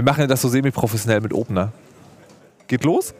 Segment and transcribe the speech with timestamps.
[0.00, 1.72] Wir machen das so semi-professionell mit Opener.
[2.68, 3.12] Geht los?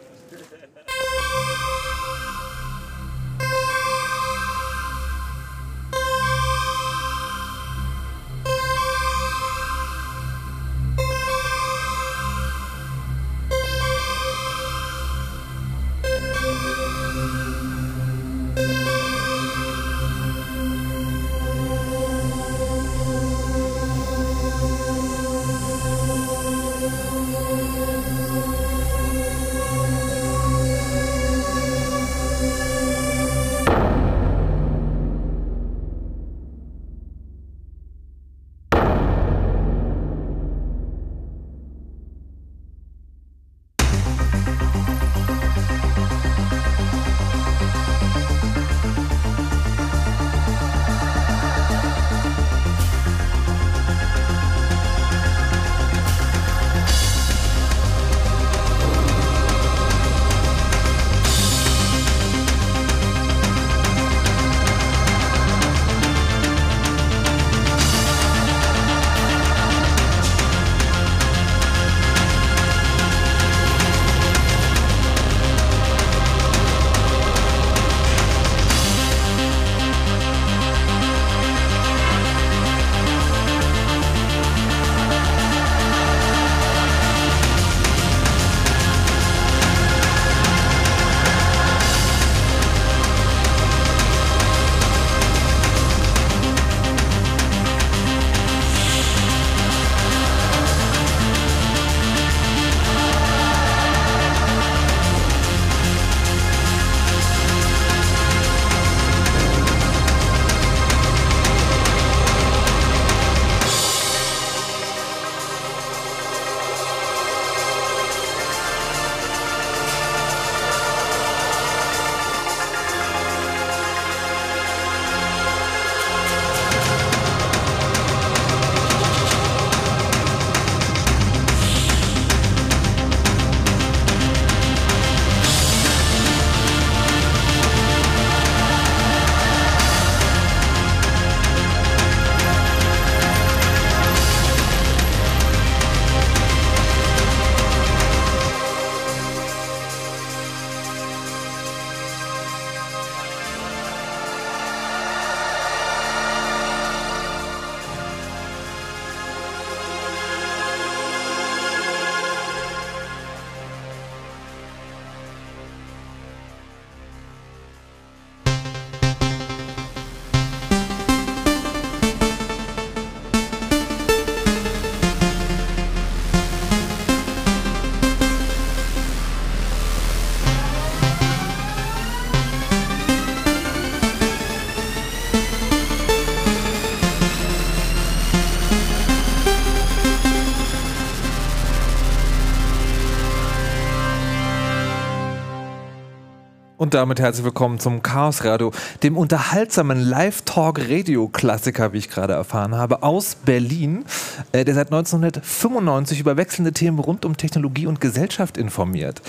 [196.90, 198.72] Und damit herzlich willkommen zum Chaos Radio,
[199.04, 204.04] dem unterhaltsamen Live-Talk-Radio-Klassiker, wie ich gerade erfahren habe, aus Berlin,
[204.52, 209.22] der seit 1995 über wechselnde Themen rund um Technologie und Gesellschaft informiert.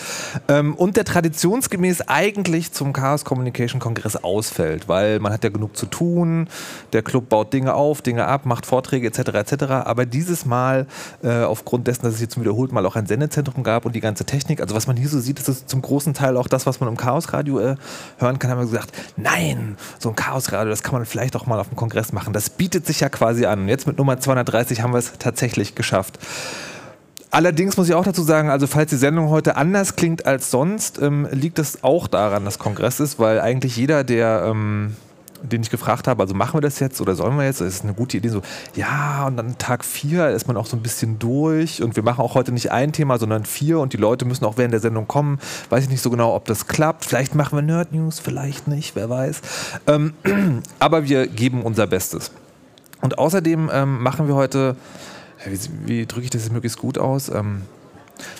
[0.47, 5.75] Ähm, und der traditionsgemäß eigentlich zum Chaos Communication Kongress ausfällt, weil man hat ja genug
[5.75, 6.47] zu tun,
[6.93, 9.19] der Club baut Dinge auf, Dinge ab, macht Vorträge etc.
[9.33, 9.63] etc.
[9.85, 10.87] Aber dieses Mal,
[11.21, 14.01] äh, aufgrund dessen, dass es jetzt zum wiederholten Mal auch ein Sendezentrum gab und die
[14.01, 16.65] ganze Technik, also was man hier so sieht, ist es zum großen Teil auch das,
[16.65, 17.75] was man im Chaos Radio Radio äh,
[18.19, 21.59] hören kann, haben wir gesagt, nein, so ein Chaosradio, das kann man vielleicht auch mal
[21.59, 22.33] auf dem Kongress machen.
[22.33, 23.61] Das bietet sich ja quasi an.
[23.61, 26.19] Und jetzt mit Nummer 230 haben wir es tatsächlich geschafft.
[27.29, 31.01] Allerdings muss ich auch dazu sagen, also falls die Sendung heute anders klingt als sonst,
[31.01, 34.95] ähm, liegt es auch daran, dass Kongress ist, weil eigentlich jeder, der ähm,
[35.44, 37.61] den ich gefragt habe, also machen wir das jetzt oder sollen wir jetzt?
[37.61, 38.29] Das ist eine gute Idee.
[38.29, 38.41] So,
[38.75, 42.22] ja, und dann Tag vier ist man auch so ein bisschen durch und wir machen
[42.22, 45.08] auch heute nicht ein Thema, sondern vier und die Leute müssen auch während der Sendung
[45.08, 45.40] kommen.
[45.69, 47.05] Weiß ich nicht so genau, ob das klappt.
[47.05, 49.41] Vielleicht machen wir Nerd News, vielleicht nicht, wer weiß.
[49.87, 50.13] Ähm,
[50.79, 52.31] aber wir geben unser Bestes.
[53.01, 54.75] Und außerdem ähm, machen wir heute,
[55.45, 57.29] wie, wie drücke ich das jetzt möglichst gut aus?
[57.29, 57.63] Ähm,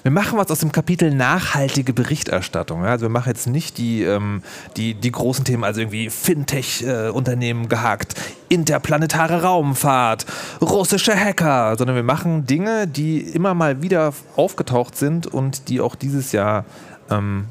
[0.04, 2.86] wir machen was aus dem Kapitel nachhaltige Berichterstattung.
[2.86, 4.44] Also wir machen jetzt nicht die, ähm,
[4.78, 8.16] die, die großen Themen, also irgendwie Fintech-Unternehmen äh, gehackt,
[8.50, 10.26] interplanetare Raumfahrt,
[10.62, 15.96] russische Hacker, sondern wir machen Dinge, die immer mal wieder aufgetaucht sind und die auch
[15.96, 16.66] dieses Jahr
[17.10, 17.46] ähm,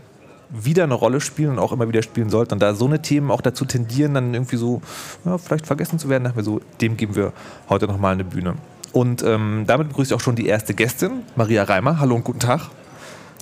[0.51, 2.55] wieder eine Rolle spielen und auch immer wieder spielen sollten.
[2.55, 4.83] Und da so eine Themen auch dazu tendieren, dann irgendwie so
[5.25, 7.33] ja, vielleicht vergessen zu werden, dachten wir so, dem geben wir
[7.69, 8.55] heute nochmal eine Bühne.
[8.93, 12.01] Und ähm, damit begrüße ich auch schon die erste Gästin, Maria Reimer.
[12.01, 12.63] Hallo und guten Tag.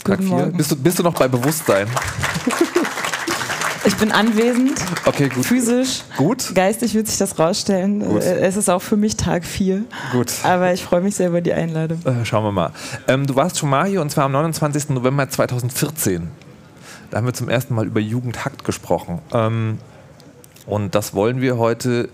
[0.05, 0.57] Guten Tag Morgen.
[0.57, 1.89] Bist du, bist du noch bei Bewusstsein?
[3.85, 4.79] Ich bin anwesend.
[5.07, 5.47] Okay, gut.
[5.47, 6.03] Physisch.
[6.19, 6.55] Gut.
[6.55, 8.01] Geistig wird sich das rausstellen.
[8.01, 8.23] Gut.
[8.23, 9.85] Äh, es ist auch für mich Tag 4.
[10.13, 10.31] Gut.
[10.43, 11.99] Aber ich freue mich sehr über die Einladung.
[12.05, 12.73] Äh, schauen wir mal.
[13.07, 14.91] Ähm, du warst schon mal hier und zwar am 29.
[14.91, 16.29] November 2014.
[17.11, 19.21] Da haben wir zum ersten Mal über Jugendhakt gesprochen.
[19.33, 19.79] Ähm,
[20.67, 22.09] und das wollen wir heute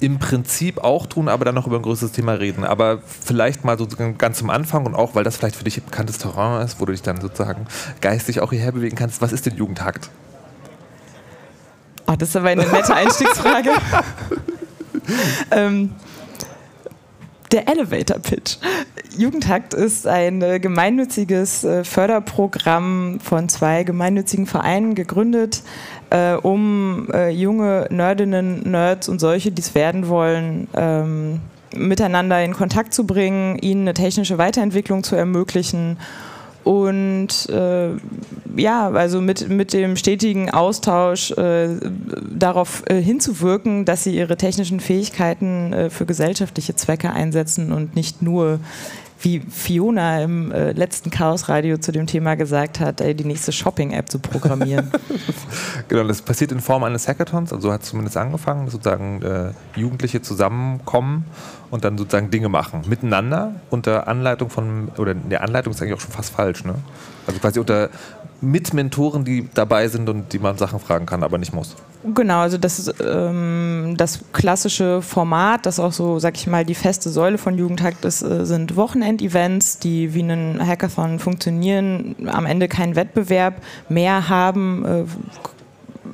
[0.00, 2.64] im Prinzip auch tun, aber dann noch über ein größeres Thema reden.
[2.64, 3.86] Aber vielleicht mal so
[4.18, 6.84] ganz zum Anfang und auch, weil das vielleicht für dich ein bekanntes Terrain ist, wo
[6.84, 7.66] du dich dann sozusagen
[8.00, 9.22] geistig auch hierher bewegen kannst.
[9.22, 10.10] Was ist denn Jugendhakt?
[12.06, 13.70] Oh, das ist aber eine nette Einstiegsfrage.
[15.50, 15.92] ähm,
[17.56, 18.58] der Elevator Pitch.
[19.16, 25.62] Jugendhakt ist ein äh, gemeinnütziges äh, Förderprogramm von zwei gemeinnützigen Vereinen gegründet,
[26.10, 31.40] äh, um junge Nerdinnen, Nerds und solche, die es werden wollen, ähm,
[31.74, 35.98] miteinander in Kontakt zu bringen, ihnen eine technische Weiterentwicklung zu ermöglichen
[36.66, 37.90] und äh,
[38.56, 41.68] ja, also mit, mit dem stetigen Austausch äh,
[42.28, 48.20] darauf äh, hinzuwirken, dass sie ihre technischen Fähigkeiten äh, für gesellschaftliche Zwecke einsetzen und nicht
[48.20, 48.58] nur
[49.20, 54.10] wie Fiona im äh, letzten Chaos-Radio zu dem Thema gesagt hat, ey, die nächste Shopping-App
[54.10, 54.90] zu programmieren.
[55.88, 59.22] genau, das passiert in Form eines Hackathons, also so hat es zumindest angefangen, dass sozusagen
[59.22, 61.24] äh, Jugendliche zusammenkommen
[61.70, 62.82] und dann sozusagen Dinge machen.
[62.88, 66.74] Miteinander unter Anleitung von, oder der Anleitung ist eigentlich auch schon fast falsch, ne?
[67.26, 67.90] Also quasi unter
[68.40, 71.74] mit Mentoren, die dabei sind und die man Sachen fragen kann, aber nicht muss.
[72.14, 76.74] Genau, also das ist ähm, das klassische Format, das auch so, sag ich mal, die
[76.74, 82.68] feste Säule von Jugendhakt ist, äh, sind Wochenendevents, die wie ein Hackathon funktionieren, am Ende
[82.68, 83.54] keinen Wettbewerb
[83.88, 84.84] mehr haben.
[84.84, 85.04] Äh,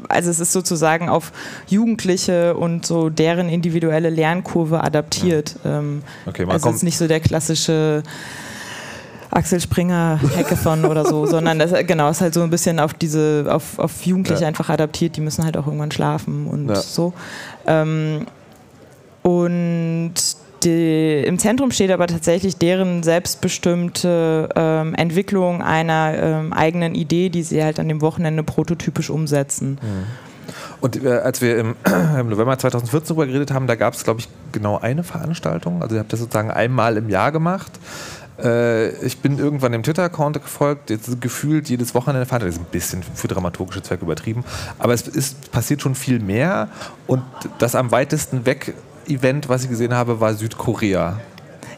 [0.08, 1.32] also es ist sozusagen auf
[1.68, 5.56] Jugendliche und so deren individuelle Lernkurve adaptiert.
[5.64, 5.78] Ja.
[5.80, 8.02] Ähm, okay, also es ist nicht so der klassische
[9.32, 13.46] Axel Springer Hackathon oder so, sondern das genau ist halt so ein bisschen auf diese,
[13.48, 14.48] auf, auf Jugendliche ja.
[14.48, 16.76] einfach adaptiert, die müssen halt auch irgendwann schlafen und ja.
[16.76, 17.12] so.
[17.66, 18.26] Ähm,
[19.22, 20.14] und
[20.64, 27.42] die, im Zentrum steht aber tatsächlich deren selbstbestimmte ähm, Entwicklung einer ähm, eigenen Idee, die
[27.42, 29.78] sie halt an dem Wochenende prototypisch umsetzen.
[29.82, 30.06] Mhm.
[30.80, 31.76] Und äh, als wir im,
[32.18, 35.82] im, November 2014 darüber geredet haben, da gab es, glaube ich, genau eine Veranstaltung.
[35.82, 37.72] Also ihr habt das sozusagen einmal im Jahr gemacht.
[38.42, 42.66] Äh, ich bin irgendwann dem Twitter-Account gefolgt, jetzt gefühlt jedes Wochenende fand das ist ein
[42.70, 44.44] bisschen für dramaturgische Zwecke übertrieben,
[44.78, 46.68] aber es ist, passiert schon viel mehr
[47.06, 47.22] und
[47.58, 48.74] das am weitesten weg
[49.08, 51.20] Event, was ich gesehen habe, war Südkorea.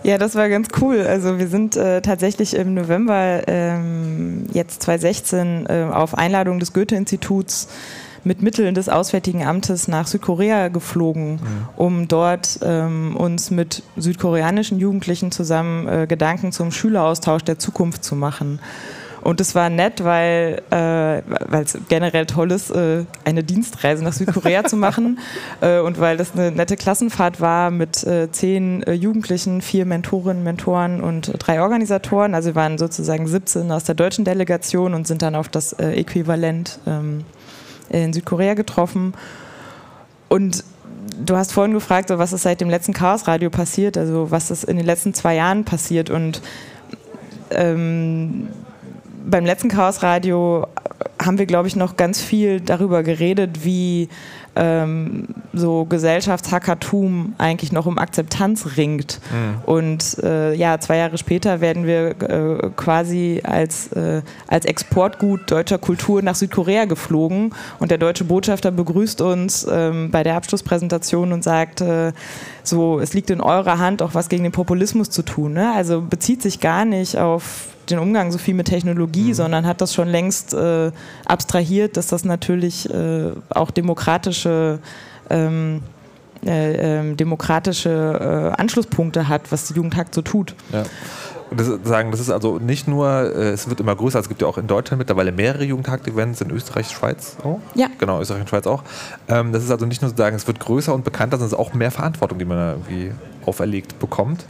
[0.02, 1.00] Ja, das war ganz cool.
[1.00, 7.68] Also wir sind äh, tatsächlich im November ähm, jetzt 2016 äh, auf Einladung des Goethe-Instituts
[8.24, 11.40] mit Mitteln des Auswärtigen Amtes nach Südkorea geflogen,
[11.76, 18.16] um dort ähm, uns mit südkoreanischen Jugendlichen zusammen äh, Gedanken zum Schüleraustausch der Zukunft zu
[18.16, 18.60] machen.
[19.24, 21.20] Und es war nett, weil äh,
[21.56, 25.18] es generell toll ist, äh, eine Dienstreise nach Südkorea zu machen
[25.62, 30.44] äh, und weil das eine nette Klassenfahrt war mit äh, zehn äh, Jugendlichen, vier Mentorinnen,
[30.44, 32.34] Mentoren und drei Organisatoren.
[32.34, 35.92] Also wir waren sozusagen 17 aus der deutschen Delegation und sind dann auf das äh,
[35.92, 37.24] Äquivalent ähm,
[37.88, 39.14] in Südkorea getroffen.
[40.28, 40.64] Und
[41.18, 44.76] du hast vorhin gefragt, was ist seit dem letzten Chaosradio passiert, also was ist in
[44.76, 46.10] den letzten zwei Jahren passiert.
[46.10, 46.42] Und
[47.50, 48.48] ähm,
[49.24, 50.66] beim letzten Chaosradio
[51.22, 54.08] haben wir, glaube ich, noch ganz viel darüber geredet, wie
[54.56, 59.20] ähm, so Gesellschaftshackertum eigentlich noch um Akzeptanz ringt.
[59.30, 59.62] Mhm.
[59.64, 65.78] Und äh, ja, zwei Jahre später werden wir äh, quasi als, äh, als Exportgut deutscher
[65.78, 71.42] Kultur nach Südkorea geflogen und der deutsche Botschafter begrüßt uns ähm, bei der Abschlusspräsentation und
[71.42, 72.12] sagt, äh,
[72.62, 75.52] so, es liegt in eurer Hand, auch was gegen den Populismus zu tun.
[75.54, 75.72] Ne?
[75.74, 79.34] Also bezieht sich gar nicht auf den Umgang so viel mit Technologie, mhm.
[79.34, 80.90] sondern hat das schon längst äh,
[81.24, 84.78] abstrahiert, dass das natürlich äh, auch demokratische
[85.30, 85.82] ähm,
[86.46, 90.54] äh, ähm, demokratische äh, Anschlusspunkte hat, was die Jugendhakt so tut.
[90.72, 90.82] Ja.
[91.56, 94.48] Das, sagen, das ist also nicht nur, äh, es wird immer größer, es gibt ja
[94.48, 97.60] auch in Deutschland mittlerweile mehrere Jugendhakt-Events, in Österreich, Schweiz auch.
[97.74, 97.86] Ja.
[97.98, 98.82] Genau, Österreich und Schweiz auch.
[99.28, 101.52] Ähm, das ist also nicht nur zu sagen, es wird größer und bekannter, sondern es
[101.52, 103.12] ist auch mehr Verantwortung, die man irgendwie
[103.46, 104.44] auferlegt bekommt.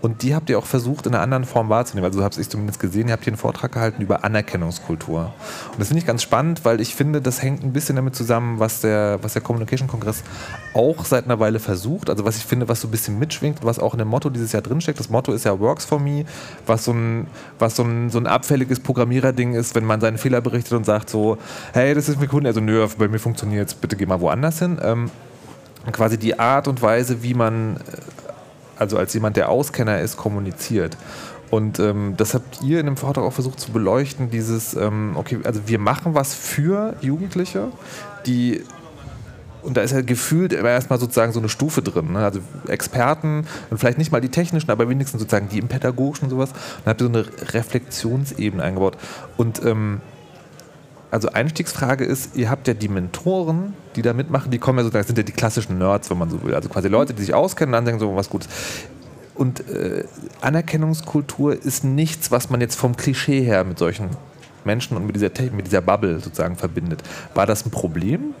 [0.00, 2.06] Und die habt ihr auch versucht, in einer anderen Form wahrzunehmen.
[2.06, 3.08] Also, so habe ich zumindest gesehen.
[3.08, 5.32] Ihr habt hier einen Vortrag gehalten über Anerkennungskultur.
[5.72, 8.58] Und das finde ich ganz spannend, weil ich finde, das hängt ein bisschen damit zusammen,
[8.58, 10.22] was der, was der Communication Kongress
[10.72, 12.08] auch seit einer Weile versucht.
[12.08, 14.52] Also, was ich finde, was so ein bisschen mitschwingt, was auch in dem Motto dieses
[14.52, 14.98] Jahr drinsteckt.
[14.98, 16.24] Das Motto ist ja Works for Me,
[16.66, 17.26] was so ein,
[17.58, 21.10] was so ein, so ein abfälliges Programmiererding ist, wenn man seinen Fehler berichtet und sagt
[21.10, 21.36] so,
[21.72, 24.58] hey, das ist mir Kunden, also nö, bei mir funktioniert es, bitte geh mal woanders
[24.58, 24.78] hin.
[24.82, 25.10] Ähm,
[25.92, 27.78] quasi die Art und Weise, wie man
[28.80, 30.96] also als jemand, der Auskenner ist, kommuniziert.
[31.50, 35.38] Und ähm, das habt ihr in dem Vortrag auch versucht zu beleuchten, dieses, ähm, okay,
[35.44, 37.68] also wir machen was für Jugendliche,
[38.26, 38.62] die
[39.62, 42.12] und da ist ja gefühlt immer erstmal sozusagen so eine Stufe drin.
[42.12, 42.20] Ne?
[42.20, 46.30] Also Experten und vielleicht nicht mal die technischen, aber wenigstens sozusagen die im pädagogischen und
[46.30, 46.50] sowas.
[46.50, 48.96] Und dann habt ihr so eine Reflexionsebene eingebaut.
[49.36, 50.00] Und ähm,
[51.10, 55.06] also Einstiegsfrage ist, ihr habt ja die Mentoren, die da mitmachen, die kommen ja sozusagen,
[55.06, 56.54] sind ja die klassischen Nerds, wenn man so will.
[56.54, 58.48] Also quasi Leute, die sich auskennen und dann sagen so was Gutes.
[59.34, 60.04] Und äh,
[60.40, 64.10] Anerkennungskultur ist nichts, was man jetzt vom Klischee her mit solchen
[64.64, 67.02] Menschen und mit dieser, mit dieser Bubble sozusagen verbindet.
[67.34, 68.34] War das ein Problem?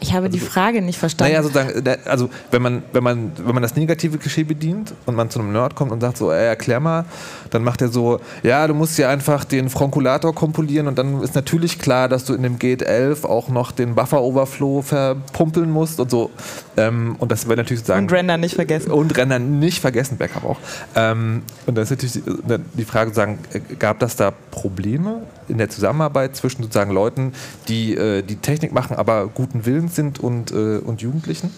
[0.00, 1.32] Ich habe Also die Frage nicht verstanden.
[1.32, 5.14] Naja, sozusagen, äh, also wenn man, wenn man, wenn man das negative Klischee bedient und
[5.14, 7.04] man zu einem Nerd kommt und sagt so, ey, erklär mal,
[7.50, 11.34] dann macht er so, ja, du musst ja einfach den Fronkulator kompilieren und dann ist
[11.34, 16.10] natürlich klar, dass du in dem Gate 11 auch noch den Buffer-Overflow verpumpeln musst und
[16.10, 16.30] so.
[16.76, 18.06] Ähm, und das wäre natürlich sozusagen...
[18.06, 18.90] Und Render nicht vergessen.
[18.90, 20.58] Und Render nicht vergessen, Backup auch.
[20.94, 22.22] Ähm, und da ist natürlich die,
[22.74, 23.12] die Frage,
[23.52, 27.32] äh, gab das da Probleme in der Zusammenarbeit zwischen sozusagen Leuten,
[27.68, 31.50] die äh, die Technik machen, aber guten Willens sind und, äh, und Jugendlichen?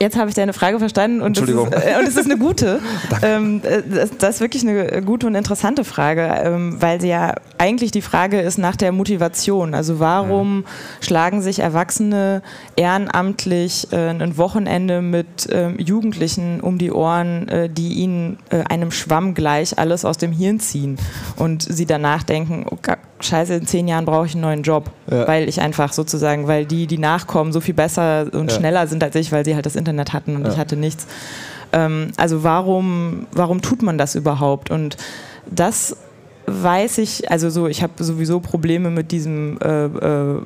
[0.00, 1.80] Jetzt habe ich deine Frage verstanden und, das ist, Entschuldigung.
[1.88, 2.80] äh, und es ist eine gute.
[3.22, 7.34] ähm, äh, das, das ist wirklich eine gute und interessante Frage, ähm, weil sie ja
[7.58, 9.74] eigentlich die Frage ist nach der Motivation.
[9.74, 10.64] Also warum
[11.00, 12.42] schlagen sich Erwachsene
[12.76, 18.90] ehrenamtlich äh, ein Wochenende mit ähm, Jugendlichen um die Ohren, äh, die ihnen äh, einem
[18.90, 20.96] Schwamm gleich alles aus dem Hirn ziehen
[21.36, 24.90] und sie danach denken, oh, Ga- scheiße, in zehn Jahren brauche ich einen neuen Job,
[25.10, 25.26] Ja.
[25.26, 28.56] weil ich einfach sozusagen, weil die, die nachkommen, so viel besser und Ja.
[28.58, 30.52] schneller sind als ich, weil sie halt das Internet hatten und Ja.
[30.52, 31.06] ich hatte nichts.
[31.72, 34.70] Ähm, also warum, warum tut man das überhaupt?
[34.70, 34.96] Und
[35.50, 35.96] das
[36.46, 40.40] weiß ich, also so, ich habe sowieso Probleme mit diesem äh, äh,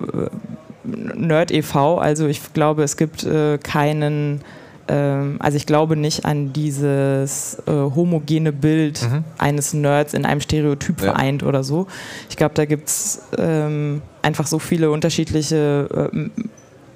[0.85, 4.41] Nerd e.V., also ich glaube, es gibt äh, keinen
[4.89, 9.25] also ich glaube nicht an dieses äh, homogene Bild Mhm.
[9.39, 11.13] eines Nerds in einem Stereotyp Ja.
[11.13, 11.87] vereint oder so.
[12.29, 16.29] Ich glaube, da gibt es ähm, einfach so viele unterschiedliche äh,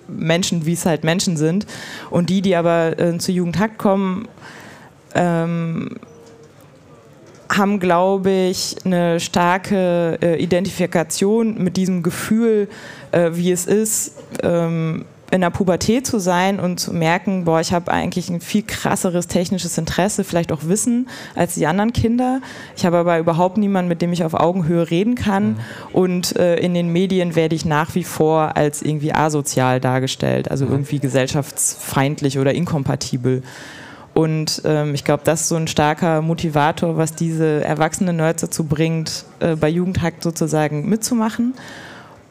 [0.08, 1.66] Menschen, wie es halt Menschen sind.
[2.10, 4.28] Und die, die aber äh, zu Jugendhakt kommen,
[5.14, 5.96] ähm,
[7.48, 12.68] haben, glaube ich, eine starke äh, Identifikation mit diesem Gefühl,
[13.12, 17.72] äh, wie es ist, ähm, in der Pubertät zu sein und zu merken, boah, ich
[17.72, 22.40] habe eigentlich ein viel krasseres technisches Interesse, vielleicht auch Wissen als die anderen Kinder.
[22.76, 25.58] Ich habe aber überhaupt niemanden, mit dem ich auf Augenhöhe reden kann.
[25.92, 30.64] Und äh, in den Medien werde ich nach wie vor als irgendwie asozial dargestellt, also
[30.64, 33.42] irgendwie gesellschaftsfeindlich oder inkompatibel.
[34.14, 38.64] Und ähm, ich glaube, das ist so ein starker Motivator, was diese erwachsenen Nerds dazu
[38.64, 41.52] bringt, äh, bei Jugendhackt sozusagen mitzumachen.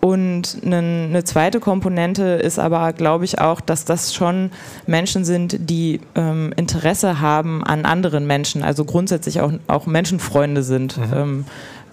[0.05, 4.51] Und eine, zweite Komponente ist aber, glaube ich, auch, dass das schon
[4.85, 10.99] Menschen sind, die ähm, Interesse haben an anderen Menschen, also grundsätzlich auch, auch Menschenfreunde sind.
[11.11, 11.45] Ähm,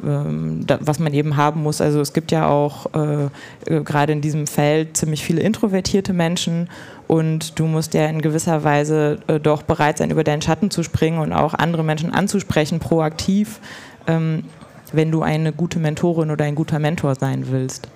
[0.05, 1.81] ähm, da, was man eben haben muss.
[1.81, 3.29] Also es gibt ja auch äh,
[3.65, 6.69] äh, gerade in diesem Feld ziemlich viele introvertierte Menschen
[7.09, 10.83] und du musst ja in gewisser Weise äh, doch bereit sein, über deinen Schatten zu
[10.83, 13.59] springen und auch andere Menschen anzusprechen, proaktiv,
[14.07, 14.45] ähm,
[14.93, 17.89] wenn du eine gute Mentorin oder ein guter Mentor sein willst.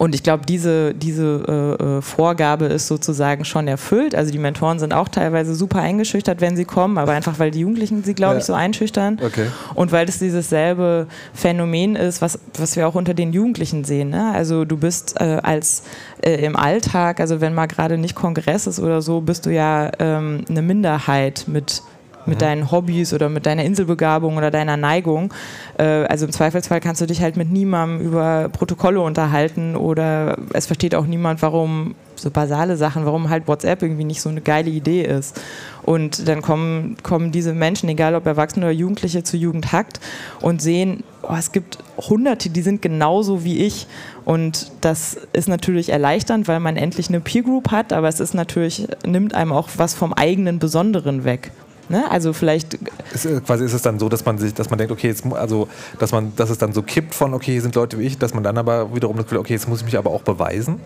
[0.00, 4.14] Und ich glaube, diese, diese äh, äh, Vorgabe ist sozusagen schon erfüllt.
[4.14, 7.60] Also die Mentoren sind auch teilweise super eingeschüchtert, wenn sie kommen, aber einfach weil die
[7.60, 8.38] Jugendlichen sie, glaube Ja.
[8.38, 9.20] ich, so einschüchtern.
[9.22, 9.48] Okay.
[9.74, 14.08] Und weil das dieses selbe Phänomen ist, was, was wir auch unter den Jugendlichen sehen.
[14.08, 14.32] Ne?
[14.32, 15.82] Also du bist äh, als
[16.22, 19.90] äh, im Alltag, also wenn mal gerade nicht Kongress ist oder so, bist du ja
[19.98, 21.82] ähm, eine Minderheit mit
[22.30, 25.34] mit deinen Hobbys oder mit deiner Inselbegabung oder deiner Neigung.
[25.76, 30.66] Äh, also im Zweifelsfall kannst du dich halt mit niemandem über Protokolle unterhalten oder es
[30.66, 34.70] versteht auch niemand, warum so basale Sachen, warum halt WhatsApp irgendwie nicht so eine geile
[34.70, 35.40] Idee ist.
[35.82, 40.00] Und dann kommen, kommen diese Menschen, egal ob Erwachsene oder Jugendliche, zu Jugendhackt
[40.40, 43.86] und sehen, oh, es gibt Hunderte, die sind genauso wie ich.
[44.24, 48.34] Und das ist natürlich erleichternd, weil man endlich eine Peer Group hat, aber es ist
[48.34, 51.50] natürlich, nimmt einem auch was vom eigenen Besonderen weg.
[51.90, 52.08] Ne?
[52.08, 52.74] Also vielleicht
[53.12, 55.26] Ist, äh, quasi ist es dann so, dass man sich, dass man denkt, okay, jetzt,
[55.26, 55.66] also,
[55.98, 58.32] dass man, dass es dann so kippt von, okay, hier sind Leute wie ich, dass
[58.32, 60.78] man dann aber wiederum das Gefühl, okay, jetzt muss ich mich aber auch beweisen.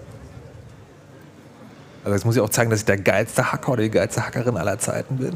[2.05, 4.57] Also jetzt muss ich auch zeigen, dass ich der geilste Hacker oder die geilste Hackerin
[4.57, 5.35] aller Zeiten bin.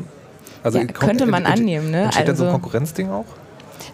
[0.62, 2.04] Also Ja, könnte man annehmen, ne?
[2.04, 3.26] Entsteht dann so ein Also- Konkurrenzding auch?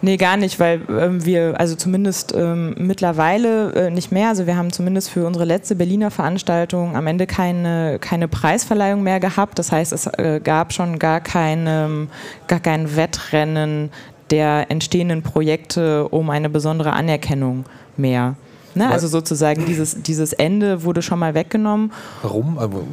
[0.01, 4.57] Nee, gar nicht, weil ähm, wir, also zumindest ähm, mittlerweile äh, nicht mehr, also wir
[4.57, 9.59] haben zumindest für unsere letzte Berliner Veranstaltung am Ende keine, keine Preisverleihung mehr gehabt.
[9.59, 12.07] Das heißt, es äh, gab schon gar, keine,
[12.47, 13.91] gar kein Wettrennen
[14.31, 17.65] der entstehenden Projekte um eine besondere Anerkennung
[17.97, 18.35] mehr.
[18.73, 18.89] Ne?
[18.89, 21.91] Also sozusagen dieses, dieses Ende wurde schon mal weggenommen.
[22.21, 22.57] Warum?
[22.57, 22.85] Also,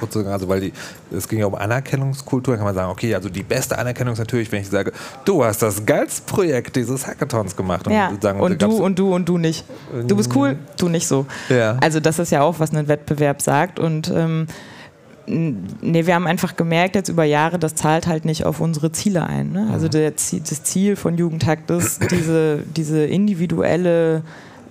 [0.00, 0.72] kurz sagen, also weil die,
[1.12, 4.50] es ging ja um Anerkennungskultur, kann man sagen, okay, also die beste Anerkennung ist natürlich,
[4.50, 4.92] wenn ich sage,
[5.24, 7.86] du hast das geilste Projekt dieses Hackathons gemacht.
[7.86, 9.64] Und, ja, sagen, und du und du und du nicht.
[10.06, 11.26] Du bist cool, du nicht so.
[11.48, 11.76] Ja.
[11.80, 14.46] Also das ist ja auch, was ein Wettbewerb sagt und ähm,
[15.26, 19.24] nee, wir haben einfach gemerkt jetzt über Jahre, das zahlt halt nicht auf unsere Ziele
[19.24, 19.52] ein.
[19.52, 19.68] Ne?
[19.72, 24.22] Also der, das Ziel von Jugendtakt ist, diese, diese individuelle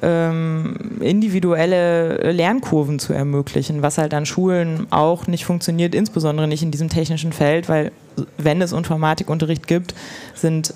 [0.01, 6.71] ähm, individuelle Lernkurven zu ermöglichen, was halt an Schulen auch nicht funktioniert, insbesondere nicht in
[6.71, 7.91] diesem technischen Feld, weil
[8.37, 9.93] wenn es Informatikunterricht gibt,
[10.33, 10.73] sind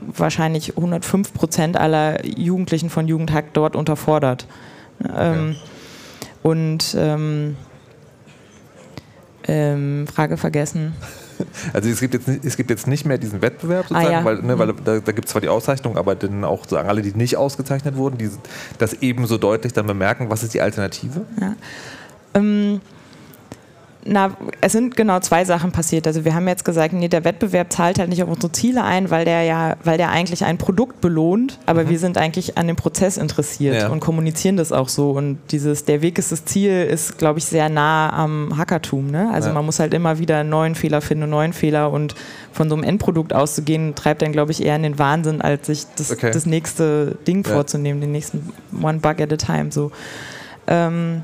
[0.00, 4.46] wahrscheinlich 105 Prozent aller Jugendlichen von Jugendhack dort unterfordert.
[5.16, 5.56] Ähm,
[6.42, 7.56] und ähm,
[9.48, 10.94] ähm, Frage vergessen.
[11.72, 14.24] Also es gibt, jetzt, es gibt jetzt nicht mehr diesen Wettbewerb sozusagen, ah, ja.
[14.24, 14.84] weil, ne, weil mhm.
[14.84, 17.96] da, da gibt es zwar die Auszeichnung, aber dann auch sozusagen alle, die nicht ausgezeichnet
[17.96, 18.30] wurden, die
[18.78, 21.22] das ebenso deutlich dann bemerken, was ist die Alternative?
[21.40, 21.54] Ja.
[22.34, 22.80] Ähm,
[24.06, 26.06] na, es sind genau zwei Sachen passiert.
[26.06, 29.10] Also wir haben jetzt gesagt, nee, der Wettbewerb zahlt halt nicht auf unsere Ziele ein,
[29.10, 31.88] weil der ja, weil der eigentlich ein Produkt belohnt, aber mhm.
[31.90, 33.88] wir sind eigentlich an dem Prozess interessiert ja.
[33.88, 35.10] und kommunizieren das auch so.
[35.10, 39.10] Und dieses, der Weg ist das Ziel, ist, glaube ich, sehr nah am Hackertum.
[39.10, 39.30] Ne?
[39.32, 39.54] Also ja.
[39.54, 42.14] man muss halt immer wieder einen neuen Fehler finden, neuen Fehler und
[42.52, 45.86] von so einem Endprodukt auszugehen, treibt dann, glaube ich, eher in den Wahnsinn, als sich
[45.96, 46.30] das, okay.
[46.32, 47.52] das nächste Ding ja.
[47.52, 49.70] vorzunehmen, den nächsten One Bug at a Time.
[49.72, 49.90] So.
[50.66, 51.22] Ähm,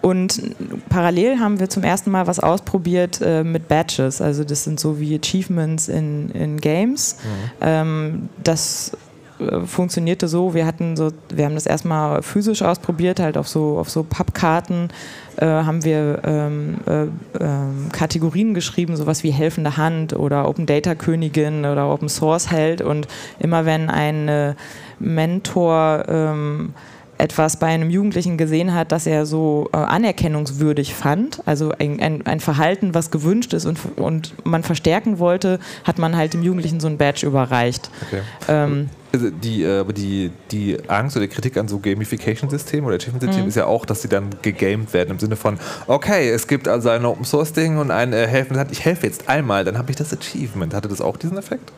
[0.00, 0.40] und
[0.88, 4.20] parallel haben wir zum ersten Mal was ausprobiert äh, mit Badges.
[4.20, 7.16] Also das sind so wie Achievements in, in Games.
[7.16, 7.50] Mhm.
[7.60, 8.92] Ähm, das
[9.40, 13.76] äh, funktionierte so, wir hatten so, wir haben das erstmal physisch ausprobiert, halt auf so,
[13.78, 14.90] auf so Pappkarten
[15.36, 17.06] äh, haben wir ähm, äh,
[17.42, 22.82] ähm, Kategorien geschrieben, sowas wie helfende Hand oder Open Data Königin oder Open Source Held
[22.82, 23.08] und
[23.40, 24.54] immer wenn ein
[25.00, 26.74] Mentor ähm,
[27.18, 32.26] etwas bei einem Jugendlichen gesehen hat, das er so äh, anerkennungswürdig fand, also ein, ein,
[32.26, 36.80] ein, Verhalten, was gewünscht ist und, und man verstärken wollte, hat man halt dem Jugendlichen
[36.80, 37.90] so ein Badge überreicht.
[38.06, 38.22] Okay.
[38.48, 43.44] Ähm, also die, äh, die, die Angst oder die Kritik an so Gamification-Systemen oder Achievement-Systemen
[43.44, 43.48] mhm.
[43.48, 46.90] ist ja auch, dass sie dann gegamed werden im Sinne von, okay, es gibt also
[46.90, 50.74] ein Open-Source-Ding und ein äh, Helfen, ich helfe jetzt einmal, dann habe ich das Achievement.
[50.74, 51.72] Hatte das auch diesen Effekt?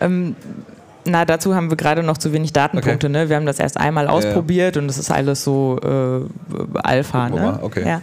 [0.00, 0.34] Ähm,
[1.04, 3.06] na, dazu haben wir gerade noch zu wenig Datenpunkte.
[3.06, 3.18] Okay.
[3.18, 3.28] Ne?
[3.28, 4.82] Wir haben das erst einmal ausprobiert ja.
[4.82, 7.28] und es ist alles so äh, Alpha.
[7.28, 7.58] Ne?
[7.62, 7.86] Okay.
[7.86, 8.02] Ja.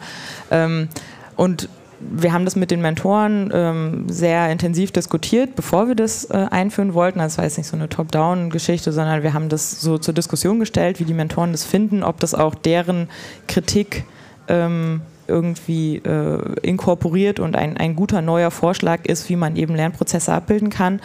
[0.52, 0.90] Ähm,
[1.36, 6.46] und wir haben das mit den Mentoren ähm, sehr intensiv diskutiert, bevor wir das äh,
[6.50, 7.20] einführen wollten.
[7.20, 11.00] Das war jetzt nicht so eine Top-Down-Geschichte, sondern wir haben das so zur Diskussion gestellt,
[11.00, 13.10] wie die Mentoren das finden, ob das auch deren
[13.48, 14.06] Kritik
[14.48, 20.34] ähm, irgendwie äh, inkorporiert und ein, ein guter neuer Vorschlag ist, wie man eben Lernprozesse
[20.34, 21.02] abbilden kann.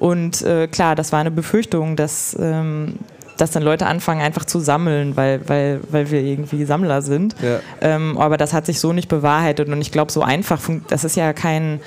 [0.00, 2.94] Und äh, klar, das war eine Befürchtung, dass, ähm,
[3.36, 7.36] dass dann Leute anfangen einfach zu sammeln, weil, weil, weil wir irgendwie Sammler sind.
[7.42, 7.60] Ja.
[7.82, 10.58] Ähm, aber das hat sich so nicht bewahrheitet und ich glaube, so einfach,
[10.88, 11.80] das ist ja kein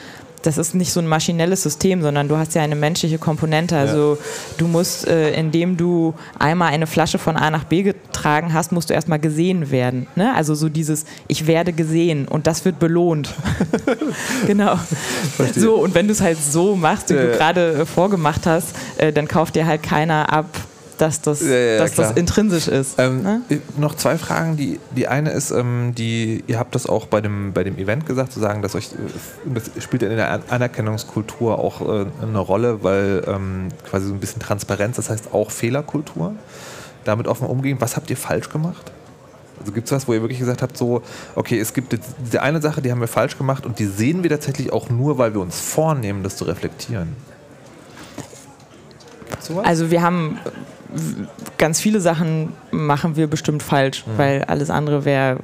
[0.43, 3.77] das ist nicht so ein maschinelles System, sondern du hast ja eine menschliche Komponente.
[3.77, 4.19] Also ja.
[4.58, 8.89] du musst, äh, indem du einmal eine Flasche von A nach B getragen hast, musst
[8.89, 10.08] du erstmal gesehen werden.
[10.15, 10.34] Ne?
[10.36, 13.34] Also so dieses, ich werde gesehen und das wird belohnt.
[14.47, 14.75] genau.
[15.36, 15.63] Verstehe.
[15.63, 18.75] So, und wenn du es halt so machst, wie ja, du gerade äh, vorgemacht hast,
[18.97, 20.47] äh, dann kauft dir halt keiner ab,
[20.97, 22.99] dass das, ja, ja, dass das intrinsisch ist.
[22.99, 23.41] Ähm, ne?
[23.77, 24.58] Noch zwei Fragen.
[24.58, 28.06] Die, die eine ist, ähm, die, ihr habt das auch bei dem, bei dem Event
[28.06, 32.84] gesagt, zu sagen, dass euch, äh, das spielt in der Anerkennungskultur auch äh, eine Rolle,
[32.84, 36.36] weil ähm, quasi so ein bisschen Transparenz, das heißt auch Fehlerkultur,
[37.03, 37.77] damit offen umgehen.
[37.79, 38.91] Was habt ihr falsch gemacht?
[39.60, 41.03] Also gibt es was, wo ihr wirklich gesagt habt, so,
[41.36, 44.29] okay, es gibt diese eine Sache, die haben wir falsch gemacht und die sehen wir
[44.29, 47.15] tatsächlich auch nur, weil wir uns vornehmen, das zu reflektieren?
[49.63, 50.39] Also wir haben
[51.58, 54.17] ganz viele Sachen machen wir bestimmt falsch, mhm.
[54.17, 55.39] weil alles andere wäre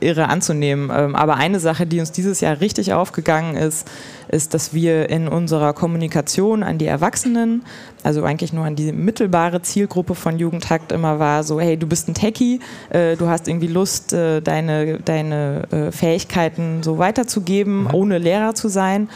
[0.00, 0.90] irre anzunehmen.
[0.94, 3.88] Ähm, aber eine Sache, die uns dieses Jahr richtig aufgegangen ist,
[4.28, 7.64] ist, dass wir in unserer Kommunikation an die Erwachsenen,
[8.02, 12.08] also eigentlich nur an die mittelbare Zielgruppe von Jugendhakt immer war, so, hey, du bist
[12.08, 12.60] ein Techie,
[12.90, 17.94] äh, du hast irgendwie Lust, äh, deine, deine äh, Fähigkeiten so weiterzugeben, mhm.
[17.94, 19.08] ohne Lehrer zu sein.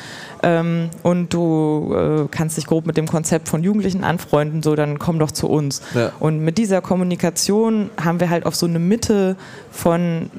[0.43, 4.99] Ähm, und du äh, kannst dich grob mit dem Konzept von Jugendlichen anfreunden, so dann
[4.99, 5.83] komm doch zu uns.
[5.95, 6.13] Ja.
[6.19, 9.37] Und mit dieser Kommunikation haben wir halt auf so eine Mitte
[9.71, 10.31] von,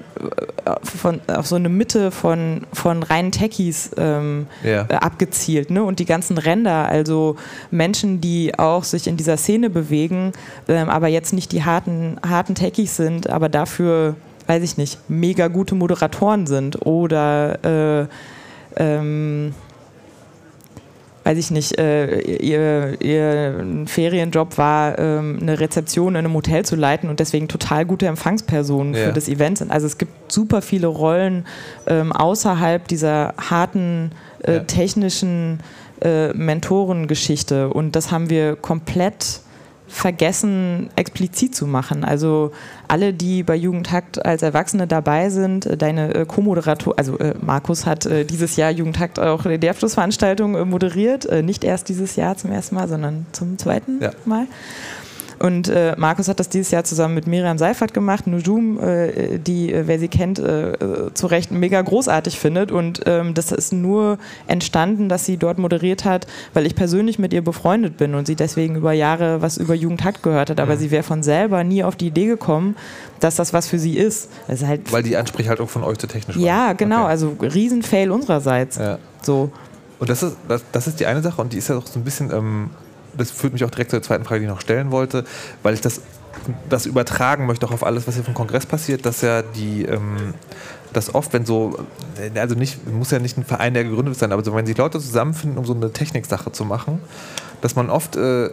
[0.65, 4.85] äh, von auf so eine Mitte von, von reinen Techies ähm, ja.
[4.89, 5.71] äh, abgezielt.
[5.71, 5.83] Ne?
[5.83, 7.35] Und die ganzen Ränder, also
[7.69, 10.31] Menschen, die auch sich in dieser Szene bewegen,
[10.67, 14.15] ähm, aber jetzt nicht die harten, harten Techies sind, aber dafür,
[14.47, 18.07] weiß ich nicht, mega gute Moderatoren sind oder äh,
[18.77, 19.53] ähm,
[21.23, 26.75] weiß ich nicht, äh, ihr, ihr Ferienjob war, ähm, eine Rezeption in einem Hotel zu
[26.75, 29.05] leiten und deswegen total gute Empfangspersonen ja.
[29.05, 29.71] für das Event sind.
[29.71, 31.45] Also es gibt super viele Rollen
[31.85, 34.11] ähm, außerhalb dieser harten
[34.43, 34.59] äh, ja.
[34.59, 35.59] technischen
[36.01, 39.41] äh, Mentorengeschichte und das haben wir komplett
[39.91, 42.05] vergessen, explizit zu machen.
[42.05, 42.51] Also
[42.87, 47.85] alle, die bei Jugendhakt als Erwachsene dabei sind, äh, deine äh, Co-Moderator, also äh, Markus
[47.85, 52.51] hat äh, dieses Jahr Jugendhakt auch die Abschlussveranstaltung äh, moderiert, nicht erst dieses Jahr zum
[52.51, 54.11] ersten Mal, sondern zum zweiten ja.
[54.25, 54.47] Mal.
[55.41, 59.73] Und äh, Markus hat das dieses Jahr zusammen mit Miriam Seifert gemacht, Nujum, äh, die,
[59.73, 60.73] äh, wer sie kennt, äh,
[61.15, 62.71] zu Recht mega großartig findet.
[62.71, 67.33] Und ähm, das ist nur entstanden, dass sie dort moderiert hat, weil ich persönlich mit
[67.33, 70.59] ihr befreundet bin und sie deswegen über Jahre was über Jugendhakt gehört hat.
[70.59, 70.79] Aber mhm.
[70.79, 72.75] sie wäre von selber nie auf die Idee gekommen,
[73.19, 74.29] dass das was für sie ist.
[74.47, 76.43] ist halt weil die Ansprechhaltung von euch zu technisch war.
[76.43, 77.01] Ja, genau.
[77.01, 77.09] Okay.
[77.09, 78.77] Also Riesenfail unsererseits.
[78.77, 78.99] Ja.
[79.23, 79.51] So.
[79.97, 81.99] Und das ist, das, das, ist die eine Sache und die ist ja auch so
[81.99, 82.69] ein bisschen ähm,
[83.17, 85.23] das führt mich auch direkt zur zweiten Frage, die ich noch stellen wollte,
[85.63, 86.01] weil ich das,
[86.69, 90.33] das übertragen möchte auch auf alles, was hier vom Kongress passiert, dass ja die, ähm,
[90.93, 91.79] dass oft, wenn so,
[92.35, 94.99] also nicht, muss ja nicht ein Verein, der gegründet sein, aber so, wenn sich Leute
[94.99, 96.99] zusammenfinden, um so eine Techniksache zu machen,
[97.61, 98.49] dass man oft äh,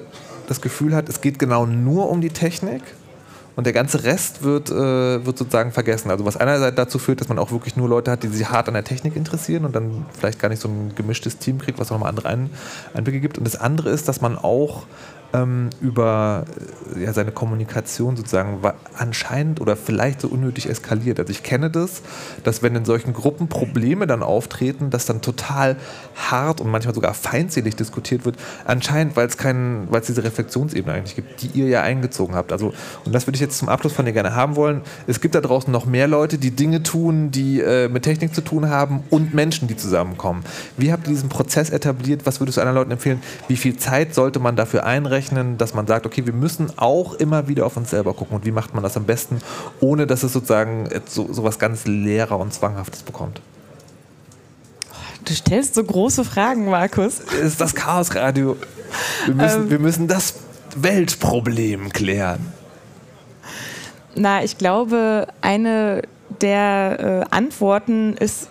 [0.49, 2.83] das Gefühl hat, es geht genau nur um die Technik
[3.59, 6.13] und der ganze Rest wird, äh, wird sozusagen vergessen.
[6.13, 8.69] Also was einerseits dazu führt, dass man auch wirklich nur Leute hat, die sich hart
[8.69, 11.89] an der Technik interessieren und dann vielleicht gar nicht so ein gemischtes Team kriegt, was
[11.89, 12.29] auch nochmal andere
[12.95, 13.37] Einblicke gibt.
[13.37, 14.85] Und das andere ist, dass man auch
[15.35, 16.45] ähm, über
[16.97, 18.61] äh, ja, seine Kommunikation sozusagen
[18.97, 21.21] anscheinend oder vielleicht so unnötig eskaliert.
[21.21, 22.03] Also ich kenne das,
[22.45, 25.77] dass wenn in solchen Gruppen Probleme dann auftreten, dass dann total
[26.17, 30.95] hart und manchmal sogar feindselig diskutiert wird, anscheinend, weil es keinen, weil es diese Reflexionsebene
[30.95, 32.53] eigentlich gibt, die ihr ja eingezogen habt.
[32.53, 32.73] Also,
[33.05, 34.83] und das würde ich jetzt zum Abschluss von dir gerne haben wollen.
[35.07, 38.41] Es gibt da draußen noch mehr Leute, die Dinge tun, die äh, mit Technik zu
[38.41, 40.45] tun haben und Menschen, die zusammenkommen.
[40.79, 42.23] Wie habt ihr diesen Prozess etabliert?
[42.25, 43.21] Was würdest du anderen Leuten empfehlen?
[43.47, 45.18] Wie viel Zeit sollte man dafür einrechnen?
[45.19, 48.37] Einrechnen, dass man sagt, okay, wir müssen auch immer wieder auf uns selber gucken.
[48.37, 49.39] Und wie macht man das am besten,
[49.81, 53.41] ohne dass es sozusagen so, so was ganz Lehrer und Zwanghaftes bekommt?
[55.25, 57.19] Du stellst so große Fragen, Markus.
[57.19, 58.57] Das ist das Chaosradio.
[59.27, 60.35] Wir müssen, ähm, wir müssen das
[60.77, 62.53] Weltproblem klären.
[64.15, 66.03] Na, ich glaube, eine
[66.41, 68.49] der äh, Antworten ist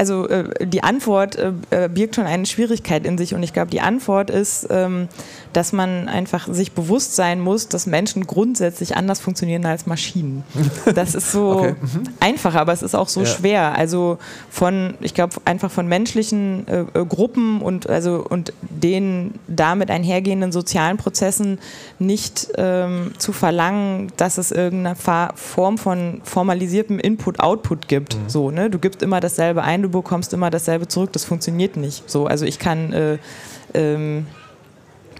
[0.00, 3.70] also äh, die Antwort äh, äh, birgt schon eine Schwierigkeit in sich und ich glaube,
[3.70, 5.08] die Antwort ist, ähm,
[5.52, 10.44] dass man einfach sich bewusst sein muss, dass Menschen grundsätzlich anders funktionieren als Maschinen.
[10.94, 11.74] Das ist so okay.
[11.80, 12.02] mhm.
[12.20, 13.26] einfach, aber es ist auch so ja.
[13.26, 13.74] schwer.
[13.76, 14.18] Also
[14.50, 20.52] von, ich glaube, einfach von menschlichen äh, äh, Gruppen und also und den damit einhergehenden
[20.52, 21.58] sozialen Prozessen
[21.98, 24.96] nicht ähm, zu verlangen, dass es irgendeine
[25.34, 28.16] Form von formalisiertem Input-Output gibt.
[28.16, 28.28] Mhm.
[28.28, 28.70] So, ne?
[28.70, 31.12] Du gibst immer dasselbe ein, du bekommst immer dasselbe zurück.
[31.12, 32.08] Das funktioniert nicht.
[32.10, 33.18] So, also ich kann äh,
[33.74, 34.26] ähm,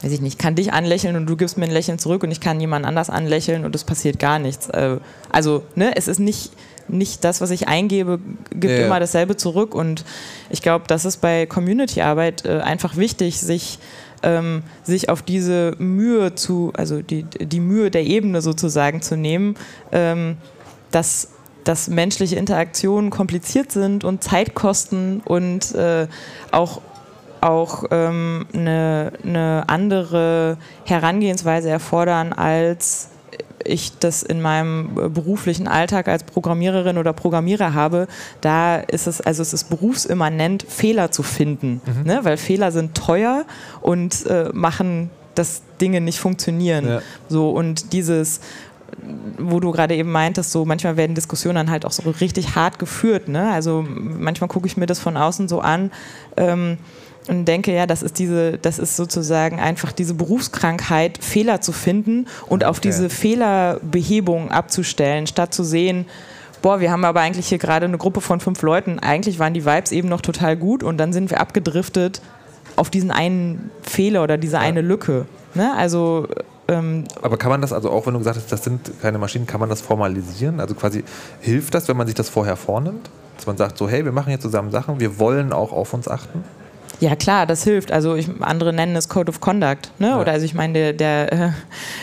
[0.02, 2.40] weiß ich nicht, kann dich anlächeln und du gibst mir ein Lächeln zurück und ich
[2.40, 4.68] kann jemand anders anlächeln und es passiert gar nichts.
[4.68, 4.96] Äh,
[5.30, 6.52] also, ne, es ist nicht,
[6.88, 8.18] nicht das, was ich eingebe,
[8.50, 8.86] gibt ja.
[8.86, 10.04] immer dasselbe zurück und
[10.48, 13.78] ich glaube, das ist bei Community-Arbeit äh, einfach wichtig, sich
[14.22, 19.56] ähm, sich auf diese Mühe zu, also die, die Mühe der Ebene sozusagen zu nehmen,
[19.92, 20.36] ähm,
[20.90, 21.28] dass
[21.64, 26.06] dass menschliche Interaktionen kompliziert sind und Zeit kosten und äh,
[26.52, 26.80] auch
[27.40, 33.08] auch ähm, eine, eine andere Herangehensweise erfordern, als
[33.64, 38.08] ich das in meinem beruflichen Alltag als Programmiererin oder Programmierer habe,
[38.40, 42.04] da ist es, also es ist berufsimmanent, Fehler zu finden, mhm.
[42.04, 42.20] ne?
[42.22, 43.44] weil Fehler sind teuer
[43.82, 46.86] und äh, machen, dass Dinge nicht funktionieren.
[46.86, 47.02] Ja.
[47.28, 48.40] So und dieses
[49.38, 52.78] wo du gerade eben meintest, so manchmal werden Diskussionen dann halt auch so richtig hart
[52.78, 53.28] geführt.
[53.28, 53.50] Ne?
[53.50, 55.90] Also manchmal gucke ich mir das von außen so an.
[56.36, 56.78] Ähm,
[57.30, 62.26] und denke, ja, das ist diese, das ist sozusagen einfach diese Berufskrankheit, Fehler zu finden
[62.48, 66.06] und auf diese Fehlerbehebung abzustellen, statt zu sehen,
[66.60, 69.64] boah, wir haben aber eigentlich hier gerade eine Gruppe von fünf Leuten, eigentlich waren die
[69.64, 72.20] Vibes eben noch total gut und dann sind wir abgedriftet
[72.74, 74.62] auf diesen einen Fehler oder diese ja.
[74.62, 75.26] eine Lücke.
[75.54, 75.72] Ne?
[75.76, 76.26] Also
[76.66, 79.46] ähm, aber kann man das, also auch wenn du gesagt hast, das sind keine Maschinen,
[79.46, 80.60] kann man das formalisieren?
[80.60, 81.04] Also quasi
[81.40, 83.08] hilft das, wenn man sich das vorher vornimmt?
[83.36, 86.08] Dass man sagt so, hey, wir machen hier zusammen Sachen, wir wollen auch auf uns
[86.08, 86.44] achten?
[87.00, 87.92] Ja klar, das hilft.
[87.92, 89.90] Also ich, andere nennen es Code of Conduct.
[89.98, 90.08] Ne?
[90.08, 90.20] Ja.
[90.20, 91.54] Oder also ich meine, der, der,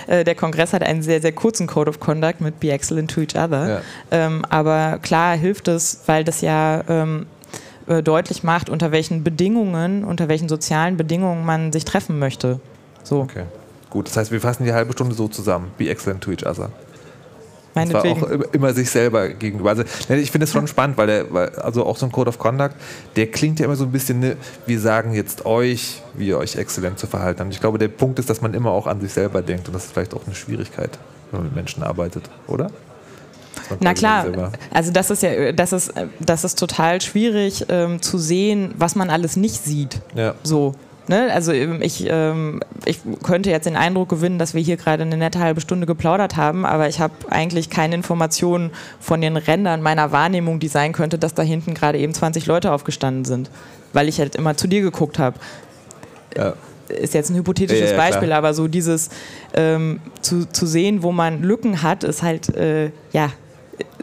[0.08, 3.22] äh, der, Kongress hat einen sehr, sehr kurzen Code of Conduct mit Be Excellent to
[3.22, 3.70] Each Other.
[3.70, 3.82] Ja.
[4.12, 7.28] Ähm, aber klar hilft es, weil das ja ähm,
[7.88, 12.60] äh, deutlich macht, unter welchen Bedingungen, unter welchen sozialen Bedingungen man sich treffen möchte.
[13.04, 13.22] So.
[13.22, 13.44] Okay.
[13.90, 15.72] Gut, das heißt, wir fassen die halbe Stunde so zusammen.
[15.78, 16.72] Be excellent to each other.
[17.78, 18.24] Meinetwegen.
[18.24, 19.70] auch immer sich selber gegenüber.
[19.70, 22.40] Also ich finde es schon spannend, weil, der, weil also auch so ein Code of
[22.40, 22.76] Conduct,
[23.16, 26.56] der klingt ja immer so ein bisschen, ne, wir sagen jetzt euch, wie ihr euch
[26.56, 27.54] exzellent zu verhalten habt.
[27.54, 29.86] Ich glaube, der Punkt ist, dass man immer auch an sich selber denkt und das
[29.86, 30.98] ist vielleicht auch eine Schwierigkeit,
[31.32, 32.70] wenn man mit Menschen arbeitet, oder?
[33.80, 38.74] Na klar, also das ist ja, das ist, das ist total schwierig ähm, zu sehen,
[38.78, 40.00] was man alles nicht sieht.
[40.16, 40.36] Ja.
[40.44, 40.76] So.
[41.08, 41.32] Ne?
[41.34, 45.18] Also ähm, ich, ähm, ich könnte jetzt den Eindruck gewinnen, dass wir hier gerade eine
[45.18, 50.12] nette halbe Stunde geplaudert haben, aber ich habe eigentlich keine Informationen von den Rändern meiner
[50.12, 53.50] Wahrnehmung, die sein könnte, dass da hinten gerade eben 20 Leute aufgestanden sind,
[53.94, 55.40] weil ich halt immer zu dir geguckt habe.
[56.36, 56.54] Ja
[56.90, 59.10] ist jetzt ein hypothetisches ja, ja, Beispiel, aber so dieses
[59.54, 63.30] ähm, zu, zu sehen, wo man Lücken hat, ist halt äh, ja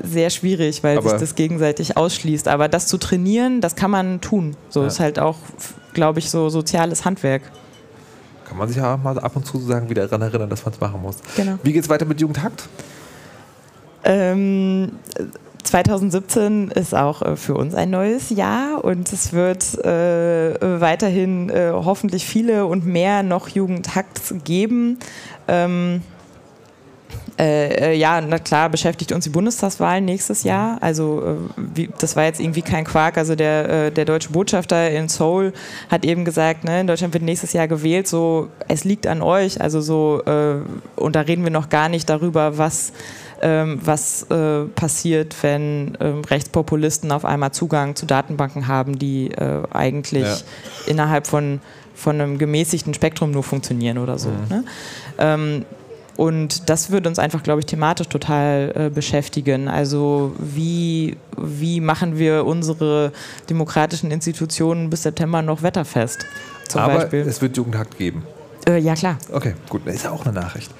[0.03, 2.49] sehr schwierig, weil aber sich das gegenseitig ausschließt.
[2.49, 4.57] Aber das zu trainieren, das kann man tun.
[4.69, 4.87] So ja.
[4.87, 5.37] ist halt auch,
[5.95, 7.43] glaube ich, so soziales Handwerk.
[8.47, 10.81] Kann man sich ja mal ab und zu sagen, wieder daran erinnern, dass man es
[10.81, 11.17] machen muss.
[11.37, 11.59] Genau.
[11.63, 12.69] Wie geht es weiter mit Jugendhakt?
[14.05, 14.93] Ähm,
[15.63, 21.71] 2017 ist auch äh, für uns ein neues Jahr und es wird äh, weiterhin äh,
[21.73, 24.99] hoffentlich viele und mehr noch Jugendhacks geben.
[25.49, 26.03] Ähm,
[27.37, 30.79] äh, äh, ja, na klar, beschäftigt uns die Bundestagswahl nächstes Jahr.
[30.81, 33.19] Also äh, wie, das war jetzt irgendwie kein Quark.
[33.19, 35.53] Also der, äh, der deutsche Botschafter in Seoul
[35.91, 38.07] hat eben gesagt, ne, in Deutschland wird nächstes Jahr gewählt.
[38.07, 39.61] So, es liegt an euch.
[39.61, 40.57] Also so, äh,
[40.95, 42.93] und da reden wir noch gar nicht darüber, was
[43.43, 44.27] ähm, was
[44.75, 49.33] passiert, wenn ähm, Rechtspopulisten auf einmal Zugang zu Datenbanken haben, die
[49.71, 50.37] eigentlich ja.
[50.87, 51.61] innerhalb von,
[51.95, 54.31] von einem gemäßigten Spektrum nur funktionieren oder so.
[54.31, 54.49] Mhm.
[54.49, 54.65] Ne?
[55.19, 55.65] Ähm,
[56.17, 59.69] und das wird uns einfach, glaube ich, thematisch total äh, beschäftigen.
[59.69, 63.13] Also wie, wie machen wir unsere
[63.51, 66.25] demokratischen Institutionen bis September noch wetterfest?
[66.69, 67.21] Zum Aber Beispiel.
[67.21, 68.23] es wird Jugendhakt geben.
[68.67, 69.19] Äh, ja, klar.
[69.31, 69.87] Okay, gut.
[69.87, 70.71] Ist ja auch eine Nachricht.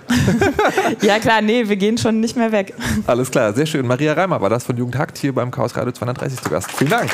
[1.03, 2.73] ja, klar, nee, wir gehen schon nicht mehr weg.
[3.07, 3.87] Alles klar, sehr schön.
[3.87, 6.71] Maria Reimer war das von Jugendhakt hier beim Chaos Radio 230 zu Gast.
[6.73, 7.11] Vielen Dank.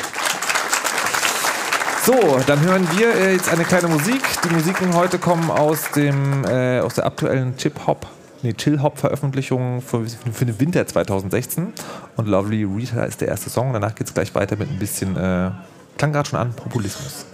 [2.03, 4.23] So, dann hören wir äh, jetzt eine kleine Musik.
[4.43, 8.07] Die Musiken heute kommen aus, dem, äh, aus der aktuellen Chip-Hop,
[8.41, 11.73] nee, Chill-Hop-Veröffentlichung für, für den Winter 2016.
[12.17, 13.71] Und Lovely Rita ist der erste Song.
[13.73, 15.51] Danach geht es gleich weiter mit ein bisschen, äh,
[15.99, 17.27] klang gerade schon an, Populismus.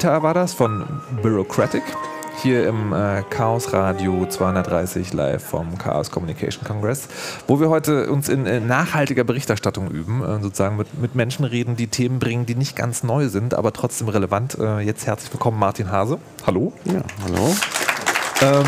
[0.00, 0.86] Rita war das von
[1.20, 1.82] Bureaucratic.
[2.42, 7.06] Hier im äh, Chaos Radio 230 live vom Chaos Communication Congress,
[7.46, 11.76] wo wir heute uns in äh, nachhaltiger Berichterstattung üben, äh, sozusagen mit, mit Menschen reden,
[11.76, 14.56] die Themen bringen, die nicht ganz neu sind, aber trotzdem relevant.
[14.58, 16.18] Äh, jetzt herzlich willkommen, Martin Hase.
[16.46, 16.72] Hallo.
[16.86, 17.54] Ja, hallo.
[18.40, 18.66] Ähm,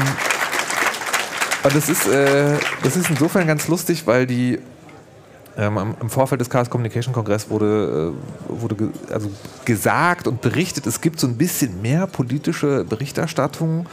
[1.65, 4.59] und das ist, äh, das ist insofern ganz lustig, weil die
[5.57, 8.13] ähm, Im Vorfeld des Chaos Communication Kongress wurde,
[8.49, 9.31] äh, wurde ge also
[9.65, 13.87] gesagt und berichtet, es gibt so ein bisschen mehr politische Berichterstattung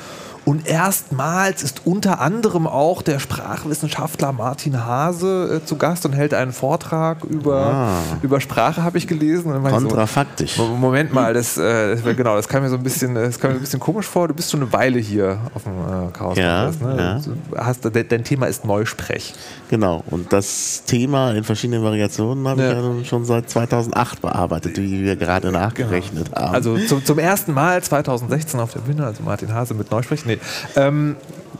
[0.50, 6.34] und erstmals ist unter anderem auch der Sprachwissenschaftler Martin Hase äh, zu Gast und hält
[6.34, 7.98] einen Vortrag über, ah.
[8.24, 9.54] über Sprache, habe ich gelesen.
[9.62, 10.56] Kontrafaktisch.
[10.56, 13.58] So, Moment mal, das, äh, genau, das kam mir so ein bisschen, das kam mir
[13.58, 14.28] ein bisschen komisch vor.
[14.28, 17.22] Du bist schon eine Weile hier auf dem äh, Chaos ja, ne?
[17.54, 17.64] ja.
[17.64, 19.36] Hast, dein Thema ist Neusprech.
[19.70, 22.72] Genau, und das Thema in verschiedenen Variationen habe ja.
[22.72, 26.42] ich ja schon seit 2008 bearbeitet, wie wir gerade nachgerechnet genau.
[26.42, 26.56] haben.
[26.56, 30.26] Also zum, zum ersten Mal 2016 auf der Bühne, also Martin Hase mit Neusprech.
[30.26, 30.39] Nee,
[30.76, 31.16] ähm,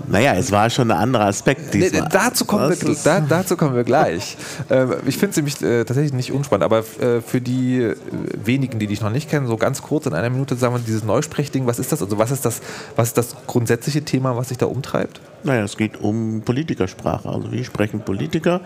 [0.08, 2.02] naja, es war schon ein anderer Aspekt diesmal.
[2.02, 4.38] Nee, dazu, kommen wir, da, dazu kommen wir gleich.
[4.70, 7.96] äh, ich finde es nämlich äh, tatsächlich nicht unspannend, aber äh, für die äh,
[8.44, 11.04] wenigen, die dich noch nicht kennen, so ganz kurz in einer Minute sagen wir dieses
[11.04, 12.02] Neusprechding, was ist das?
[12.02, 12.62] Also was ist das,
[12.96, 15.22] was ist das grundsätzliche Thema, was sich da umtreibt?
[15.44, 17.30] Naja, es geht um Politikersprache.
[17.30, 18.62] Also wie sprechen Politiker?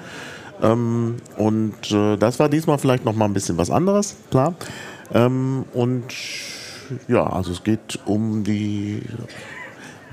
[0.62, 4.54] Ähm, und äh, das war diesmal vielleicht noch mal ein bisschen was anderes, klar.
[5.14, 6.06] Ähm, und
[7.08, 9.02] ja, also es geht um die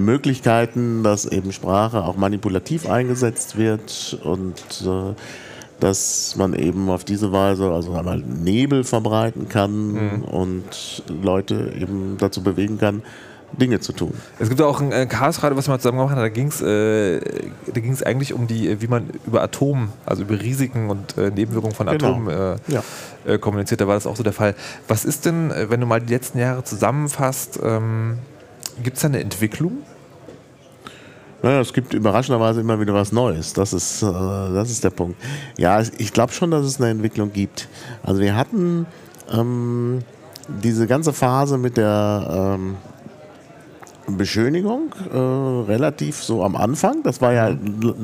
[0.04, 5.14] Möglichkeiten, dass eben Sprache auch manipulativ eingesetzt wird und äh,
[5.80, 10.24] dass man eben auf diese Weise also einmal Nebel verbreiten kann mhm.
[10.24, 13.02] und Leute eben dazu bewegen kann,
[13.52, 14.12] Dinge zu tun.
[14.38, 18.04] Es gibt auch ein äh, Chaosradio, was wir zusammen gemacht haben, da ging es äh,
[18.06, 22.10] eigentlich um die, wie man über Atom, also über Risiken und äh, Nebenwirkungen von genau.
[22.10, 22.82] Atomen äh, ja.
[23.26, 23.80] Äh, kommuniziert.
[23.80, 24.54] Da war das auch so der Fall.
[24.86, 28.18] Was ist denn, äh, wenn du mal die letzten Jahre zusammenfasst, ähm,
[28.82, 29.78] gibt es da eine Entwicklung?
[31.42, 33.52] Naja, es gibt überraschenderweise immer wieder was Neues.
[33.52, 35.16] Das ist, äh, das ist der Punkt.
[35.56, 37.68] Ja, ich glaube schon, dass es eine Entwicklung gibt.
[38.02, 38.86] Also wir hatten
[39.32, 40.00] ähm,
[40.48, 42.76] diese ganze Phase mit der ähm,
[44.16, 47.02] Beschönigung äh, relativ so am Anfang.
[47.02, 47.56] Das war ja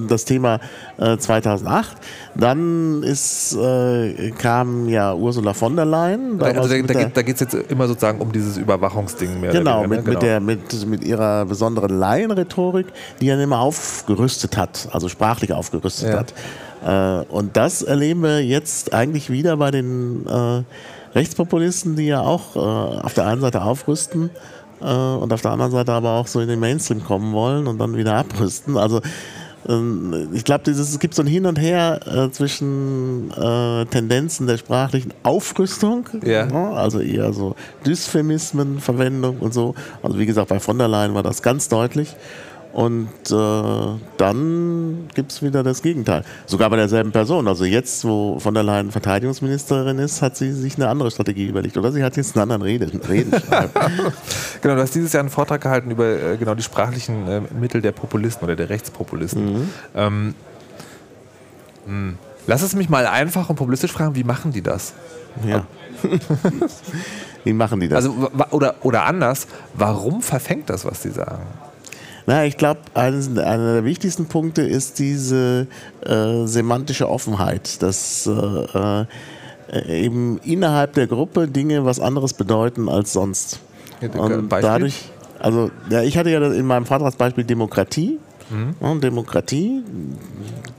[0.09, 0.61] das Thema
[0.99, 1.97] äh, 2008.
[2.35, 6.41] Dann ist, äh, kam ja Ursula von der Leyen.
[6.43, 9.53] Also da, da, da geht es jetzt immer sozusagen um dieses Überwachungsding mehr.
[9.53, 10.11] Genau, mit, genau.
[10.13, 12.87] Mit, der, mit, mit ihrer besonderen Laienrhetorik,
[13.21, 16.19] die ja immer aufgerüstet hat, also sprachlich aufgerüstet ja.
[16.19, 16.35] hat.
[16.85, 20.63] Äh, und das erleben wir jetzt eigentlich wieder bei den äh,
[21.17, 24.31] Rechtspopulisten, die ja auch äh, auf der einen Seite aufrüsten
[24.85, 27.97] und auf der anderen Seite aber auch so in den Mainstream kommen wollen und dann
[27.97, 28.77] wieder abrüsten.
[28.77, 29.01] Also
[29.69, 34.59] ähm, ich glaube, es gibt so ein Hin und Her äh, zwischen äh, Tendenzen der
[34.59, 36.47] sprachlichen Aufrüstung, ja.
[36.47, 36.71] ne?
[36.77, 39.75] also eher so Dysphemismenverwendung und so.
[40.03, 42.15] Also wie gesagt, bei von der Leyen war das ganz deutlich.
[42.77, 46.25] Und äh, dann gibt es wieder das Gegenteil.
[46.45, 47.49] Sogar bei derselben Person.
[47.49, 51.79] Also jetzt, wo von der Leyen Verteidigungsministerin ist, hat sie sich eine andere Strategie überlegt.
[51.79, 53.01] Oder sie hat jetzt einen anderen Reden.
[53.09, 53.31] Reden
[54.61, 57.81] genau, du hast dieses Jahr einen Vortrag gehalten über äh, genau die sprachlichen äh, Mittel
[57.81, 59.55] der Populisten oder der Rechtspopulisten.
[59.55, 59.69] Mhm.
[59.95, 60.35] Ähm,
[61.87, 62.19] hm.
[62.47, 64.93] Lass es mich mal einfach und populistisch fragen, wie machen die das?
[65.47, 65.67] Ja.
[67.45, 68.05] wie machen die das?
[68.05, 71.47] Also, oder, oder anders, warum verfängt das, was sie sagen?
[72.27, 75.69] Na, ich glaube, einer der wichtigsten Punkte ist diese
[76.05, 79.05] äh, semantische Offenheit, dass äh,
[79.73, 83.61] äh, eben innerhalb der Gruppe Dinge was anderes bedeuten als sonst.
[84.17, 85.05] Und dadurch,
[85.39, 88.19] also ja, ich hatte ja in meinem Vortragsbeispiel Demokratie.
[88.51, 88.75] Mhm.
[88.79, 89.83] Und Demokratie,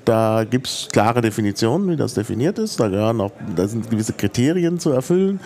[0.05, 2.79] da gibt es klare Definitionen, wie das definiert ist.
[2.79, 5.39] Da gehören auch, da sind gewisse Kriterien zu erfüllen.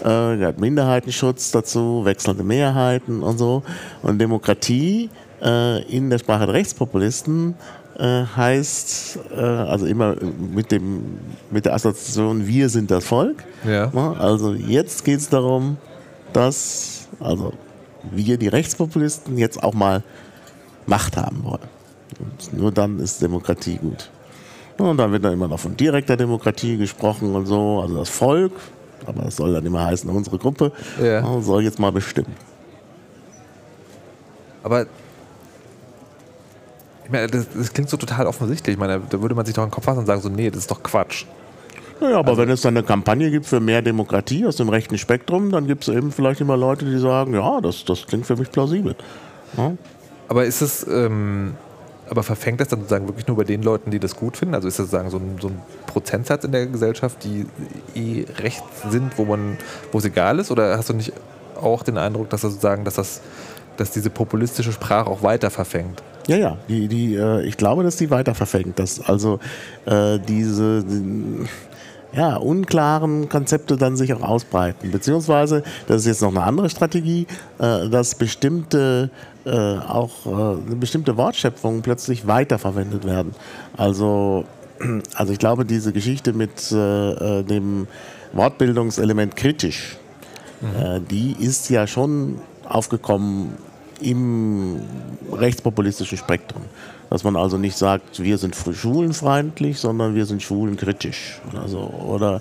[0.00, 3.62] Äh, gehört Minderheitenschutz dazu, wechselnde Mehrheiten und so.
[4.02, 7.54] Und Demokratie in der Sprache der Rechtspopulisten
[7.98, 11.18] äh, heißt, äh, also immer mit, dem,
[11.50, 13.44] mit der Assoziation, wir sind das Volk.
[13.66, 13.90] Ja.
[14.18, 15.78] Also jetzt geht es darum,
[16.32, 17.52] dass also
[18.10, 20.02] wir, die Rechtspopulisten, jetzt auch mal
[20.86, 21.68] Macht haben wollen.
[22.20, 24.10] Und nur dann ist Demokratie gut.
[24.78, 28.52] Und dann wird dann immer noch von direkter Demokratie gesprochen und so, also das Volk,
[29.06, 30.70] aber das soll dann immer heißen, unsere Gruppe
[31.02, 31.40] ja.
[31.40, 32.34] soll jetzt mal bestimmen.
[34.62, 34.86] Aber
[37.06, 38.74] ich meine, das, das, klingt so total offensichtlich.
[38.74, 40.50] Ich meine, da würde man sich doch in den Kopf fassen und sagen, so, nee,
[40.50, 41.24] das ist doch Quatsch.
[42.00, 44.98] Naja, aber also, wenn es dann eine Kampagne gibt für mehr Demokratie aus dem rechten
[44.98, 48.34] Spektrum, dann gibt es eben vielleicht immer Leute, die sagen, ja, das, das klingt für
[48.34, 48.96] mich plausibel.
[49.56, 49.74] Ja?
[50.26, 51.54] Aber ist es, ähm,
[52.10, 54.56] aber verfängt das dann sozusagen wirklich nur bei den Leuten, die das gut finden?
[54.56, 57.46] Also ist das sozusagen so ein, so ein Prozentsatz in der Gesellschaft, die
[57.94, 59.58] eh rechts sind, wo man,
[59.92, 60.50] wo es egal ist?
[60.50, 61.12] Oder hast du nicht
[61.54, 63.20] auch den Eindruck, dass das sozusagen, dass das,
[63.76, 66.02] dass diese populistische Sprache auch weiter verfängt?
[66.26, 68.78] Ja, ja, die, die, äh, ich glaube, dass die weiter verfängt.
[68.78, 69.38] Dass also
[69.84, 71.46] äh, diese die,
[72.12, 74.90] ja, unklaren Konzepte dann sich auch ausbreiten.
[74.90, 77.26] Beziehungsweise, das ist jetzt noch eine andere Strategie,
[77.58, 79.10] äh, dass bestimmte
[79.44, 83.32] äh, auch äh, bestimmte Wortschöpfungen plötzlich weiterverwendet werden.
[83.76, 84.44] Also,
[85.14, 87.86] also ich glaube, diese Geschichte mit äh, dem
[88.32, 89.96] Wortbildungselement kritisch,
[90.60, 91.06] mhm.
[91.08, 93.54] die ist ja schon aufgekommen
[94.00, 94.80] im
[95.32, 96.62] rechtspopulistischen Spektrum.
[97.10, 101.40] Dass man also nicht sagt, wir sind schwulenfeindlich, sondern wir sind schwulenkritisch.
[101.50, 101.78] Oder, so.
[101.78, 102.40] oder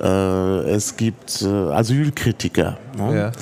[0.00, 2.78] äh, es gibt äh, Asylkritiker.
[2.96, 3.32] Ne?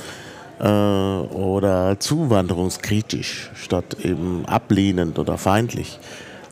[0.60, 1.20] Ja.
[1.20, 5.98] Äh, oder zuwanderungskritisch statt eben ablehnend oder feindlich.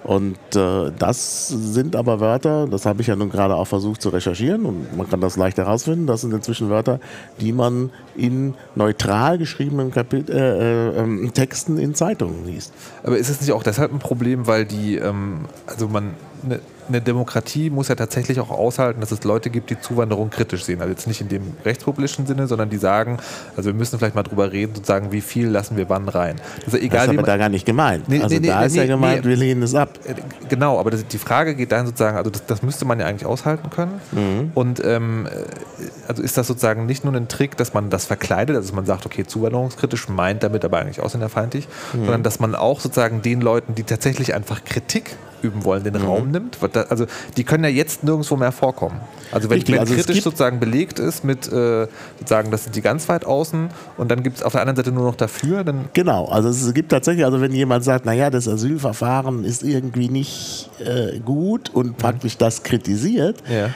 [0.05, 4.09] Und äh, das sind aber Wörter, das habe ich ja nun gerade auch versucht zu
[4.09, 6.98] recherchieren und man kann das leicht herausfinden, das sind inzwischen Wörter,
[7.40, 12.72] die man in neutral geschriebenen Kapit äh, äh, Texten in Zeitungen liest.
[13.05, 16.59] Aber ist es nicht auch deshalb ein Problem, weil die, ähm, also man, ne,
[16.89, 20.80] eine Demokratie muss ja tatsächlich auch aushalten, dass es Leute gibt, die Zuwanderung kritisch sehen.
[20.80, 23.18] Also jetzt nicht in dem rechtspopulischen Sinne, sondern die sagen,
[23.57, 26.37] also wir müssen vielleicht mal drüber reden und sagen, wie viel lassen wir wann rein.
[26.64, 28.09] Also egal, das ist aber da gar nicht gemeint.
[28.09, 29.99] Nee, also nee, da nee, ist ja gemeint, wir lehnen es ab.
[30.05, 30.14] Äh,
[30.49, 33.26] genau, aber das, die Frage geht dann sozusagen, also das, das, müsste man ja eigentlich
[33.26, 34.01] aushalten können.
[34.12, 34.51] Mhm.
[34.55, 38.57] Und ähm, äh, also ist das sozusagen nicht nur ein Trick, dass man das verkleidet,
[38.57, 42.05] also dass man sagt, okay, zuwanderungskritisch meint damit aber eigentlich ausländerfeindlich, mhm.
[42.05, 46.05] sondern dass man auch sozusagen den Leuten, die tatsächlich einfach Kritik üben wollen, den mhm.
[46.05, 46.59] Raum nimmt.
[46.88, 49.01] Also die können ja jetzt nirgendwo mehr vorkommen.
[49.30, 51.86] Also wenn, Richtig, wenn also kritisch sozusagen belegt ist mit äh,
[52.18, 54.93] sozusagen, das sind die ganz weit außen und dann gibt es auf der anderen Seite
[54.93, 55.86] nur noch dafür, dann.
[55.93, 60.70] Genau, also es gibt tatsächlich, also wenn jemand sagt, naja, das Asylverfahren ist irgendwie nicht
[60.80, 61.95] äh, gut und mhm.
[61.95, 63.70] praktisch das kritisiert, ja.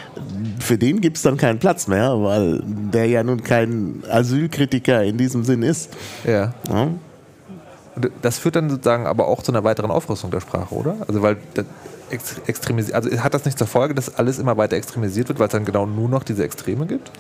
[0.59, 5.19] für den gibt es dann keinen Platz mehr, weil der ja nun kein Asylkritiker in
[5.19, 5.91] diesem Sinn ist.
[6.25, 6.55] ja?
[6.69, 6.89] ja?
[8.23, 10.97] Das führt dann sozusagen aber auch zu einer weiteren Aufrüstung der Sprache, oder?
[11.07, 11.39] Also weil
[12.47, 15.53] extremisiert, also hat das nicht zur Folge, dass alles immer weiter extremisiert wird, weil es
[15.53, 17.11] dann genau nur noch diese Extreme gibt?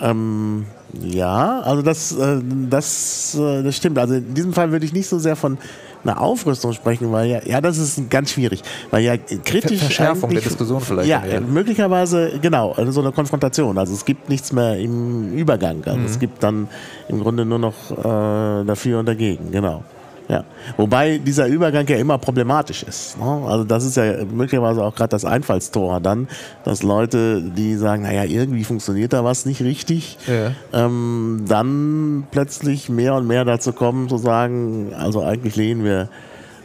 [0.00, 0.66] Ähm,
[1.00, 3.98] ja, also das, äh, das, äh, das stimmt.
[3.98, 5.56] Also in diesem Fall würde ich nicht so sehr von
[6.04, 10.42] einer Aufrüstung sprechen, weil ja, ja, das ist ganz schwierig, weil ja kritisch Verschärfung der
[10.42, 11.08] Diskussion vielleicht.
[11.08, 13.78] Ja, ja, möglicherweise genau, also so eine Konfrontation.
[13.78, 15.82] Also es gibt nichts mehr im Übergang.
[15.86, 16.04] Also mhm.
[16.04, 16.68] es gibt dann
[17.08, 19.50] im Grunde nur noch äh, dafür und dagegen.
[19.50, 19.82] Genau.
[20.28, 20.44] Ja.
[20.76, 23.18] Wobei dieser Übergang ja immer problematisch ist.
[23.18, 23.44] Ne?
[23.46, 26.28] Also das ist ja möglicherweise auch gerade das Einfallstor dann,
[26.64, 30.52] dass Leute, die sagen, naja, irgendwie funktioniert da was nicht richtig, ja.
[30.72, 36.08] ähm, dann plötzlich mehr und mehr dazu kommen zu sagen, also eigentlich lehnen wir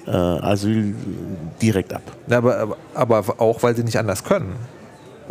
[0.08, 0.96] äh, Asyl
[1.62, 2.02] direkt ab.
[2.28, 4.56] Ja, aber, aber, aber auch, weil sie nicht anders können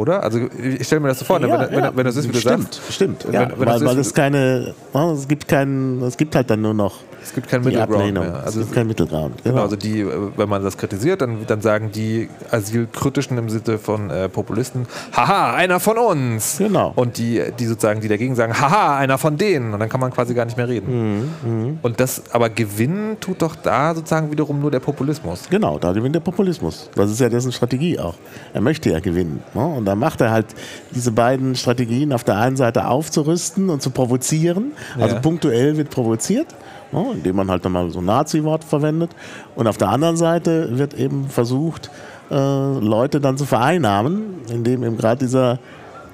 [0.01, 0.23] oder?
[0.23, 1.49] Also ich stelle mir das so vor, ne?
[1.49, 1.89] ja, wenn, ja.
[1.89, 2.93] wenn, wenn, das ist, wie du stimmt, sagst.
[2.93, 3.35] Stimmt, stimmt.
[3.35, 6.95] Ja, weil, weil es keine, ne, es gibt keinen, es gibt halt dann nur noch
[7.23, 8.43] es gibt kein Mittelground mehr.
[8.45, 9.43] Also es gibt kein Mittelground.
[9.43, 9.55] Genau.
[9.55, 9.63] genau.
[9.63, 14.29] also die, wenn man das kritisiert, dann, dann sagen die Asylkritischen im Sinne von äh,
[14.29, 16.59] Populisten, haha, einer von uns.
[16.59, 16.93] Genau.
[16.97, 19.75] Und die, die sozusagen, die dagegen sagen, haha, einer von denen.
[19.75, 21.31] Und dann kann man quasi gar nicht mehr reden.
[21.43, 21.73] Mhm, mh.
[21.83, 25.49] Und das, aber gewinnen tut doch da sozusagen wiederum nur der Populismus.
[25.51, 26.89] Genau, da gewinnt der Populismus.
[26.95, 28.15] Das ist ja dessen Strategie auch.
[28.55, 29.43] Er möchte ja gewinnen.
[29.55, 29.65] Ne?
[29.65, 30.47] Und da macht er halt
[30.95, 34.73] diese beiden Strategien auf der einen Seite aufzurüsten und zu provozieren.
[34.99, 35.21] Also ja.
[35.21, 36.47] punktuell wird provoziert
[36.93, 39.11] ne, indem man halt dann mal so ein Nazi-Wort verwendet.
[39.55, 41.91] Und auf der anderen Seite wird eben versucht,
[42.31, 45.59] äh, Leute dann zu vereinnahmen, indem eben gerade dieser,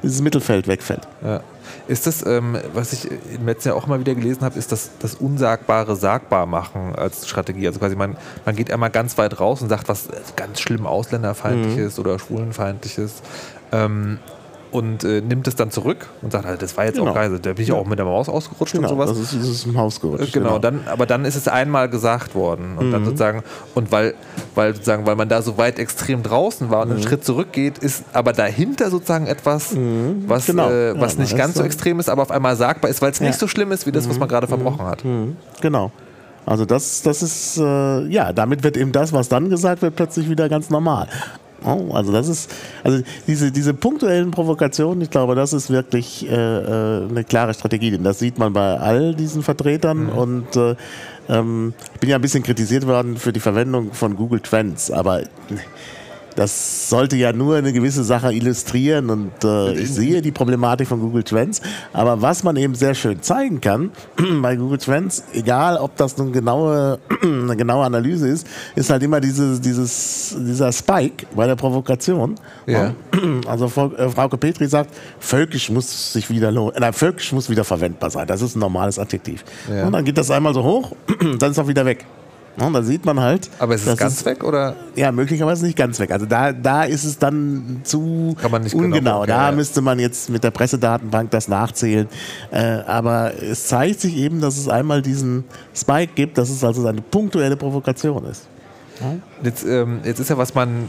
[0.03, 1.07] dieses Mittelfeld wegfällt.
[1.24, 1.41] Ja.
[1.89, 4.91] Ist das, ähm, was ich im letzten Jahr auch immer wieder gelesen habe, ist das,
[5.01, 7.66] das Unsagbare sagbar machen als Strategie.
[7.66, 11.97] Also quasi man, man geht einmal ganz weit raus und sagt, was ganz schlimm ausländerfeindliches
[11.97, 12.05] mhm.
[12.05, 13.22] oder schwulenfeindliches.
[13.72, 14.18] Ähm,
[14.72, 17.10] und äh, nimmt es dann zurück und sagt, halt, das war jetzt genau.
[17.10, 17.38] auch geil.
[17.40, 17.74] Da bin ich ja.
[17.74, 19.10] auch mit der Maus ausgerutscht genau, und sowas.
[19.10, 20.32] Das ist, das ist im Haus gerutscht.
[20.32, 22.76] Genau, genau, Dann, aber dann ist es einmal gesagt worden.
[22.76, 22.92] Und mhm.
[22.92, 23.42] dann sozusagen,
[23.74, 24.14] und weil,
[24.54, 26.94] weil sozusagen, weil man da so weit extrem draußen war und mhm.
[26.96, 30.24] einen Schritt zurückgeht, ist aber dahinter sozusagen etwas, mhm.
[30.26, 30.70] was, genau.
[30.70, 33.18] äh, was ja, nicht ganz so extrem ist, aber auf einmal sagbar ist, weil es
[33.18, 33.26] ja.
[33.26, 34.30] nicht so schlimm ist wie das, was man mhm.
[34.30, 35.04] gerade verbrochen hat.
[35.04, 35.36] Mhm.
[35.60, 35.90] Genau.
[36.44, 40.28] Also das, das ist, äh, ja, damit wird eben das, was dann gesagt wird, plötzlich
[40.28, 41.08] wieder ganz normal.
[41.66, 42.54] Oh, also das ist,
[42.84, 47.90] also diese, diese punktuellen Provokationen, ich glaube, das ist wirklich äh, äh, eine klare Strategie.
[47.90, 50.08] Denn das sieht man bei all diesen Vertretern mhm.
[50.10, 50.76] und äh,
[51.28, 55.22] ähm, ich bin ja ein bisschen kritisiert worden für die Verwendung von Google Trends, aber
[56.37, 61.01] das sollte ja nur eine gewisse Sache illustrieren und äh, ich sehe die Problematik von
[61.01, 61.62] Google Trends.
[61.93, 63.91] Aber was man eben sehr schön zeigen kann
[64.43, 69.20] bei Google Trends, egal ob das nun genaue, eine genaue Analyse ist, ist halt immer
[69.20, 72.37] dieses, dieses, dieser Spike bei der Provokation.
[72.66, 72.95] Ja.
[73.47, 77.64] Also Frau, äh, Frauke Petri sagt, völkisch muss sich wieder lohnen, nein, völkisch muss wieder
[77.64, 78.26] verwendbar sein.
[78.26, 79.45] Das ist ein normales Adjektiv.
[79.70, 79.87] Ja.
[79.87, 80.93] Und dann geht das einmal so hoch,
[81.39, 82.05] dann ist auch wieder weg.
[82.59, 83.50] Und dann sieht man halt.
[83.59, 84.76] Aber ist es ganz weg oder?
[84.94, 86.11] Ja, möglicherweise nicht ganz weg.
[86.11, 89.14] Also da, da ist es dann zu Kann man nicht genau ungenau.
[89.20, 89.54] gucken, da ja.
[89.54, 92.09] müsste man jetzt mit der Pressedatenbank das nachzählen.
[92.50, 95.44] Äh, aber es zeigt sich eben, dass es einmal diesen
[95.74, 98.48] Spike gibt, dass es also eine punktuelle Provokation ist.
[99.42, 100.88] Jetzt, ähm, jetzt ist ja was man.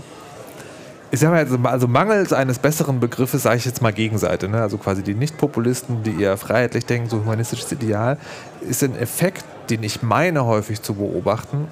[1.10, 4.50] Ich sag mal, also, also mangels eines besseren Begriffes sage ich jetzt mal Gegenseite.
[4.50, 4.62] Ne?
[4.62, 8.18] Also quasi die Nicht-Populisten, die eher freiheitlich denken, so humanistisches Ideal,
[8.62, 11.68] ist ein Effekt, den ich meine häufig zu beobachten,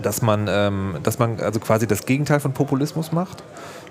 [0.00, 3.42] dass man, ähm, dass man also quasi das Gegenteil von Populismus macht,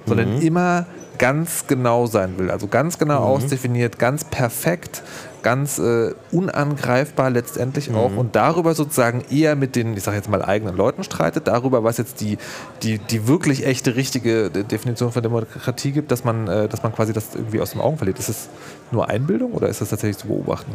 [0.05, 0.85] sondern immer
[1.17, 2.51] ganz genau sein will.
[2.51, 5.01] Also ganz genau ausdefiniert, ganz perfekt,
[5.45, 10.41] ganz äh, unangreifbar letztendlich auch und darüber sozusagen eher mit den, ich sage jetzt mal,
[10.43, 12.39] eigenen Leuten streitet, darüber, was jetzt die,
[12.81, 16.95] die, die wirklich echte, richtige De- Definition von Demokratie gibt, dass man, äh, dass man
[16.95, 18.17] quasi das irgendwie aus den Augen verliert.
[18.17, 18.49] Ist das
[18.91, 20.71] nur Einbildung oder ist das tatsächlich zu beobachten?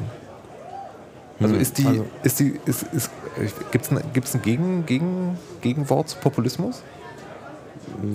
[1.41, 3.11] Also ist die, also- ist die, ist, ist,
[3.73, 6.83] gibt es ein, gibt's ein Gegen, Gegen, Gegenwort zu Populismus?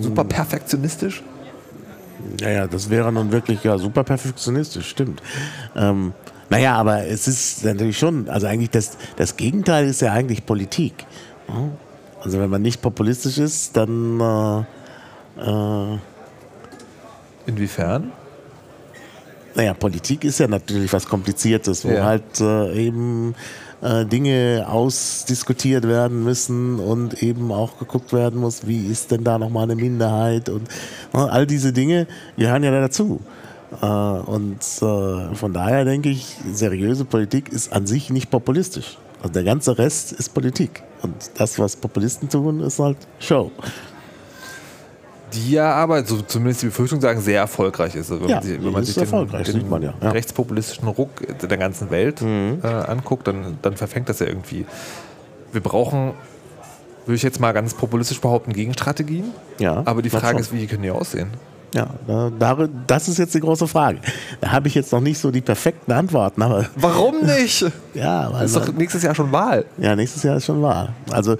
[0.00, 1.22] Super perfektionistisch?
[2.40, 5.22] Ja, ja, das wäre nun wirklich ja, super perfektionistisch, stimmt.
[5.76, 6.14] Ähm,
[6.50, 11.06] naja, aber es ist natürlich schon, also eigentlich das, das Gegenteil ist ja eigentlich Politik.
[11.48, 11.54] ja.
[12.22, 15.98] Also wenn man nicht populistisch ist, dann äh, äh,
[17.46, 18.10] Inwiefern?
[19.54, 22.04] Naja, Politik ist ja natürlich was Kompliziertes, wo Ja.
[22.04, 23.34] halt äh, eben
[23.80, 29.38] äh, Dinge ausdiskutiert werden müssen und eben auch geguckt werden muss, wie ist denn da
[29.38, 30.68] nochmal eine Minderheit und
[31.14, 33.20] äh, all diese Dinge gehören ja da dazu.
[33.82, 33.86] Äh,
[34.30, 38.98] und äh, von daher denke ich, seriöse Politik ist an sich nicht populistisch.
[39.20, 40.82] Also der ganze Rest ist Politik.
[41.02, 43.50] Und das, was Populisten tun, ist halt Show.
[45.32, 48.10] Die ja aber, so zumindest die Befürchtung sagen, sehr erfolgreich ist.
[48.10, 50.10] Also wenn Ja, man, sich- wenn man ist sich den, erfolgreich, den man ja, ja.
[50.10, 51.08] rechtspopulistischen Ruck
[51.42, 52.60] der ganzen Welt Mhm.
[52.62, 54.64] äh, anguckt, dann, dann verfängt das ja irgendwie.
[55.52, 56.12] Wir brauchen,
[57.06, 59.24] würde ich jetzt mal ganz populistisch behaupten, Gegenstrategien.
[59.58, 60.38] Ja, aber die Frage schon.
[60.38, 61.30] ist, wie können die aussehen?
[61.76, 61.88] Ja,
[62.38, 63.98] da, das ist jetzt die große Frage.
[64.40, 67.66] Da habe ich jetzt noch nicht so die perfekten Antworten, aber Warum nicht?
[67.92, 69.66] ja, weil ist doch nächstes Jahr schon Wahl.
[69.76, 70.94] Ja, nächstes Jahr ist schon wahr.
[71.10, 71.36] Also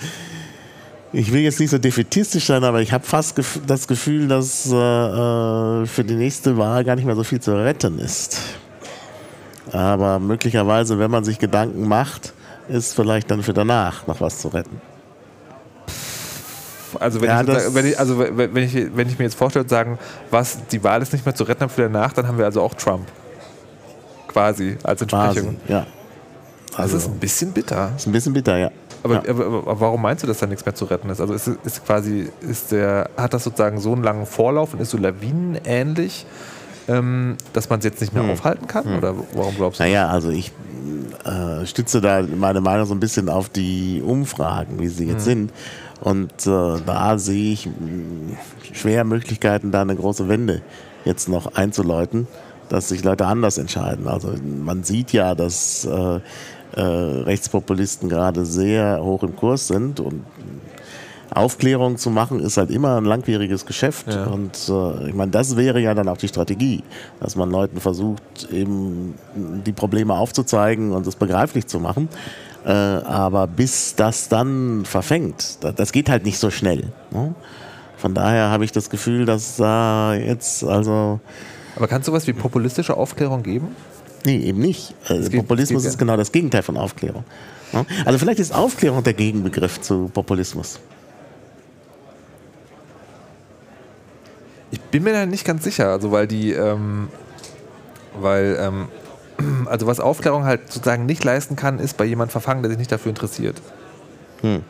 [1.14, 4.70] ich will jetzt nicht so defetistisch sein, aber ich habe fast gef das Gefühl, dass
[4.70, 8.39] äh, äh, für die nächste Wahl gar nicht mehr so viel zu retten ist.
[9.72, 12.34] Aber möglicherweise, wenn man sich Gedanken macht,
[12.68, 14.82] ist vielleicht dann für danach noch was zu retten.
[17.01, 19.36] Also wenn, Ja, ich, das- sozusagen- wenn, ich, also wenn, ich, wenn ich mir jetzt
[19.36, 19.99] vorstelle und sagen,
[20.30, 22.62] was, die Wahl ist nicht mehr zu retten haben für danach, dann haben wir also
[22.62, 23.07] auch Trump.
[24.28, 25.57] Quasi als Quasi, Entsprechung.
[25.68, 25.86] ja.
[26.70, 27.90] Das Also, ist ein bisschen bitter.
[27.97, 28.70] ist ein bisschen bitter, ja.
[29.03, 29.30] Aber, ja.
[29.30, 31.20] aber, aber warum meinst du, dass da nichts mehr zu retten ist?
[31.20, 34.90] Also ist, ist quasi, ist der, hat das sozusagen so einen langen Vorlauf und ist
[34.90, 36.26] so lawinenähnlich,
[36.88, 38.99] ähm, dass man es jetzt nicht mehr aufhalten kann?
[38.99, 39.84] Oder warum glaubst du?
[39.84, 39.90] Hm.
[39.92, 40.53] Naja, also ich
[41.24, 45.53] äh, stütze da meine Meinung so ein bisschen auf die Umfragen, wie sie jetzt sind.
[46.01, 48.36] Und äh, da sehe ich mh,
[48.72, 50.62] schwer Möglichkeiten, da eine große Wende
[51.05, 52.26] jetzt noch einzuläuten,
[52.68, 54.09] dass sich Leute anders entscheiden.
[54.09, 56.20] Also man sieht ja, dass äh,
[56.72, 60.24] äh, Rechtspopulisten gerade sehr hoch im Kurs sind und
[61.36, 64.07] Aufklärung zu machen ist halt immer ein langwieriges Geschäft.
[64.12, 64.26] Ja.
[64.26, 66.82] Und äh, ich meine, das wäre ja dann auch die Strategie,
[67.20, 72.09] dass man Leuten versucht, eben die Probleme aufzuzeigen und es begreiflich zu machen.
[72.67, 76.93] Äh, aber bis das dann verfängt, das, das geht halt nicht so schnell.
[77.12, 77.35] Ne?
[77.97, 81.21] Von daher habe ich das Gefühl, dass da jetzt also
[81.77, 83.69] Aber kann es sowas wie populistische Aufklärung geben?
[84.25, 84.95] Nee, eben nicht.
[85.09, 87.23] Äh, geht- Populismus ist genau das Gegenteil von Aufklärung.
[87.73, 87.87] Ja?
[88.05, 90.81] Also vielleicht ist Aufklärung der Gegenbegriff zu Populismus.
[94.73, 97.09] Ich bin mir da nicht ganz sicher, also weil die, ähm,
[98.21, 98.89] weil, ähm,
[99.66, 102.93] also was Aufklärung halt sozusagen nicht leisten kann, ist bei jemandem verfangen, der sich nicht
[102.93, 103.61] dafür interessiert.
[104.43, 104.62] Hm.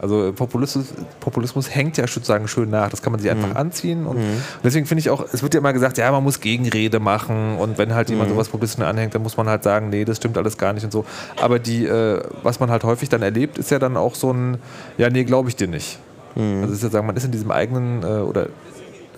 [0.00, 0.86] Also Populismus,
[1.18, 2.88] Populismus hängt ja sozusagen schön nach.
[2.88, 4.06] Das kann man sich einfach anziehen.
[4.06, 7.00] Und, und deswegen finde ich auch, es wird ja immer gesagt, ja, man muss Gegenrede
[7.00, 7.56] machen.
[7.58, 10.38] Und wenn halt jemand sowas Populistisches anhängt, dann muss man halt sagen, nee, das stimmt
[10.38, 11.04] alles gar nicht und so.
[11.40, 14.58] Aber die, äh, was man halt häufig dann erlebt, ist ja dann auch so ein,
[14.98, 15.98] ja, nee, glaube ich dir nicht.
[16.36, 18.46] Also es ist ja sagen, man ist in diesem eigenen äh, oder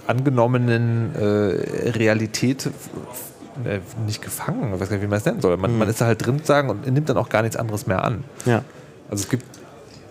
[0.06, 2.70] angenommenen äh, Realität
[3.66, 5.56] äh, nicht gefangen, ich weiß gar nicht, wie man es nennen soll.
[5.56, 8.04] Man, man ist da halt drin sagen und nimmt dann auch gar nichts anderes mehr
[8.04, 8.24] an.
[8.46, 8.62] Ja.
[9.10, 9.44] Also es gibt,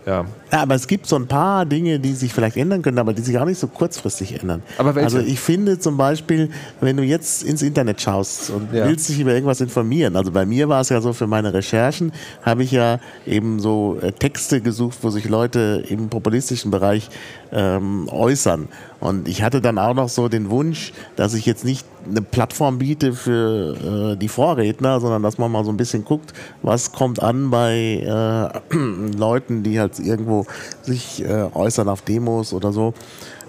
[0.06, 0.26] Ja.
[0.52, 3.22] Ja, aber es gibt so ein paar Dinge, die sich vielleicht ändern können, aber die
[3.22, 4.64] sich auch nicht so kurzfristig ändern.
[4.80, 5.06] Aber welche?
[5.06, 6.50] Also ich finde zum Beispiel,
[6.82, 8.88] wenn du jetzt ins Internet schaust und Ja.
[8.88, 12.12] willst dich über irgendwas informieren, also bei mir war es ja so, für meine Recherchen
[12.41, 17.10] habe ich ja eben so äh, Texte gesucht, wo sich Leute im populistischen Bereich
[17.52, 18.70] ähm, äußern.
[19.00, 22.80] Und ich hatte dann auch noch so den Wunsch, dass ich jetzt nicht eine Plattform
[22.80, 27.22] biete für äh, die Vorredner, sondern dass man mal so ein bisschen guckt, was kommt
[27.22, 28.76] an bei äh,
[29.18, 30.45] Leuten, die halt irgendwo
[30.82, 32.93] sich äh, äußern auf Demos oder so.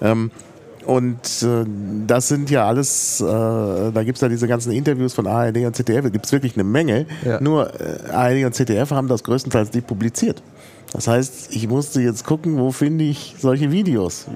[0.00, 0.30] Ähm,
[0.86, 1.64] und äh,
[2.06, 5.76] das sind ja alles, äh, da gibt es ja diese ganzen Interviews von ARD und
[5.76, 7.06] ZDF, da gibt es wirklich eine Menge.
[7.24, 7.40] Ja.
[7.40, 10.42] Nur äh, ARD und ZDF haben das größtenteils depubliziert.
[10.92, 14.26] Das heißt, ich musste jetzt gucken, wo finde ich solche Videos,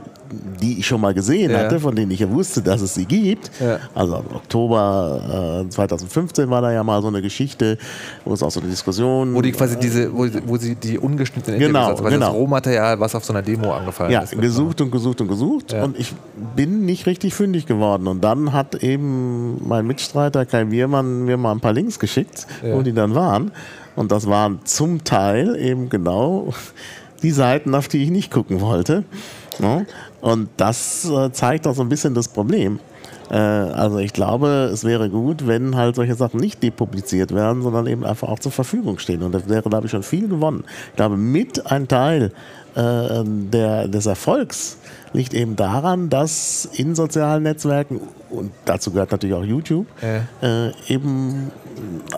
[0.63, 1.59] die ich schon mal gesehen Ja.
[1.59, 3.51] hatte, von denen ich ja wusste, dass es sie gibt.
[3.61, 3.79] Ja.
[3.93, 7.77] Also im Oktober äh, 2015 war da ja mal so eine Geschichte,
[8.25, 11.59] wo es auch so eine Diskussion Wo die quasi diese, wo, wo sie die ungeschnittenen
[11.59, 12.27] Genau, Interviews, also genau.
[12.27, 14.41] das Rohmaterial, was auf so einer Demo angefallen ja, ist.
[14.41, 15.83] gesucht und gesucht und gesucht Ja.
[15.83, 16.13] und ich
[16.55, 18.07] bin nicht richtig fündig geworden.
[18.07, 22.75] Und dann hat eben mein Mitstreiter Kai Biermann mir mal ein paar Links geschickt, Ja.
[22.77, 23.51] wo die dann waren.
[23.97, 26.53] Und das waren zum Teil eben genau
[27.23, 29.05] die Seiten, auf die ich nicht gucken wollte.
[29.59, 29.87] Ne?
[30.21, 32.81] Und das äh, zeigt auch so ein bisschen das Problem.
[33.31, 37.87] Äh, also ich glaube, es wäre gut, wenn halt solche Sachen nicht depubliziert werden, sondern
[37.87, 39.23] eben einfach auch zur Verfügung stehen.
[39.23, 40.65] Und das wäre, glaube ich, schon viel gewonnen.
[40.91, 42.33] Ich glaube, mit ein Teil
[42.75, 44.79] äh, der, des Erfolgs
[45.15, 48.01] liegt eben daran, dass in sozialen Netzwerken,
[48.31, 49.87] und dazu gehört natürlich auch YouTube,
[50.43, 51.51] äh, eben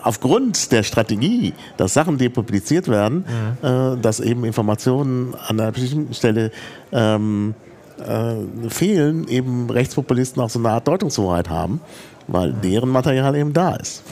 [0.01, 3.23] aufgrund der Strategie, dass Sachen depubliziert werden,
[3.61, 6.51] äh, dass eben Informationen an einer bestimmten Stelle
[6.91, 7.53] ähm,
[7.99, 11.81] äh, fehlen, eben Rechtspopulisten auch so eine Art Deutungshoheit haben,
[12.27, 14.03] weil deren Material eben da ist.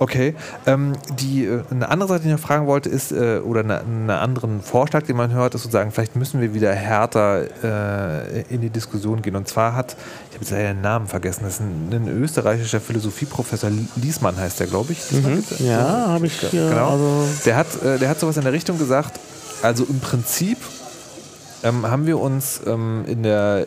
[0.00, 0.34] Okay.
[0.66, 3.80] Ähm, die, äh, eine andere Sache, die ich noch fragen wollte, ist, äh, oder eine,
[3.80, 8.60] einen anderen Vorschlag, den man hört, ist sozusagen, vielleicht müssen wir wieder härter äh, in
[8.60, 9.34] die Diskussion gehen.
[9.36, 9.96] Und zwar hat,
[10.30, 14.60] ich habe jetzt leider den Namen vergessen, das ist ein, ein österreichischer Philosophieprofessor, Liesmann heißt
[14.60, 15.10] der, glaube ich.
[15.12, 15.42] Mhm.
[15.58, 16.90] Ja, habe ich, äh, Genau.
[16.92, 19.18] also- der, hat, äh, der hat sowas in der Richtung gesagt,
[19.62, 20.58] also im Prinzip
[21.64, 23.66] ähm, haben wir uns ähm, in, der,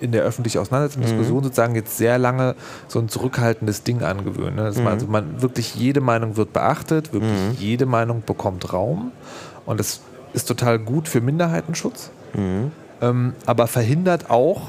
[0.00, 2.54] in der öffentlichen Auseinandersetzung, Diskussion sozusagen jetzt sehr lange
[2.88, 4.56] so ein zurückhaltendes Ding angewöhnt.
[4.56, 4.64] Ne?
[4.64, 9.12] Dass man, also man wirklich jede Meinung wird beachtet, wirklich jede Meinung bekommt Raum
[9.66, 10.00] und das
[10.32, 12.10] ist total gut für Minderheitenschutz,
[13.00, 14.68] ähm, aber verhindert auch,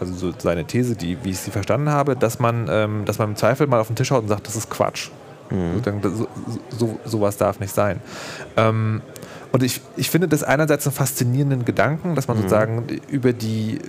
[0.00, 3.30] also so seine These, die, wie ich sie verstanden habe, dass man, ähm, dass man
[3.30, 5.10] im Zweifel mal auf den Tisch haut und sagt, das ist Quatsch.
[6.00, 6.28] Das- So,
[6.70, 8.00] so, sowas darf nicht sein.
[8.56, 9.02] Ähm,
[9.54, 13.80] und ich, ich finde das einerseits einen faszinierenden Gedanken, dass man sozusagen über die, äh,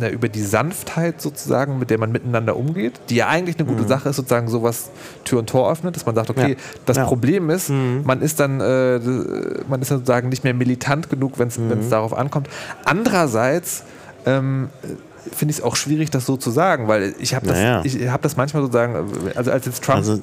[0.00, 3.86] na, über die Sanftheit sozusagen, mit der man miteinander umgeht, die ja eigentlich eine gute
[3.86, 4.88] Sache ist, sozusagen sowas
[5.24, 6.56] Tür und Tor öffnet, dass man sagt, okay, Ja.
[6.86, 7.04] das Ja.
[7.04, 9.00] Problem ist, man ist dann, äh,
[9.68, 12.48] man ist dann sozusagen nicht mehr militant genug, wenn es darauf ankommt.
[12.86, 13.82] Andererseits
[14.24, 14.70] ähm,
[15.30, 17.82] finde ich es auch schwierig, das so zu sagen, weil ich habe das, Naja.
[17.84, 18.94] ich hab das manchmal sozusagen,
[19.36, 20.20] also als jetzt Trump Also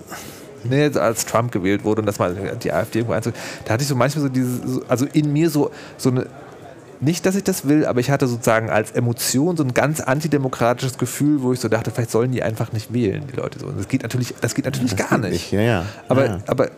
[0.70, 3.34] jetzt als Trump gewählt wurde und das mal die AfD irgendwo einzug,
[3.66, 6.26] da hatte ich so manchmal so dieses, so- also in mir so, so eine,
[7.02, 10.98] nicht, dass ich das will, aber ich hatte sozusagen als Emotion so ein ganz antidemokratisches
[10.98, 13.68] Gefühl, wo ich so dachte, vielleicht sollen die einfach nicht wählen, die Leute so.
[13.68, 15.52] Und das geht natürlich, das geht natürlich gar nicht.
[15.54, 15.86] Ja, ja.
[16.10, 16.38] Aber, ja.
[16.48, 16.70] aber,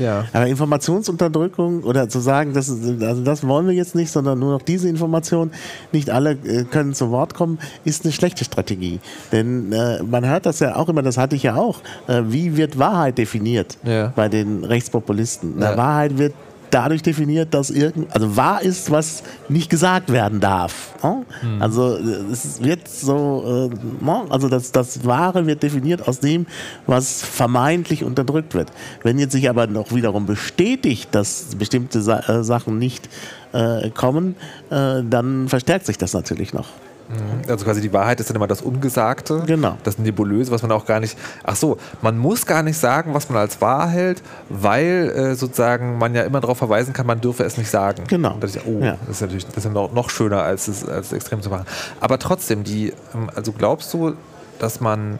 [0.00, 0.24] ja.
[0.32, 4.62] Aber Informationsunterdrückung oder zu sagen, das, also das wollen wir jetzt nicht, sondern nur noch
[4.62, 5.50] diese Information,
[5.92, 8.98] nicht alle äh, können zu Wort kommen, ist eine schlechte Strategie.
[9.30, 12.56] Denn äh, man hört das ja auch immer, das hatte ich ja auch, äh, wie
[12.56, 14.12] wird Wahrheit definiert Ja.
[14.16, 15.54] bei den Rechtspopulisten?
[15.58, 15.76] Na.
[15.76, 16.34] Wahrheit wird
[16.70, 20.94] dadurch definiert, dass irgend, also wahr ist, was nicht gesagt werden darf.
[21.02, 21.24] ne?
[21.40, 21.62] Hm.
[21.62, 24.22] Also es wird so, äh, ne?
[24.28, 26.46] also das, das Wahre wird definiert aus dem,
[26.86, 28.70] was vermeintlich unterdrückt wird.
[29.02, 33.08] Wenn jetzt sich aber noch wiederum bestätigt, dass bestimmte Sa äh, Sachen nicht
[33.52, 34.36] äh, kommen,
[34.70, 36.66] äh, dann verstärkt sich das natürlich noch.
[37.48, 39.42] Also quasi die Wahrheit ist dann immer das Ungesagte.
[39.46, 39.76] Genau.
[39.82, 41.18] Das Nebulöse, was man auch gar nicht.
[41.44, 45.98] Ach so, man muss gar nicht sagen, was man als wahr hält, weil äh, sozusagen
[45.98, 48.04] man ja immer darauf verweisen kann, man dürfe es nicht sagen.
[48.08, 48.36] Genau.
[48.40, 48.96] Das ist, oh, Ja.
[49.06, 51.66] das ist natürlich das ist ja noch, noch schöner, als es als extrem zu machen.
[52.00, 54.14] Aber trotzdem, die, ähm, also glaubst du,
[54.58, 55.18] dass man.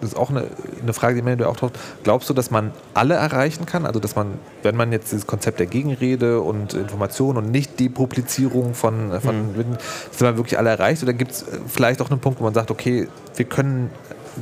[0.00, 0.44] Das ist auch eine,
[0.82, 1.78] eine Frage, die mir auch taucht.
[2.04, 3.84] Glaubst du, dass man alle erreichen kann?
[3.86, 4.28] Also, dass man,
[4.62, 9.76] wenn man jetzt dieses Konzept der Gegenrede und Information und Nicht-Depublizierung von, von Mhm.
[10.10, 11.02] dass man wirklich alle erreicht?
[11.02, 13.90] Oder gibt es vielleicht auch einen Punkt, wo man sagt, okay, wir können,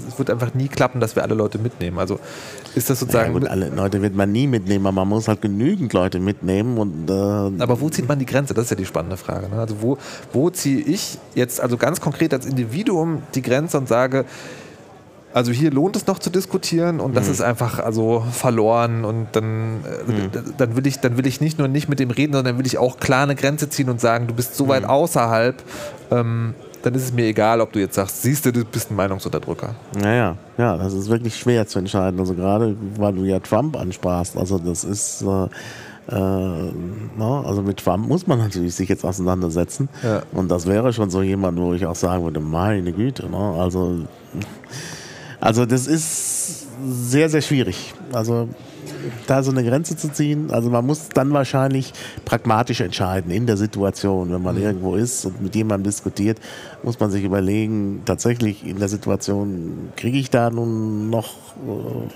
[0.08, 1.98] es wird einfach nie klappen, dass wir alle Leute mitnehmen?
[1.98, 2.20] Also,
[2.74, 3.32] ist das Ja, sozusagen.
[3.32, 7.08] gut, alle Leute wird man nie mitnehmen, aber man muss halt genügend Leute mitnehmen und
[7.10, 8.54] äh, Aber wo zieht man die Grenze?
[8.54, 9.48] Das ist ja die spannende Frage.
[9.48, 9.56] Ne?
[9.58, 9.98] Also wo,
[10.32, 14.24] wo ziehe ich jetzt also ganz konkret als Individuum die Grenze und sage,
[15.34, 17.32] Also hier lohnt es noch zu diskutieren und das Mhm.
[17.32, 19.82] ist einfach also verloren und dann, Mhm.
[20.32, 22.66] d- dann will ich dann will ich nicht nur nicht mit dem reden, sondern will
[22.66, 24.68] ich auch klar eine Grenze ziehen und sagen, du bist so Mhm.
[24.70, 25.62] weit außerhalb,
[26.10, 28.96] ähm, dann ist es mir egal, ob du jetzt sagst, siehst du, du bist ein
[28.96, 29.74] Meinungsunterdrücker.
[30.00, 32.18] Naja, ja, das ist wirklich schwer zu entscheiden.
[32.20, 35.44] Also gerade, weil du ja Trump ansprachst, also das ist, äh,
[36.10, 36.72] äh,
[37.18, 39.88] na, also mit Trump muss man natürlich sich jetzt auseinandersetzen.
[40.02, 40.22] Ja.
[40.32, 43.36] Und das wäre schon so jemand, wo ich auch sagen würde, meine Güte, ne?
[43.58, 44.06] also,
[45.40, 47.94] also das ist sehr, sehr schwierig.
[48.12, 48.48] Also
[49.26, 51.92] da so eine Grenze zu ziehen, also man muss dann wahrscheinlich
[52.24, 56.38] pragmatisch entscheiden in der Situation, wenn man irgendwo ist und mit jemandem diskutiert,
[56.82, 61.34] muss man sich überlegen, tatsächlich in der Situation, kriege ich da nun noch
[61.66, 62.08] äh,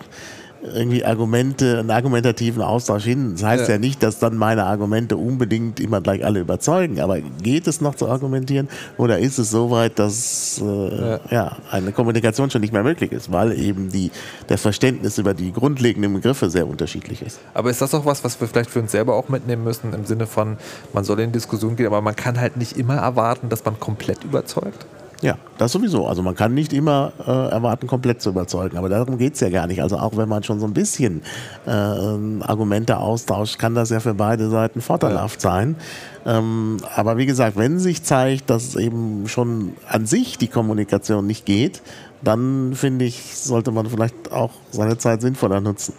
[0.63, 3.33] irgendwie Argumente, einen argumentativen Austausch hin.
[3.33, 3.75] Das heißt Ja.
[3.75, 7.95] ja, nicht, dass dann meine Argumente unbedingt immer gleich alle überzeugen, aber geht es noch
[7.95, 11.57] zu argumentieren oder ist es so weit, dass äh, ja.
[11.71, 14.11] eine Kommunikation schon nicht mehr möglich ist, weil eben die,
[14.47, 17.41] das Verständnis über die grundlegenden Begriffe sehr unterschiedlich ist.
[17.55, 20.05] Aber ist das auch was, was wir vielleicht für uns selber auch mitnehmen müssen, im
[20.05, 20.57] Sinne von,
[20.93, 24.23] man soll in Diskussion gehen, aber man kann halt nicht immer erwarten, dass man komplett
[24.25, 24.87] überzeugt?
[25.23, 26.09] Ja, das sowieso.
[26.09, 29.51] Also man kann nicht immer äh, erwarten, komplett zu überzeugen, aber darum geht es ja
[29.51, 29.81] gar nicht.
[29.81, 31.23] Also auch wenn man schon so ein bisschen
[31.65, 35.77] äh, Argumente austauscht, kann das ja für beide Seiten vorteilhaft sein.
[36.27, 41.47] Ähm, aber wie gesagt, wenn sich zeigt, dass eben schon an sich die Kommunikation nicht
[41.47, 41.83] geht,
[42.23, 45.95] dann finde ich, sollte man vielleicht auch seine Zeit sinnvoller nutzen.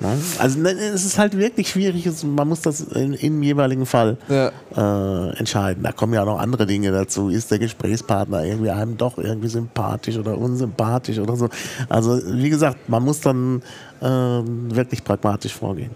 [0.00, 0.16] Ne?
[0.38, 4.50] Also ne, es ist halt wirklich schwierig, man muss das in, im jeweiligen Fall Ja.
[4.74, 5.82] äh, entscheiden.
[5.82, 7.28] Da kommen ja auch noch andere Dinge dazu.
[7.28, 11.48] Ist der Gesprächspartner irgendwie einem doch irgendwie sympathisch oder unsympathisch oder so?
[11.88, 13.62] Also wie gesagt, man muss dann
[14.00, 15.90] ähm, wirklich pragmatisch vorgehen.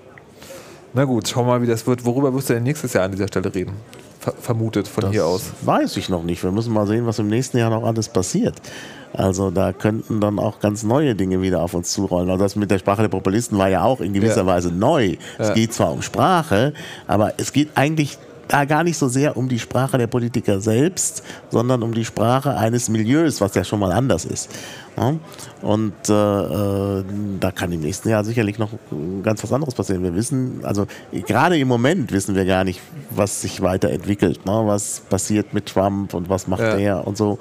[0.92, 2.04] Na gut, schau mal, wie das wird.
[2.04, 3.72] Worüber wirst du denn nächstes Jahr an dieser Stelle reden?
[4.20, 5.44] Ver vermutet von hier aus.
[5.62, 6.42] Weiß ich noch nicht.
[6.42, 8.54] Wir müssen mal sehen, was im nächsten Jahr noch alles passiert.
[9.14, 12.28] Also da könnten dann auch ganz neue Dinge wieder auf uns zurollen.
[12.30, 14.46] Also das mit der Sprache der Populisten war ja auch in gewisser Ja.
[14.46, 15.16] Weise neu.
[15.38, 15.54] Es Ja.
[15.54, 16.72] geht zwar um Sprache,
[17.06, 21.22] aber es geht eigentlich da gar nicht so sehr um die Sprache der Politiker selbst,
[21.48, 24.50] sondern um die Sprache eines Milieus, was ja schon mal anders ist.
[25.62, 27.04] Und äh, äh,
[27.40, 28.68] da kann im nächsten Jahr sicherlich noch
[29.22, 30.02] ganz was anderes passieren.
[30.02, 30.86] Wir wissen, also
[31.26, 34.62] gerade im Moment wissen wir gar nicht, was sich weiterentwickelt, ne?
[34.66, 36.76] was passiert mit Trump und was macht Ja.
[36.76, 37.38] er und so.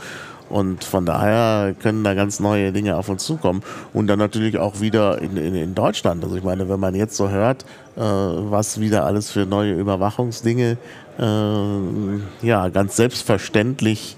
[0.50, 3.64] Und von daher können da ganz neue Dinge auf uns zukommen.
[3.94, 6.24] Und dann natürlich auch wieder in, in, in Deutschland.
[6.24, 7.64] Also ich meine, wenn man jetzt so hört,
[7.96, 10.78] äh, was wieder alles für neue Überwachungsdinge
[11.20, 14.18] äh, ja, ganz selbstverständlich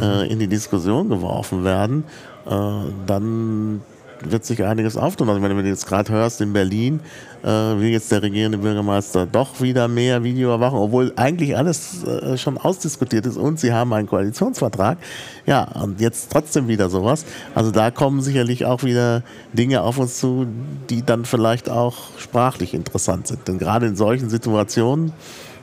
[0.00, 2.04] äh, in die Diskussion geworfen werden,
[2.46, 2.50] äh,
[3.06, 3.82] dann
[4.22, 5.28] wird sich einiges auftun.
[5.28, 7.00] Also wenn du jetzt gerade hörst, in Berlin
[7.42, 12.58] äh, will jetzt der regierende Bürgermeister doch wieder mehr Videoüberwachung, obwohl eigentlich alles äh, schon
[12.58, 14.98] ausdiskutiert ist und sie haben einen Koalitionsvertrag.
[15.46, 17.24] Ja, und jetzt trotzdem wieder sowas.
[17.54, 20.46] Also da kommen sicherlich auch wieder Dinge auf uns zu,
[20.90, 23.46] die dann vielleicht auch sprachlich interessant sind.
[23.48, 25.12] Denn gerade in solchen Situationen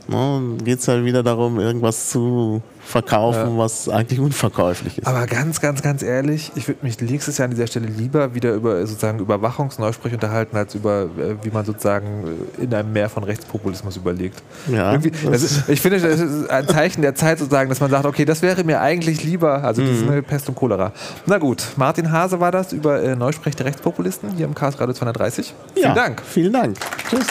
[0.07, 5.07] ne, geht es halt wieder darum, irgendwas zu verkaufen, was eigentlich unverkäuflich ist.
[5.07, 8.53] Aber ganz, ganz, ganz ehrlich, ich würde mich nächstes Jahr an dieser Stelle lieber wieder
[8.53, 13.23] über sozusagen Überwachungsneusprech unterhalten, als über, äh, wie man sozusagen äh, in einem Meer von
[13.23, 14.43] Rechtspopulismus überlegt.
[14.67, 18.25] Ja, ist, ich finde, das ist ein Zeichen der Zeit sozusagen, dass man sagt, okay,
[18.25, 20.91] das wäre mir eigentlich lieber, also das ist eine Pest und Cholera.
[21.25, 24.93] Na gut, Martin Hase war das über äh, Neusprech der Rechtspopulisten hier im Chaos Radio
[24.93, 25.53] 230.
[25.73, 26.21] Vielen Ja, Dank.
[26.25, 26.77] Vielen Dank.
[27.09, 27.27] Tschüss.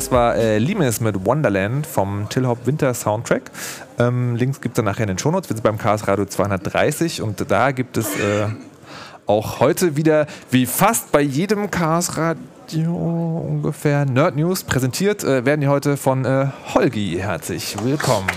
[0.00, 3.50] Das war äh, Limes mit Wonderland vom Till Hop Winter Soundtrack.
[3.98, 5.50] Ähm, Links gibt es dann nachher in den Shownotes.
[5.50, 8.46] Wir sind beim Chaos Radio 230 und da gibt es äh,
[9.26, 12.96] auch heute wieder, wie fast bei jedem Chaos Radio
[13.46, 14.64] ungefähr, Nerd News.
[14.64, 17.18] Präsentiert äh, werden die heute von äh, Holgi.
[17.20, 18.30] Herzlich willkommen.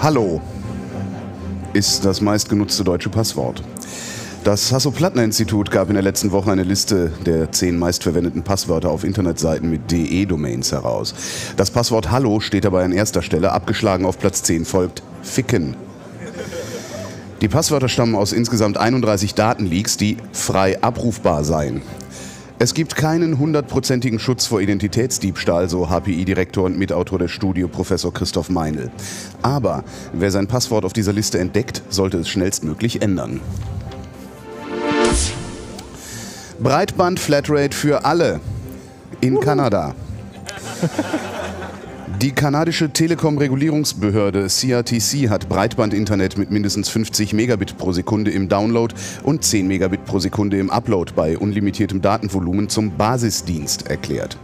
[0.00, 0.40] Hallo
[1.72, 3.62] ist das meistgenutzte deutsche Passwort.
[4.44, 9.70] Das Hasso-Plattner-Institut gab in der letzten Woche eine Liste der zehn meistverwendeten Passwörter auf Internetseiten
[9.70, 11.14] mit DE-Domains heraus.
[11.56, 15.76] Das Passwort Hallo steht dabei an erster Stelle, abgeschlagen auf Platz 10 folgt Ficken.
[17.40, 21.82] Die Passwörter stammen aus insgesamt 31 Datenleaks, die frei abrufbar seien.
[22.62, 28.50] Es gibt keinen hundertprozentigen Schutz vor Identitätsdiebstahl, so HPI-Direktor und Mitautor der Studie Professor Christoph
[28.50, 28.92] Meinl.
[29.42, 29.82] Aber
[30.12, 33.40] wer sein Passwort auf dieser Liste entdeckt, sollte es schnellstmöglich ändern.
[36.60, 38.38] Breitband Flatrate für alle
[39.20, 39.96] in Kanada.
[42.20, 48.94] Die kanadische Telekom-Regulierungsbehörde CRTC hat Breitbandinternet mit mindestens 50 Megabit pro Sekunde im Download
[49.24, 54.38] und 10 Megabit pro Sekunde im Upload bei unlimitiertem Datenvolumen zum Basisdienst erklärt.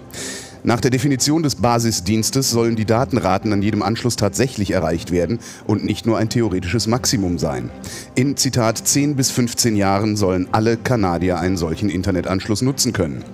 [0.64, 5.84] Nach der Definition des Basisdienstes sollen die Datenraten an jedem Anschluss tatsächlich erreicht werden und
[5.84, 7.70] nicht nur ein theoretisches Maximum sein.
[8.16, 13.24] In Zitat 10 bis 15 Jahren sollen alle Kanadier einen solchen Internetanschluss nutzen können.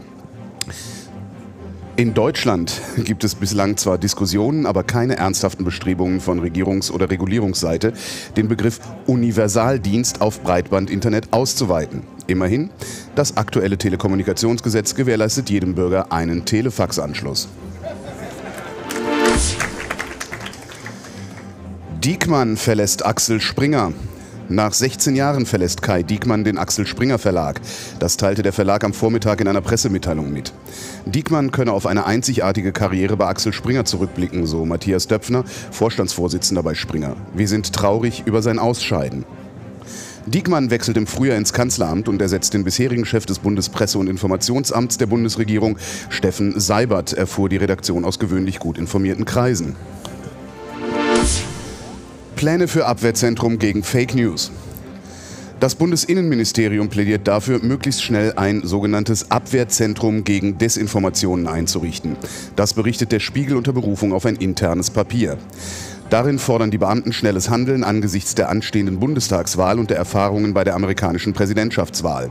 [1.97, 7.93] In Deutschland gibt es bislang zwar Diskussionen, aber keine ernsthaften Bestrebungen von Regierungs- oder Regulierungsseite,
[8.37, 12.03] den Begriff Universaldienst auf Breitbandinternet auszuweiten.
[12.27, 12.71] Immerhin,
[13.15, 17.49] das aktuelle Telekommunikationsgesetz gewährleistet jedem Bürger einen Telefaxanschluss.
[22.03, 23.93] Diekmann verlässt Axel Springer.
[24.51, 27.63] Nach 16 Jahren verlässt Kai Diekmann den Axel Springer Verlag.
[27.99, 30.53] Das teilte der Verlag am Vormittag in einer Pressemitteilung mit.
[31.07, 36.75] Diekmann könne auf eine einzigartige Karriere bei Axel Springer zurückblicken, so Matthias Döpfner, Vorstandsvorsitzender bei
[36.75, 37.17] Springer.
[37.33, 39.25] Wir sind traurig über sein Ausscheiden.
[40.27, 44.99] Diekmann wechselt im Frühjahr ins Kanzleramt und ersetzt den bisherigen Chef des Bundespresse- und Informationsamts
[44.99, 45.79] der Bundesregierung,
[46.11, 49.75] Steffen Seibert, erfuhr die Redaktion aus gewöhnlich gut informierten Kreisen.
[52.35, 54.51] Pläne für Abwehrzentrum gegen Fake News.
[55.61, 62.17] Das Bundesinnenministerium plädiert dafür, möglichst schnell ein sogenanntes Abwehrzentrum gegen Desinformationen einzurichten.
[62.57, 65.39] Das berichtet der Spiegel unter Berufung auf ein internes Papier.
[66.11, 70.75] Darin fordern die Beamten schnelles Handeln angesichts der anstehenden Bundestagswahl und der Erfahrungen bei der
[70.75, 72.31] amerikanischen Präsidentschaftswahl.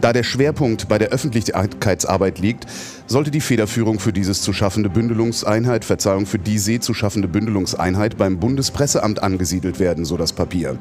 [0.00, 2.66] Da der Schwerpunkt bei der Öffentlichkeitsarbeit liegt,
[3.06, 8.38] sollte die Federführung für dieses zu schaffende Bündelungseinheit, Verzeihung, für diese zu schaffende Bündelungseinheit beim
[8.38, 10.78] Bundespresseamt angesiedelt werden, so das Papier.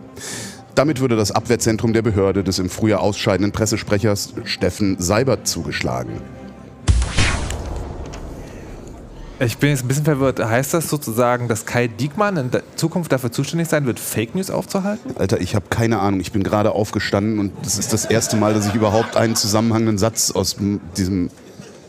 [0.75, 6.21] Damit würde das Abwehrzentrum der Behörde des im Frühjahr ausscheidenden Pressesprechers Steffen Seibert zugeschlagen.
[9.39, 10.43] Ich bin jetzt ein bisschen verwirrt.
[10.43, 15.15] Heißt das sozusagen, dass Kai Diekmann in Zukunft dafür zuständig sein wird, Fake News aufzuhalten?
[15.17, 16.21] Alter, ich habe keine Ahnung.
[16.21, 19.99] Ich bin gerade aufgestanden und das ist das erste Mal, dass ich überhaupt einen zusammenhangenden
[19.99, 20.57] Satz aus
[20.97, 21.29] diesem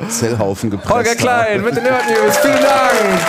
[0.09, 2.37] Zellhaufen gepresst Holger Klein mit den Nerd News.
[2.37, 3.21] Vielen Dank.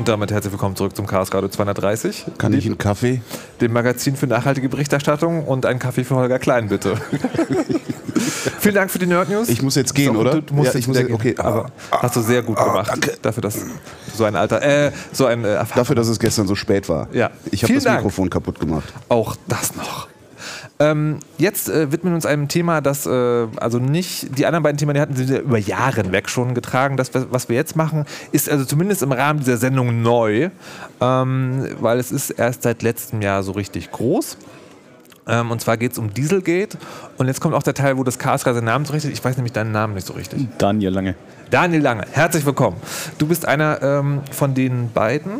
[0.00, 2.24] Und damit herzlich willkommen zurück zum Chaos Radio 230.
[2.38, 3.20] Kann ich einen Kaffee?
[3.60, 6.94] Dem Magazin für nachhaltige Berichterstattung und einen Kaffee für Holger Klein, bitte.
[8.60, 9.50] Vielen Dank für die Nerd News.
[9.50, 10.40] Ich muss jetzt gehen, so, oder?
[10.40, 11.34] Du, musst ja, ich muss jetzt, okay.
[11.36, 12.88] Aber hast du sehr gut ah, gemacht.
[12.88, 13.18] Danke.
[13.20, 13.58] Dafür, dass
[14.14, 17.06] so ein alter, äh, so ein äh, Dafür, dass es gestern so spät war.
[17.12, 17.30] Ja.
[17.50, 17.98] Ich habe das Dank.
[17.98, 18.90] Mikrofon kaputt gemacht.
[19.10, 20.08] Auch das noch.
[20.80, 24.78] Ähm, jetzt äh, widmen wir uns einem Thema, das äh, also nicht, die anderen beiden
[24.78, 26.96] Themen, die hatten sie über Jahre weg schon getragen.
[26.96, 30.48] Das, was wir jetzt machen, ist also zumindest im Rahmen dieser Sendung neu,
[31.02, 34.38] ähm, weil es ist erst seit letztem Jahr so richtig groß.
[35.28, 36.78] Ähm, und zwar geht es um Dieselgate.
[37.18, 39.12] Und jetzt kommt auch der Teil, wo das Chaos seinen Namen so richtig.
[39.12, 40.46] Ich weiß nämlich deinen Namen nicht so richtig.
[40.56, 41.14] Daniel Lange.
[41.50, 42.78] Daniel Lange, herzlich willkommen.
[43.18, 45.32] Du bist einer ähm, von den beiden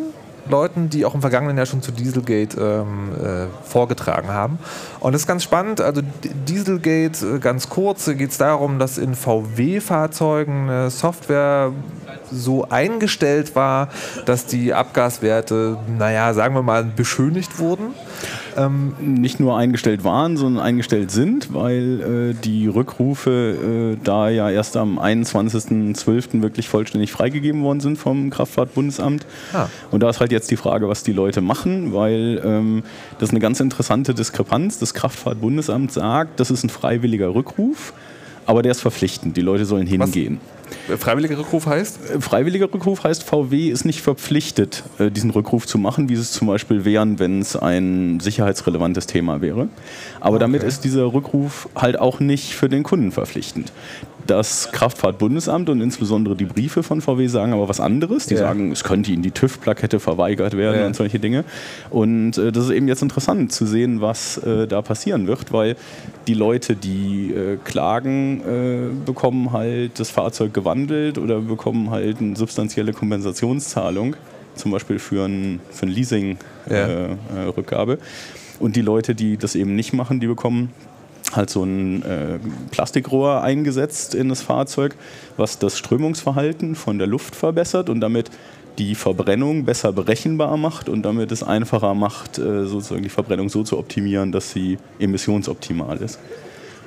[0.50, 4.58] Leuten, die auch im vergangenen Jahr schon zu Dieselgate ähm, äh, vorgetragen haben.
[5.00, 5.80] Und das ist ganz spannend.
[5.80, 6.02] Also
[6.46, 11.72] Dieselgate, äh, ganz kurz, geht es darum, dass in VW-Fahrzeugen eine Software
[12.30, 13.88] so eingestellt war,
[14.26, 17.94] dass die Abgaswerte, naja, sagen wir mal, beschönigt wurden.
[18.56, 24.50] Ähm, nicht nur eingestellt waren, sondern eingestellt sind, weil äh, die Rückrufe äh, da ja
[24.50, 26.42] erst am 21.12.
[26.42, 29.26] wirklich vollständig freigegeben worden sind vom Kraftfahrtbundesamt.
[29.52, 29.66] Ah.
[29.90, 32.82] Und da ist halt jetzt die Frage, was die Leute machen, weil ähm,
[33.18, 34.78] das ist eine ganz interessante Diskrepanz.
[34.78, 37.92] Das Kraftfahrtbundesamt sagt, das ist ein freiwilliger Rückruf,
[38.46, 39.36] aber der ist verpflichtend.
[39.36, 40.40] Die Leute sollen hingehen.
[40.98, 41.98] Freiwilliger Rückruf heißt?
[42.20, 46.48] Freiwilliger Rückruf heißt, VW ist nicht verpflichtet, äh, diesen Rückruf zu machen, wie es zum
[46.48, 49.68] Beispiel wären, wenn es ein sicherheitsrelevantes Thema wäre.
[50.20, 50.40] Aber okay.
[50.40, 53.72] damit ist dieser Rückruf halt auch nicht für den Kunden verpflichtend.
[54.30, 58.26] Das Kraftfahrtbundesamt und insbesondere die Briefe von VW sagen aber was anderes.
[58.26, 58.40] Die ja.
[58.40, 60.86] sagen, es könnte ihnen die TÜV-Plakette verweigert werden ja.
[60.86, 61.42] und solche Dinge.
[61.90, 65.74] Und äh, das ist eben jetzt interessant zu sehen, was äh, da passieren wird, weil
[66.28, 72.36] die Leute, die äh, klagen, äh, bekommen halt das Fahrzeug gewandelt oder bekommen halt eine
[72.36, 74.14] substanzielle Kompensationszahlung,
[74.54, 77.92] zum Beispiel für ein, für ein Leasing-Rückgabe.
[77.94, 77.98] Ja.
[77.98, 80.70] Äh, und die Leute, die das eben nicht machen, die bekommen
[81.32, 82.38] halt so ein äh,
[82.70, 84.94] Plastikrohr eingesetzt in das Fahrzeug,
[85.36, 88.30] was das Strömungsverhalten von der Luft verbessert und damit
[88.78, 93.62] die Verbrennung besser berechenbar macht und damit es einfacher macht, äh, sozusagen die Verbrennung so
[93.62, 96.18] zu optimieren, dass sie emissionsoptimal ist.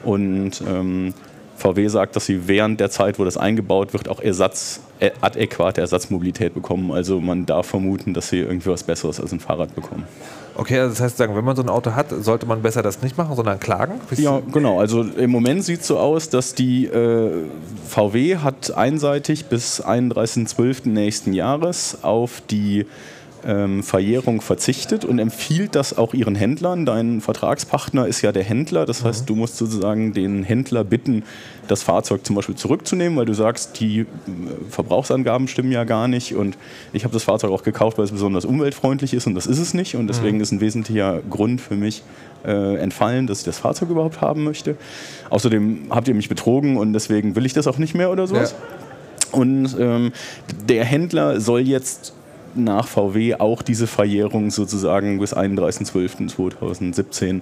[0.04, 1.14] Und ähm,
[1.56, 5.82] VW sagt, dass sie während der Zeit, wo das eingebaut wird, auch Ersatz, äh, adäquate
[5.82, 6.92] Ersatzmobilität bekommen.
[6.92, 10.04] Also man darf vermuten, dass sie irgendwie was Besseres als ein Fahrrad bekommen.
[10.56, 13.02] Okay, also das heißt, sagen, wenn man so ein Auto hat, sollte man besser das
[13.02, 14.00] nicht machen, sondern klagen?
[14.18, 14.80] Ja, genau.
[14.80, 17.46] Also im Moment sieht es so aus, dass die äh,
[17.88, 20.90] VW hat einseitig bis 31.12.
[20.90, 22.86] nächsten Jahres auf die
[23.46, 26.86] ähm, Verjährung verzichtet und empfiehlt das auch ihren Händlern.
[26.86, 29.26] Dein Vertragspartner ist ja der Händler, das heißt, mhm.
[29.26, 31.24] du musst sozusagen den Händler bitten,
[31.68, 34.06] das Fahrzeug zum Beispiel zurückzunehmen, weil du sagst, die äh,
[34.70, 36.58] Verbrauchsangaben stimmen ja gar nicht und
[36.92, 39.74] ich habe das Fahrzeug auch gekauft, weil es besonders umweltfreundlich ist und das ist es
[39.74, 40.44] nicht und deswegen mhm.
[40.44, 42.04] ist ein wesentlicher Grund für mich
[42.46, 44.76] äh, entfallen, dass ich das Fahrzeug überhaupt haben möchte.
[45.30, 48.52] Außerdem habt ihr mich betrogen und deswegen will ich das auch nicht mehr oder sowas.
[48.52, 49.40] Ja.
[49.40, 50.12] Und ähm,
[50.68, 52.14] der Händler soll jetzt
[52.56, 57.42] nach VW auch diese Verjährung sozusagen bis 31.12.2017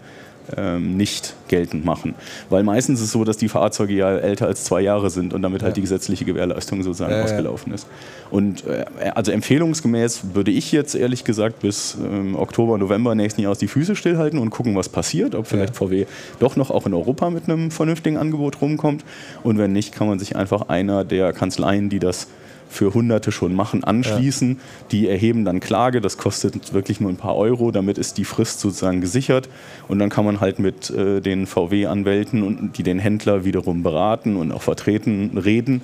[0.57, 2.15] ähm, nicht geltend machen.
[2.49, 5.41] Weil meistens ist es so, dass die Fahrzeuge ja älter als zwei Jahre sind und
[5.41, 7.87] damit halt die gesetzliche Gewährleistung sozusagen ja, ausgelaufen ist.
[8.29, 13.57] Und äh, also empfehlungsgemäß würde ich jetzt ehrlich gesagt bis ähm, Oktober, November nächsten Jahres
[13.57, 16.05] die Füße stillhalten und gucken, was passiert, ob vielleicht VW
[16.39, 19.03] doch noch auch in Europa mit einem vernünftigen Angebot rumkommt.
[19.43, 22.27] Und wenn nicht, kann man sich einfach einer der Kanzleien, die das
[22.71, 24.49] für Hunderte schon machen, anschließen.
[24.49, 24.57] Ja.
[24.91, 28.59] Die erheben dann Klage, das kostet wirklich nur ein paar Euro, damit ist die Frist
[28.61, 29.49] sozusagen gesichert.
[29.87, 34.51] Und dann kann man halt mit äh, den VW-Anwälten, die den Händler wiederum beraten und
[34.51, 35.81] auch vertreten, reden.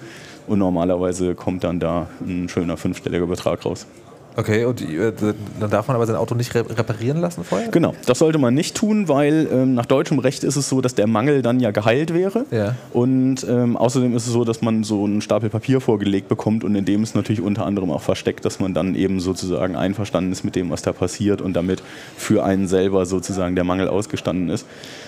[0.48, 3.86] Und normalerweise kommt dann da ein schöner fünfstelliger Betrag raus.
[4.38, 5.12] Okay, und äh,
[5.60, 7.70] dann darf man aber sein Auto nicht reparieren lassen vorher?
[7.70, 10.94] Genau, das sollte man nicht tun, weil ähm, nach deutschem Recht ist es so, dass
[10.94, 12.46] der Mangel dann ja geheilt wäre.
[12.52, 12.76] Ja.
[12.94, 16.76] Und ähm, außerdem ist es so, dass man so einen Stapel Papier vorgelegt bekommt und
[16.76, 20.44] in dem ist natürlich unter anderem auch versteckt, dass man dann eben sozusagen einverstanden ist
[20.44, 21.82] mit dem, was da passiert und damit
[22.16, 24.68] für einen selber sozusagen der Mangel ausgestanden ist.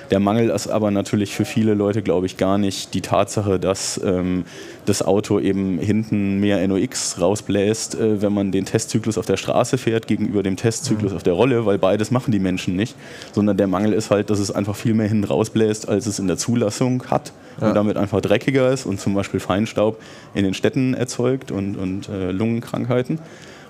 [0.09, 4.01] Der Mangel ist aber natürlich für viele Leute, glaube ich, gar nicht die Tatsache, dass
[4.03, 4.45] ähm,
[4.87, 9.77] das Auto eben hinten mehr NOx rausbläst, äh, wenn man den Testzyklus auf der Straße
[9.77, 11.17] fährt, gegenüber dem Testzyklus mhm.
[11.17, 12.95] auf der Rolle, weil beides machen die Menschen nicht.
[13.33, 16.27] Sondern der Mangel ist halt, dass es einfach viel mehr hinten rausbläst, als es in
[16.27, 20.01] der Zulassung hat und damit einfach dreckiger ist und zum Beispiel Feinstaub
[20.33, 23.19] in den Städten erzeugt und, und äh, Lungenkrankheiten.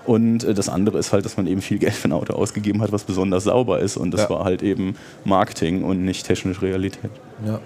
[0.06, 2.82] Und äh, das andere ist halt, dass man eben viel Geld für ein Auto ausgegeben
[2.82, 3.96] hat, was besonders sauber ist.
[3.96, 4.30] Und das ja.
[4.30, 7.10] war halt eben Marketing und nicht technische Realität.
[7.46, 7.60] Ja.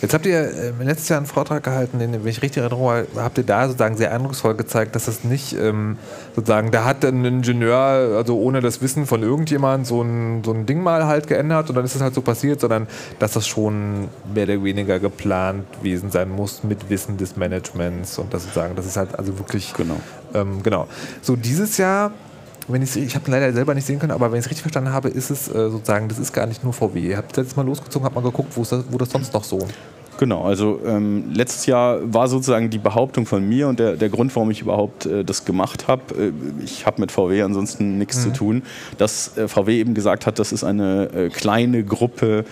[0.00, 3.36] Jetzt habt ihr äh, letztes Jahr einen Vortrag gehalten, den, wenn ich richtig erinnere, habt
[3.38, 5.98] ihr da sozusagen sehr eindrucksvoll gezeigt, dass es nicht ähm,
[6.34, 10.64] sozusagen, da hat ein Ingenieur, also ohne das Wissen von irgendjemand, so ein, so ein
[10.64, 12.86] Ding mal halt geändert und dann ist es halt so passiert, sondern
[13.18, 18.32] dass das schon mehr oder weniger geplant gewesen sein muss mit Wissen des Managements und
[18.32, 20.00] das sozusagen, das ist halt also wirklich genau.
[20.32, 20.86] Ähm, genau.
[21.20, 22.12] So dieses Jahr
[22.68, 24.92] wenn ich ich habe leider selber nicht sehen können, aber wenn ich es richtig verstanden
[24.92, 27.00] habe, ist es äh, sozusagen, das ist gar nicht nur VW.
[27.00, 29.66] Ihr habt letztes Mal losgezogen, habt mal geguckt, wo, das, wo das sonst noch so
[30.20, 34.36] Genau, also ähm, letztes Jahr war sozusagen die Behauptung von mir und der, der Grund,
[34.36, 36.32] warum ich überhaupt äh, das gemacht habe, äh,
[36.62, 38.22] ich habe mit VW ansonsten nichts mhm.
[38.22, 38.62] zu tun,
[38.98, 42.44] dass äh, VW eben gesagt hat, das ist eine äh, kleine Gruppe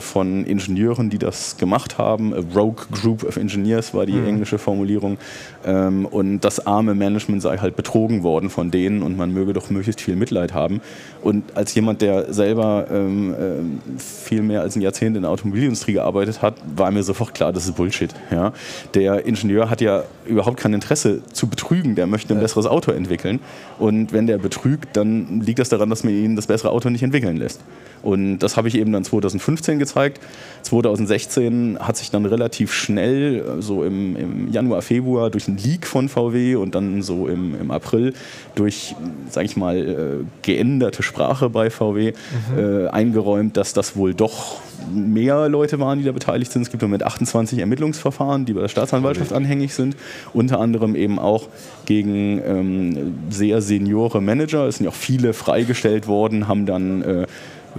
[0.00, 2.34] von Ingenieuren, die das gemacht haben.
[2.34, 4.28] A Rogue Group of Engineers war die mhm.
[4.28, 5.18] englische Formulierung.
[5.64, 9.70] Ähm, und das arme Management sei halt betrogen worden von denen und man möge doch
[9.70, 10.80] möglichst viel Mitleid haben.
[11.22, 15.94] Und als jemand, der selber ähm, äh, viel mehr als ein Jahrzehnt in der Automobilindustrie
[15.94, 18.12] gearbeitet hat, war mir mir sofort klar, das ist Bullshit.
[18.30, 18.52] Ja?
[18.94, 23.40] Der Ingenieur hat ja überhaupt kein Interesse zu betrügen, der möchte ein besseres Auto entwickeln.
[23.78, 27.02] Und wenn der betrügt, dann liegt das daran, dass man ihn das bessere Auto nicht
[27.02, 27.60] entwickeln lässt.
[28.02, 30.20] Und das habe ich eben dann 2015 gezeigt.
[30.62, 36.08] 2016 hat sich dann relativ schnell, so im, im Januar, Februar, durch einen Leak von
[36.08, 38.14] VW und dann so im, im April
[38.54, 38.94] durch,
[39.30, 42.12] sage ich mal, äh, geänderte Sprache bei VW
[42.52, 42.58] mhm.
[42.58, 44.56] äh, eingeräumt, dass das wohl doch
[44.92, 46.62] mehr Leute waren, die da beteiligt sind.
[46.62, 49.96] Es gibt im Moment 28 Ermittlungsverfahren, die bei der Staatsanwaltschaft anhängig sind.
[50.32, 51.48] Unter anderem eben auch
[51.86, 54.66] gegen ähm, sehr seniore Manager.
[54.66, 57.26] Es sind ja auch viele freigestellt worden, haben dann äh,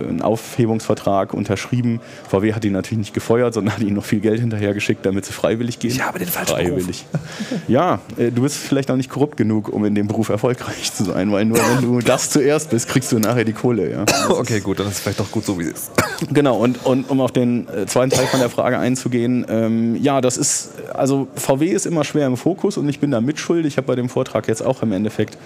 [0.08, 2.00] einen Aufhebungsvertrag unterschrieben.
[2.30, 5.34] VW hat ihn natürlich nicht gefeuert, sondern hat ihnen noch viel Geld hinterhergeschickt, damit sie
[5.34, 5.92] freiwillig gehen.
[5.92, 7.06] Ich habe den falschen freiwillig.
[7.12, 7.62] Beruf.
[7.68, 11.04] Ja, äh, du bist vielleicht auch nicht korrupt genug, um in dem Beruf erfolgreich zu
[11.04, 13.92] sein, weil nur wenn du das zuerst bist, kriegst du nachher die Kohle.
[13.92, 14.06] Ja.
[14.30, 15.92] Okay, gut, dann ist es vielleicht doch gut so, wie es ist.
[16.34, 20.22] Genau, und, und um auf den äh, zweiten Teil von der Frage einzugehen, ähm, ja,
[20.22, 23.66] das ist, also VW ist immer schwer im Fokus und ich bin da mitschuld.
[23.66, 25.38] Ich habe bei dem Vortrag jetzt auch im Endeffekt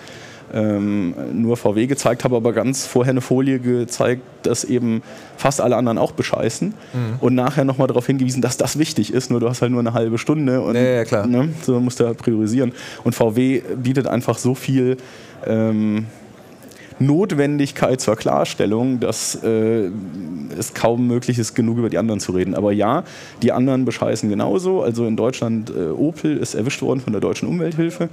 [0.53, 5.01] ähm, nur VW gezeigt, habe aber ganz vorher eine Folie gezeigt, dass eben
[5.35, 7.15] fast alle anderen auch bescheißen mhm.
[7.19, 9.93] und nachher nochmal darauf hingewiesen, dass das wichtig ist, nur du hast halt nur eine
[9.93, 11.25] halbe Stunde und ja, ja, klar.
[11.25, 12.71] Ne, so musst du halt priorisieren.
[13.03, 14.97] Und VW bietet einfach so viel
[15.45, 16.07] ähm,
[17.05, 19.89] Notwendigkeit zur Klarstellung, dass äh,
[20.57, 22.55] es kaum möglich ist, genug über die anderen zu reden.
[22.55, 23.03] Aber ja,
[23.41, 24.81] die anderen bescheißen genauso.
[24.81, 28.09] Also in Deutschland, äh, Opel ist erwischt worden von der Deutschen Umwelthilfe.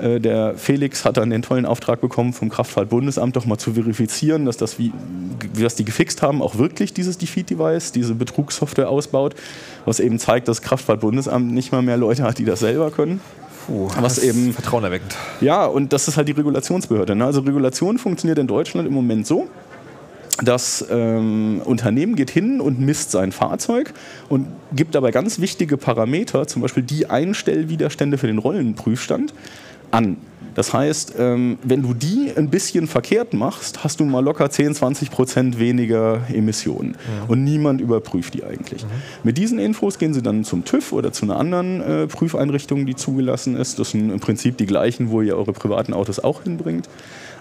[0.00, 4.46] Äh, der Felix hat dann den tollen Auftrag bekommen vom Kraftfahrtbundesamt doch mal zu verifizieren,
[4.46, 4.92] dass das, wie,
[5.54, 9.34] was die gefixt haben, auch wirklich dieses Defeat-Device, diese Betrugssoftware ausbaut,
[9.84, 13.20] was eben zeigt, dass das Kraftfahrtbundesamt nicht mal mehr Leute hat, die das selber können.
[13.70, 15.14] Puh, was eben Vertrauen erweckend.
[15.40, 17.14] Ja, und das ist halt die Regulationsbehörde.
[17.14, 17.24] Ne?
[17.24, 19.46] Also Regulation funktioniert in Deutschland im Moment so,
[20.42, 23.94] das ähm, Unternehmen geht hin und misst sein Fahrzeug
[24.28, 29.34] und gibt dabei ganz wichtige Parameter, zum Beispiel die Einstellwiderstände für den Rollenprüfstand
[29.90, 30.16] an.
[30.54, 34.74] Das heißt, ähm, wenn du die ein bisschen verkehrt machst, hast du mal locker 10,
[34.74, 36.92] 20 Prozent weniger Emissionen.
[36.92, 37.28] Ja.
[37.28, 38.84] Und niemand überprüft die eigentlich.
[38.84, 38.88] Mhm.
[39.24, 42.96] Mit diesen Infos gehen sie dann zum TÜV oder zu einer anderen äh, Prüfeinrichtung, die
[42.96, 43.78] zugelassen ist.
[43.78, 46.88] Das sind im Prinzip die gleichen, wo ihr eure privaten Autos auch hinbringt.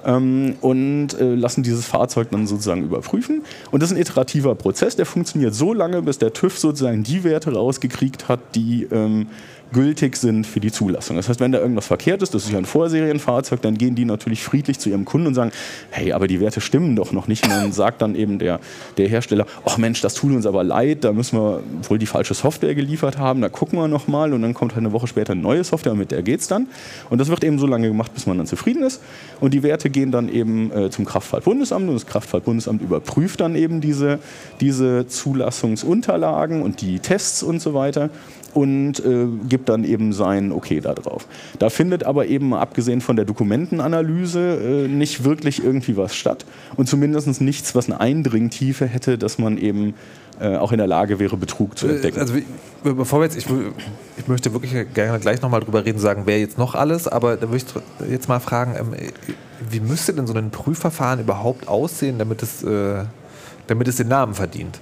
[0.06, 3.42] Ähm, und äh, lassen dieses Fahrzeug dann sozusagen überprüfen.
[3.72, 7.24] Und das ist ein iterativer Prozess, der funktioniert so lange, bis der TÜV sozusagen die
[7.24, 9.28] Werte rausgekriegt hat, die ähm,
[9.72, 11.16] gültig sind für die Zulassung.
[11.16, 14.06] Das heißt, wenn da irgendwas verkehrt ist, das ist ja ein Vorserienfahrzeug, dann gehen die
[14.06, 15.52] natürlich friedlich zu ihrem Kunden und sagen,
[15.92, 17.44] hey, aber die Werte stimmen doch noch nicht.
[17.46, 18.60] Und dann sagt dann eben der,
[18.98, 22.34] der Hersteller, ach Mensch, das tut uns aber leid, da müssen wir wohl die falsche
[22.34, 25.42] Software geliefert haben, da gucken wir nochmal und dann kommt halt eine Woche später eine
[25.42, 26.68] neue Software, mit der geht es dann.
[27.10, 29.02] Und das wird eben so lange gemacht, bis man dann zufrieden ist.
[29.40, 33.82] Und die Werte gehen dann eben äh, zum Kraftfahrtbundesamt und das Kraftfahrtbundesamt überprüft dann eben
[33.82, 34.20] diese,
[34.62, 38.10] diese Zulassungsunterlagen und die Tests und so weiter
[38.54, 41.28] und äh, gibt dann eben sein Okay da drauf.
[41.60, 46.46] Da findet aber eben, abgesehen von der Dokumentenanalyse, äh, nicht wirklich irgendwie was statt
[46.76, 49.94] und zumindest nichts, was eine Eindringtiefe hätte, dass man eben
[50.40, 52.20] äh, auch in der Lage wäre, Betrug zu entdecken.
[52.20, 52.36] Also,
[52.84, 53.46] bevor wir jetzt, ich,
[54.18, 57.50] ich möchte wirklich gerne gleich nochmal drüber reden, sagen, wer jetzt noch alles, aber da
[57.50, 58.94] würde ich jetzt mal fragen, ähm,
[59.70, 63.04] wie müsste denn so ein Prüfverfahren überhaupt aussehen, damit es, äh,
[63.68, 64.80] damit es den Namen verdient?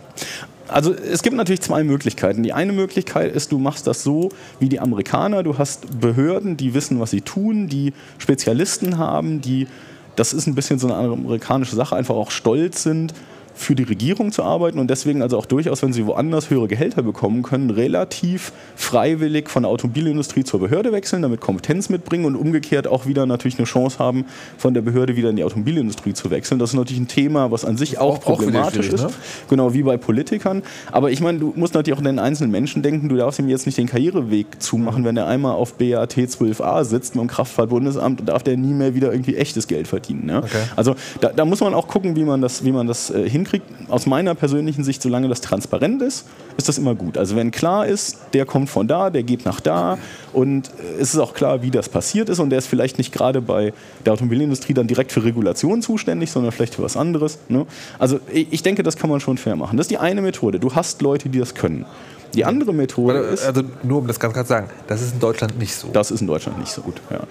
[0.67, 2.43] Also es gibt natürlich zwei Möglichkeiten.
[2.43, 5.43] Die eine Möglichkeit ist, du machst das so wie die Amerikaner.
[5.43, 9.67] Du hast Behörden, die wissen, was sie tun, die Spezialisten haben, die,
[10.15, 13.13] das ist ein bisschen so eine amerikanische Sache, einfach auch stolz sind
[13.57, 17.01] für die Regierung zu arbeiten und deswegen also auch durchaus, wenn sie woanders höhere Gehälter
[17.01, 22.87] bekommen können, relativ freiwillig von der Automobilindustrie zur Behörde wechseln, damit Kompetenz mitbringen und umgekehrt
[22.87, 24.25] auch wieder natürlich eine Chance haben,
[24.57, 26.59] von der Behörde wieder in die Automobilindustrie zu wechseln.
[26.59, 29.09] Das ist natürlich ein Thema, was an sich auch, auch problematisch auch ist, ne?
[29.49, 30.61] genau wie bei Politikern.
[30.91, 33.49] Aber ich meine, du musst natürlich auch an den einzelnen Menschen denken, du darfst ihm
[33.49, 38.27] jetzt nicht den Karriereweg zumachen, wenn er einmal auf BAT 12a sitzt mit dem Kraftfahrtbundesamt,
[38.27, 40.27] darf der nie mehr wieder irgendwie echtes Geld verdienen.
[40.27, 40.37] Ne?
[40.43, 40.61] Okay.
[40.75, 43.46] Also da, da, muss man auch gucken, wie man das, wie man das äh, hinkriegt
[43.47, 46.25] hinkriegt, aus meiner persönlichen Sicht, solange das transparent ist,
[46.57, 47.17] ist das immer gut.
[47.17, 49.97] Also wenn klar ist, der kommt von da, der geht nach da
[50.33, 50.69] und
[50.99, 53.73] es ist auch klar, wie das passiert ist und der ist vielleicht nicht gerade bei
[54.05, 57.39] der Automobilindustrie dann direkt für Regulation zuständig, sondern vielleicht für was anderes.
[57.47, 57.65] Ne?
[57.99, 59.77] Also ich denke, das kann man schon fair machen.
[59.77, 60.59] Das ist die eine Methode.
[60.59, 61.85] Du hast Leute, die das können.
[62.33, 63.45] Die andere Methode ist.
[63.45, 65.87] Also nur um das ganz klar zu sagen, das ist in Deutschland nicht so.
[65.93, 66.95] Das ist in Deutschland nicht so gut.
[67.09, 67.21] Ja.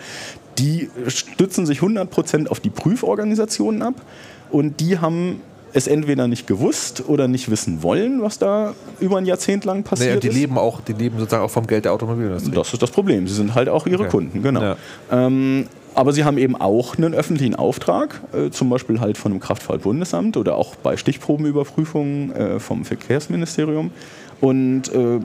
[0.59, 3.95] Die stützen sich 100% auf die Prüforganisationen ab
[4.51, 9.27] und die haben es entweder nicht gewusst oder nicht wissen wollen, was da über ein
[9.27, 10.35] Jahrzehnt lang passiert nee, die ist.
[10.35, 12.53] Leben auch, die leben sozusagen auch vom Geld der Automobilindustrie.
[12.53, 13.27] Das ist das Problem.
[13.27, 14.11] Sie sind halt auch ihre okay.
[14.11, 14.63] Kunden, genau.
[14.63, 14.77] Ja.
[15.11, 19.41] Ähm, aber sie haben eben auch einen öffentlichen Auftrag, äh, zum Beispiel halt von dem
[19.41, 23.91] Kraftfahrtbundesamt oder auch bei Stichprobenüberprüfungen äh, vom Verkehrsministerium.
[24.43, 25.21] Und äh,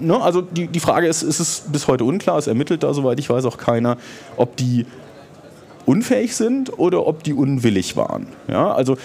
[0.00, 3.18] ne, also die, die Frage ist, ist es bis heute unklar, es ermittelt da, soweit
[3.18, 3.96] ich weiß, auch keiner,
[4.36, 4.84] ob die
[5.86, 8.26] unfähig sind oder ob die unwillig waren.
[8.48, 8.96] Ja, also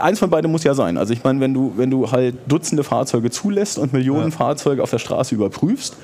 [0.00, 0.96] eins von beiden muss ja sein.
[0.96, 4.36] Also ich meine, wenn du, wenn du halt Dutzende Fahrzeuge zulässt und Millionen ja.
[4.36, 5.96] Fahrzeuge auf der Straße überprüfst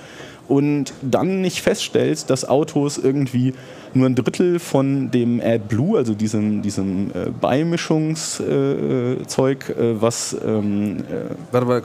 [0.48, 3.54] und dann nicht feststellst, dass Autos irgendwie
[3.96, 10.36] nur ein Drittel von dem AdBlue, also diesem, diesem äh, Beimischungszeug, äh, äh, was.
[10.44, 11.82] Ähm, äh, Warte mal,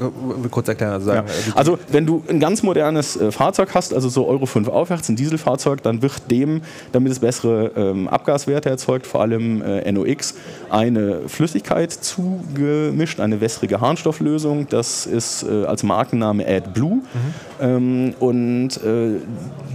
[0.49, 0.94] kurz erklären.
[0.94, 1.53] Also, sagen, ja.
[1.56, 5.15] also, wenn du ein ganz modernes äh, Fahrzeug hast, also so Euro 5 aufwärts, ein
[5.15, 6.61] Dieselfahrzeug, dann wird dem,
[6.91, 10.36] damit es bessere ähm, Abgaswerte erzeugt, vor allem äh, NOx,
[10.69, 14.68] eine Flüssigkeit zugemischt, eine wässrige Harnstofflösung.
[14.69, 16.95] Das ist als Markenname AdBlue.
[16.95, 17.02] Mhm.
[17.61, 18.80] Ähm, und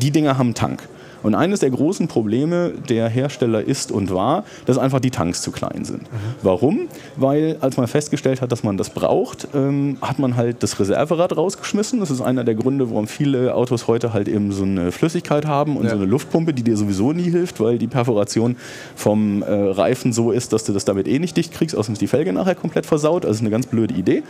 [0.01, 0.89] die Dinger haben einen Tank.
[1.24, 5.51] Und eines der großen Probleme der Hersteller ist und war, dass einfach die Tanks zu
[5.51, 6.02] klein sind.
[6.02, 6.16] Mhm.
[6.42, 6.80] Warum?
[7.16, 11.34] Weil als man festgestellt hat, dass man das braucht, ähm, hat man halt das Reserverad
[11.36, 11.98] rausgeschmissen.
[11.98, 15.78] Das ist einer der Gründe, warum viele Autos heute halt eben so eine Flüssigkeit haben
[15.78, 15.90] und ja.
[15.90, 18.56] so eine Luftpumpe, die dir sowieso nie hilft, weil die Perforation
[18.94, 22.02] vom äh, Reifen so ist, dass du das damit eh nicht dicht kriegst, außerdem ist
[22.02, 23.24] die Felge nachher komplett versaut.
[23.24, 24.22] Also ist eine ganz blöde Idee.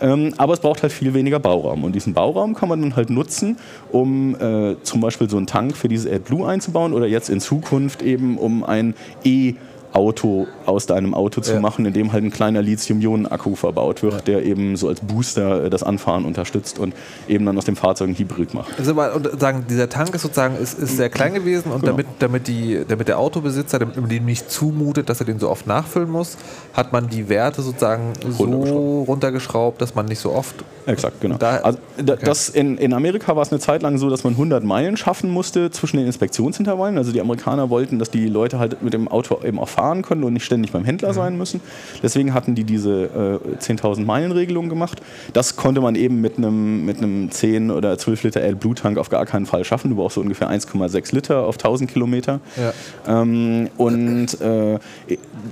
[0.00, 1.82] Ähm, aber es braucht halt viel weniger Bauraum.
[1.82, 3.58] Und diesen Bauraum kann man dann halt nutzen,
[3.90, 8.02] um äh, zum Beispiel so einen Tank für dieses AdBlue Einzubauen oder jetzt in Zukunft
[8.02, 8.94] eben um ein
[9.24, 9.54] E-
[9.96, 11.60] Auto aus deinem Auto zu ja.
[11.60, 14.20] machen, in dem halt ein kleiner Lithium-Ionen-Akku verbaut wird, ja.
[14.20, 16.94] der eben so als Booster äh, das Anfahren unterstützt und
[17.26, 18.78] eben dann aus dem Fahrzeug ein Hybrid macht.
[18.78, 21.92] Also und sagen, dieser Tank ist sozusagen ist, ist sehr klein gewesen und genau.
[21.92, 26.10] damit, damit, die, damit der Autobesitzer dem nicht zumutet, dass er den so oft nachfüllen
[26.10, 26.36] muss,
[26.74, 30.56] hat man die Werte sozusagen so runtergeschraubt, dass man nicht so oft
[30.86, 31.36] Exakt, genau.
[31.36, 32.16] Da, also, okay.
[32.24, 35.30] das in, in Amerika war es eine Zeit lang so, dass man 100 Meilen schaffen
[35.30, 36.96] musste zwischen den Inspektionsintervallen.
[36.96, 40.24] Also die Amerikaner wollten, dass die Leute halt mit dem Auto eben auch fahren können
[40.24, 41.14] und nicht ständig beim Händler mhm.
[41.14, 41.60] sein müssen.
[42.02, 45.00] Deswegen hatten die diese äh, 10.000 Meilen Regelung gemacht.
[45.32, 46.98] Das konnte man eben mit einem mit
[47.32, 49.90] 10 oder 12 Liter AdBlue-Tank auf gar keinen Fall schaffen.
[49.90, 52.40] Du brauchst so ungefähr 1,6 Liter auf 1000 Kilometer.
[52.56, 53.22] Ja.
[53.22, 54.78] Ähm, und äh,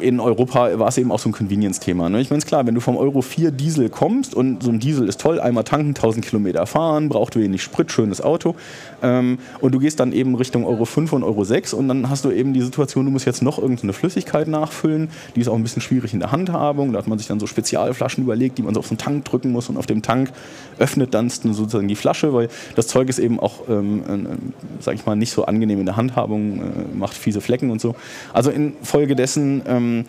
[0.00, 2.08] in Europa war es eben auch so ein Convenience-Thema.
[2.08, 2.20] Ne?
[2.20, 5.08] Ich meine, es klar, wenn du vom Euro 4 Diesel kommst und so ein Diesel
[5.08, 8.54] ist toll, einmal tanken, 1000 Kilometer fahren, braucht wenig Sprit, schönes Auto.
[9.02, 12.24] Ähm, und du gehst dann eben Richtung Euro 5 und Euro 6 und dann hast
[12.24, 14.13] du eben die Situation, du musst jetzt noch irgendeine Flüssigkeit
[14.46, 15.10] nachfüllen.
[15.34, 16.92] Die ist auch ein bisschen schwierig in der Handhabung.
[16.92, 19.52] Da hat man sich dann so Spezialflaschen überlegt, die man so auf den Tank drücken
[19.52, 20.30] muss und auf dem Tank
[20.78, 25.06] öffnet dann sozusagen die Flasche, weil das Zeug ist eben auch, ähm, äh, sag ich
[25.06, 27.94] mal, nicht so angenehm in der Handhabung, äh, macht fiese Flecken und so.
[28.32, 30.04] Also infolgedessen ähm,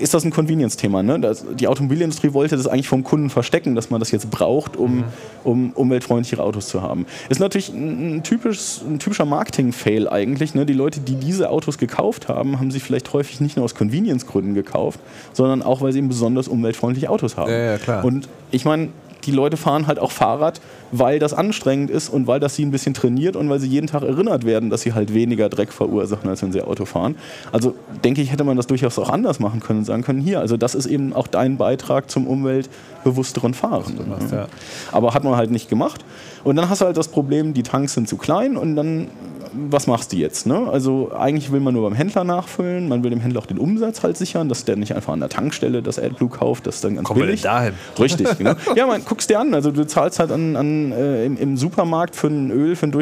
[0.00, 1.02] ist das ein Convenience-Thema.
[1.02, 1.20] Ne?
[1.54, 5.04] die Automobilindustrie wollte das eigentlich vom Kunden verstecken, dass man das jetzt braucht, um, mhm.
[5.44, 7.06] um umweltfreundlichere Autos zu haben.
[7.28, 10.54] Ist natürlich ein, typisch, ein typischer Marketing-Fail eigentlich.
[10.54, 10.66] Ne?
[10.66, 14.54] Die Leute, die diese Autos gekauft haben, haben sie vielleicht häufig nicht nur aus Convenience-Gründen
[14.54, 15.00] gekauft,
[15.32, 17.50] sondern auch, weil sie eben besonders umweltfreundliche Autos haben.
[17.50, 18.88] Ja, ja, Und ich meine,
[19.24, 22.70] die Leute fahren halt auch Fahrrad, weil das anstrengend ist und weil das sie ein
[22.70, 26.28] bisschen trainiert und weil sie jeden Tag erinnert werden, dass sie halt weniger Dreck verursachen,
[26.28, 27.16] als wenn sie Auto fahren.
[27.50, 27.74] Also
[28.04, 30.56] denke ich, hätte man das durchaus auch anders machen können und sagen können, hier, also
[30.56, 33.98] das ist eben auch dein Beitrag zum umweltbewussteren Fahren.
[34.30, 34.48] Ja.
[34.90, 36.04] Aber hat man halt nicht gemacht.
[36.44, 39.08] Und dann hast du halt das Problem, die Tanks sind zu klein und dann
[39.54, 40.46] was machst du jetzt?
[40.46, 40.68] Ne?
[40.70, 44.02] Also eigentlich will man nur beim Händler nachfüllen, man will dem Händler auch den Umsatz
[44.02, 46.96] halt sichern, dass der nicht einfach an der Tankstelle das AdBlue kauft, das ist dann
[46.96, 47.42] ganz Kommen billig.
[47.42, 47.74] Dahin?
[47.98, 48.54] Richtig, genau.
[48.76, 52.16] Ja, man guckst dir an, also du zahlst halt an, an äh, im, im, Supermarkt
[52.16, 52.92] für ein Öl, für ein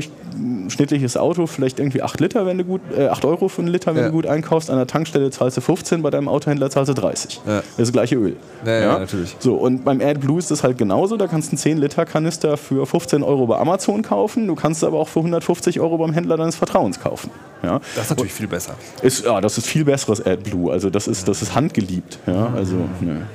[0.70, 3.94] durchschnittliches Auto vielleicht irgendwie 8 Liter, wenn du gut, äh, 8 Euro für einen Liter,
[3.94, 4.09] wenn ja.
[4.09, 7.40] du gut einkaufst, an der Tankstelle zahlst du 15, bei deinem Autohändler zahlst du 30.
[7.47, 7.62] Ja.
[7.76, 8.36] Das gleiche Öl.
[8.64, 9.36] Ja, ja, natürlich.
[9.38, 12.56] So, und beim AdBlue ist das halt genauso, da kannst du einen 10 Liter Kanister
[12.56, 16.36] für 15 Euro bei Amazon kaufen, du kannst aber auch für 150 Euro beim Händler
[16.36, 17.30] deines Vertrauens kaufen kaufen.
[17.62, 17.80] Ja?
[17.94, 18.74] Das ist natürlich viel besser.
[19.02, 20.72] Ist, ja, das ist viel besseres AdBlue.
[20.72, 22.18] Also das ist, das ist handgeliebt.
[22.26, 22.52] Ja?
[22.55, 23.26] Also, ne.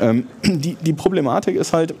[0.00, 1.94] ähm, die, die Problematik ist halt,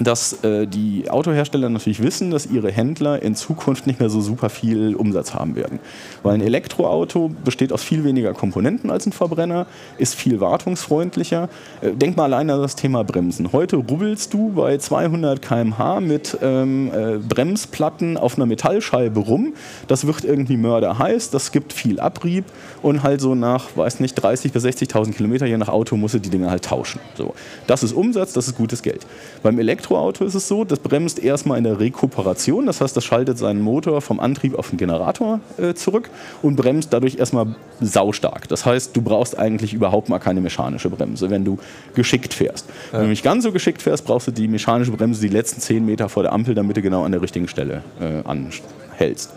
[0.00, 4.48] dass äh, die Autohersteller natürlich wissen, dass ihre Händler in Zukunft nicht mehr so super
[4.48, 5.78] viel Umsatz haben werden.
[6.22, 9.66] Weil ein Elektroauto besteht aus viel weniger Komponenten als ein Verbrenner,
[9.98, 11.48] ist viel wartungsfreundlicher.
[11.80, 13.52] Äh, denk mal alleine an das Thema Bremsen.
[13.52, 19.54] Heute rubbelst du bei 200 km/h mit ähm, äh, Bremsplatten auf einer Metallscheibe rum.
[19.88, 22.44] Das wird irgendwie mörderheiß, das gibt viel Abrieb
[22.82, 26.18] und halt so nach, weiß nicht, 30.000 bis 60.000 Kilometer je nach Auto musst du
[26.18, 27.00] die Dinger halt tauschen.
[27.14, 27.34] So.
[27.66, 29.06] Das ist Umsatz, das ist gutes Geld.
[29.42, 33.04] Beim Elektro Elektroauto ist es so, das bremst erstmal in der Rekuperation, das heißt, das
[33.04, 36.10] schaltet seinen Motor vom Antrieb auf den Generator äh, zurück
[36.42, 38.48] und bremst dadurch erstmal saustark.
[38.48, 41.58] Das heißt, du brauchst eigentlich überhaupt mal keine mechanische Bremse, wenn du
[41.94, 42.66] geschickt fährst.
[42.92, 42.98] Ja.
[42.98, 45.84] Wenn du nicht ganz so geschickt fährst, brauchst du die mechanische Bremse die letzten 10
[45.84, 49.32] Meter vor der Ampel, damit du genau an der richtigen Stelle äh, anhältst.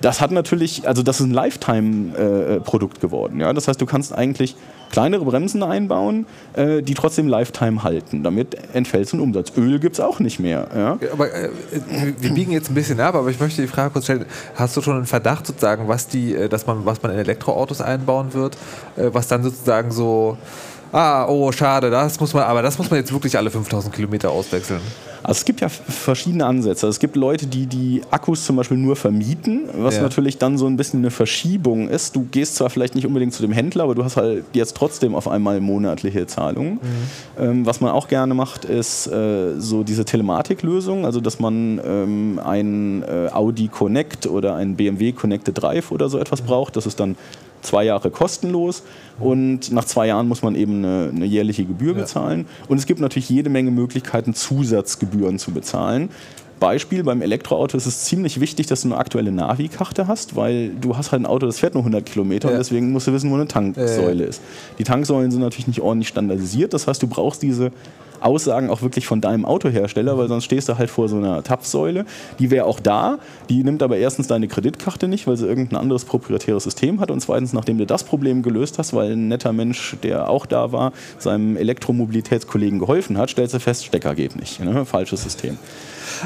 [0.00, 3.38] das hat natürlich, also das ist ein Lifetime-Produkt äh, geworden.
[3.40, 3.52] Ja?
[3.52, 4.56] Das heißt, du kannst eigentlich
[4.90, 8.22] kleinere Bremsen einbauen, äh, die trotzdem Lifetime halten.
[8.22, 9.52] Damit entfällt so ein Umsatz.
[9.56, 10.68] Öl gibt es auch nicht mehr.
[10.74, 10.98] Ja?
[11.12, 11.50] Aber äh,
[12.18, 14.82] wir biegen jetzt ein bisschen ab, aber ich möchte die Frage kurz stellen: Hast du
[14.82, 18.56] schon einen Verdacht sozusagen, was die, äh, dass man, was man in Elektroautos einbauen wird,
[18.96, 20.36] äh, was dann sozusagen so
[20.92, 24.30] ah, oh, schade, das muss man, aber das muss man jetzt wirklich alle 5000 Kilometer
[24.30, 24.80] auswechseln.
[25.22, 26.86] Also es gibt ja verschiedene Ansätze.
[26.86, 30.02] Also es gibt Leute, die die Akkus zum Beispiel nur vermieten, was ja.
[30.02, 32.16] natürlich dann so ein bisschen eine Verschiebung ist.
[32.16, 35.14] Du gehst zwar vielleicht nicht unbedingt zu dem Händler, aber du hast halt jetzt trotzdem
[35.14, 36.74] auf einmal monatliche Zahlungen.
[36.74, 36.78] Mhm.
[37.38, 42.40] Ähm, was man auch gerne macht, ist äh, so diese Telematiklösung, also dass man ähm,
[42.42, 46.46] ein äh, Audi Connect oder ein BMW Connected Drive oder so etwas mhm.
[46.46, 46.76] braucht.
[46.76, 47.16] Das ist dann
[47.62, 48.82] zwei Jahre kostenlos
[49.18, 52.00] und nach zwei Jahren muss man eben eine, eine jährliche Gebühr ja.
[52.00, 52.46] bezahlen.
[52.68, 56.10] Und es gibt natürlich jede Menge Möglichkeiten, Zusatzgebühren zu bezahlen.
[56.60, 60.96] Beispiel, beim Elektroauto ist es ziemlich wichtig, dass du eine aktuelle Navi-Karte hast, weil du
[60.96, 62.52] hast halt ein Auto, das fährt nur 100 Kilometer ja.
[62.54, 64.40] und deswegen musst du wissen, wo eine Tanksäule ja, ist.
[64.78, 67.72] Die Tanksäulen sind natürlich nicht ordentlich standardisiert, das heißt, du brauchst diese
[68.20, 72.04] Aussagen auch wirklich von deinem Autohersteller, weil sonst stehst du halt vor so einer Tapfsäule.
[72.38, 73.18] Die wäre auch da,
[73.48, 77.20] die nimmt aber erstens deine Kreditkarte nicht, weil sie irgendein anderes proprietäres System hat und
[77.20, 80.92] zweitens, nachdem du das Problem gelöst hast, weil ein netter Mensch, der auch da war,
[81.18, 84.60] seinem Elektromobilitätskollegen geholfen hat, stellst du fest, Stecker geht nicht.
[84.60, 84.84] Ne?
[84.84, 85.58] Falsches System.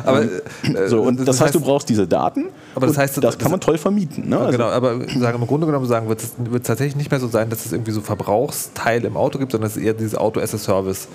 [0.04, 2.46] Aber, ähm, äh, so, und das, das heißt, heißt, du brauchst diese Daten.
[2.74, 4.28] Aber das heißt, das, das kann man toll vermieten.
[4.28, 4.38] Ne?
[4.38, 7.28] Also genau, aber sagen, im Grunde genommen sagen, wird es wird tatsächlich nicht mehr so
[7.28, 10.40] sein, dass es irgendwie so Verbrauchsteile im Auto gibt, sondern es ist eher dieses Auto
[10.40, 11.08] as a Service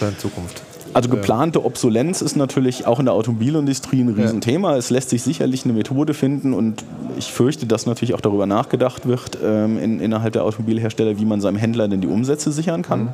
[0.00, 0.62] in Zukunft.
[0.94, 4.72] Also geplante Obsolenz ist natürlich auch in der Automobilindustrie ein Riesenthema.
[4.72, 4.76] Ja.
[4.78, 6.84] Es lässt sich sicherlich eine Methode finden und
[7.18, 11.40] ich fürchte, dass natürlich auch darüber nachgedacht wird ähm, in, innerhalb der Automobilhersteller, wie man
[11.40, 13.00] seinem Händler denn die Umsätze sichern kann.
[13.00, 13.08] Mhm.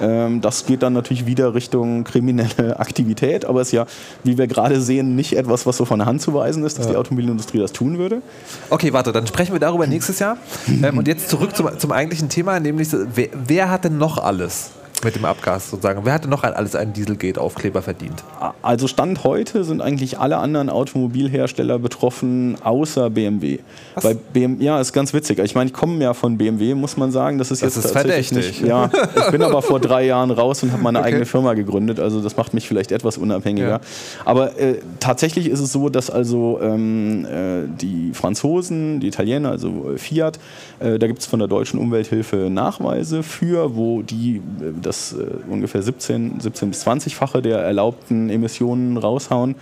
[0.00, 3.86] Ähm, das geht dann natürlich wieder Richtung kriminelle Aktivität, aber es ist ja,
[4.24, 6.86] wie wir gerade sehen, nicht etwas, was so von der Hand zu weisen ist, dass
[6.86, 6.92] ja.
[6.92, 8.22] die Automobilindustrie das tun würde.
[8.70, 10.36] Okay, warte, dann sprechen wir darüber nächstes Jahr.
[10.82, 14.70] ähm, und jetzt zurück zum, zum eigentlichen Thema, nämlich wer, wer hat denn noch alles?
[15.04, 16.04] Mit dem Abgas sozusagen.
[16.04, 18.24] Wer hatte noch alles einen Dieselgate-Aufkleber verdient?
[18.62, 23.58] Also Stand heute sind eigentlich alle anderen Automobilhersteller betroffen, außer BMW.
[23.94, 24.04] Was?
[24.04, 25.38] Bei BMW, ja, ist ganz witzig.
[25.38, 27.38] Ich meine, ich komme ja von BMW, muss man sagen.
[27.38, 28.60] Das ist das jetzt ist verdächtig.
[28.60, 31.08] Nicht, ja, ich bin aber vor drei Jahren raus und habe meine okay.
[31.08, 32.00] eigene Firma gegründet.
[32.00, 33.68] Also das macht mich vielleicht etwas unabhängiger.
[33.68, 33.80] Ja.
[34.24, 39.92] Aber äh, tatsächlich ist es so, dass also ähm, äh, die Franzosen, die Italiener, also
[39.94, 40.38] äh, Fiat,
[40.80, 45.26] äh, da gibt es von der deutschen Umwelthilfe Nachweise für, wo die äh, das äh,
[45.48, 49.54] ungefähr 17, 17 bis 20-fache der erlaubten Emissionen raushauen.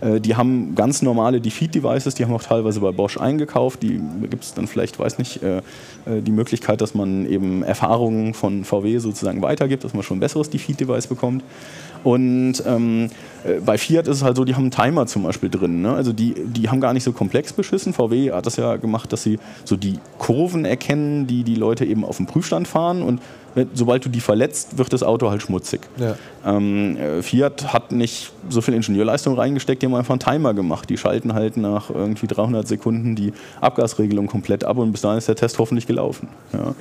[0.00, 3.82] Äh, die haben ganz normale Defeat-Devices, die haben auch teilweise bei Bosch eingekauft.
[3.82, 5.62] Die gibt es dann vielleicht, weiß nicht, äh,
[6.06, 10.50] die Möglichkeit, dass man eben Erfahrungen von VW sozusagen weitergibt, dass man schon ein besseres
[10.50, 11.44] Defeat-Device bekommt.
[12.02, 13.10] Und ähm,
[13.44, 15.82] äh, bei Fiat ist es halt so, die haben einen Timer zum Beispiel drin.
[15.82, 15.92] Ne?
[15.92, 17.92] Also die, die haben gar nicht so komplex beschissen.
[17.92, 22.04] VW hat das ja gemacht, dass sie so die Kurven erkennen, die die Leute eben
[22.04, 23.20] auf dem Prüfstand fahren und
[23.74, 25.80] sobald du die verletzt, wird das Auto halt schmutzig.
[25.98, 26.14] Ja.
[26.44, 30.88] Ähm, äh, Fiat hat nicht so viel Ingenieurleistung reingesteckt, die haben einfach einen Timer gemacht.
[30.88, 35.28] Die schalten halt nach irgendwie 300 Sekunden die Abgasregelung komplett ab und bis dahin ist
[35.28, 36.28] der Test hoffentlich gelaufen.
[36.52, 36.74] Ja.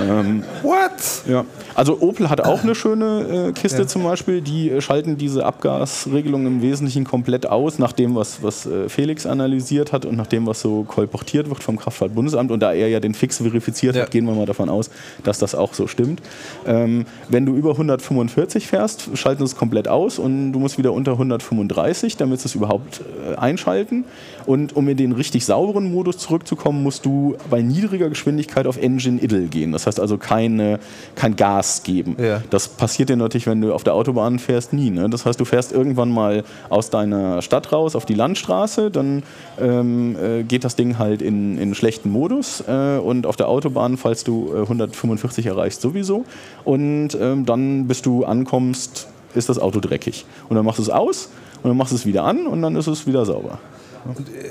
[0.00, 1.28] Ähm, What?
[1.28, 1.44] Ja.
[1.74, 3.86] Also Opel hat auch eine schöne äh, Kiste ja.
[3.86, 4.40] zum Beispiel.
[4.40, 9.26] Die äh, schalten diese Abgasregelung im Wesentlichen komplett aus, nach dem, was, was äh, Felix
[9.26, 12.50] analysiert hat und nach dem, was so kolportiert wird vom Kraftfahrtbundesamt.
[12.50, 14.90] Und da er ja den Fix verifiziert hat, gehen wir mal davon aus,
[15.24, 16.22] dass das auch so stimmt stimmt.
[16.66, 20.92] Ähm, wenn du über 145 fährst, schalten sie es komplett aus und du musst wieder
[20.92, 24.04] unter 135, damit sie es überhaupt äh, einschalten.
[24.46, 29.20] Und um in den richtig sauberen Modus zurückzukommen, musst du bei niedriger Geschwindigkeit auf Engine
[29.20, 29.72] Idle gehen.
[29.72, 30.78] Das heißt also keine,
[31.14, 32.16] kein Gas geben.
[32.22, 32.42] Ja.
[32.50, 34.90] Das passiert dir natürlich, wenn du auf der Autobahn fährst, nie.
[34.90, 35.08] Ne?
[35.08, 39.22] Das heißt, du fährst irgendwann mal aus deiner Stadt raus auf die Landstraße, dann
[39.60, 43.96] ähm, äh, geht das Ding halt in, in schlechten Modus äh, und auf der Autobahn,
[43.96, 46.24] falls du äh, 145 erreichst, sowieso.
[46.64, 50.26] Und ähm, dann, bis du ankommst, ist das Auto dreckig.
[50.48, 51.30] Und dann machst du es aus
[51.62, 53.58] und dann machst du es wieder an und dann ist es wieder sauber.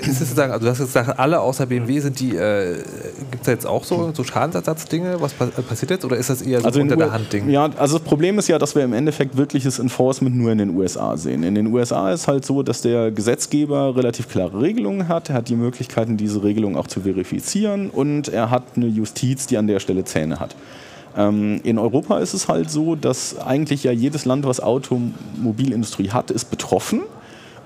[0.00, 2.82] Ist es sozusagen, also du hast gesagt, alle außer BMW sind die, äh,
[3.30, 5.20] gibt es da jetzt auch so, so Schadensersatzdinge?
[5.20, 7.48] Was pa passiert jetzt oder ist das eher so also unter der Hand Ding?
[7.48, 10.76] Ja, also das Problem ist ja, dass wir im Endeffekt wirkliches Enforcement nur in den
[10.76, 11.44] USA sehen.
[11.44, 15.30] In den USA ist halt so, dass der Gesetzgeber relativ klare Regelungen hat.
[15.30, 19.56] Er hat die Möglichkeiten, diese Regelungen auch zu verifizieren und er hat eine Justiz, die
[19.56, 20.56] an der Stelle Zähne hat.
[21.16, 26.32] Ähm, in Europa ist es halt so, dass eigentlich ja jedes Land, was Automobilindustrie hat,
[26.32, 27.02] ist betroffen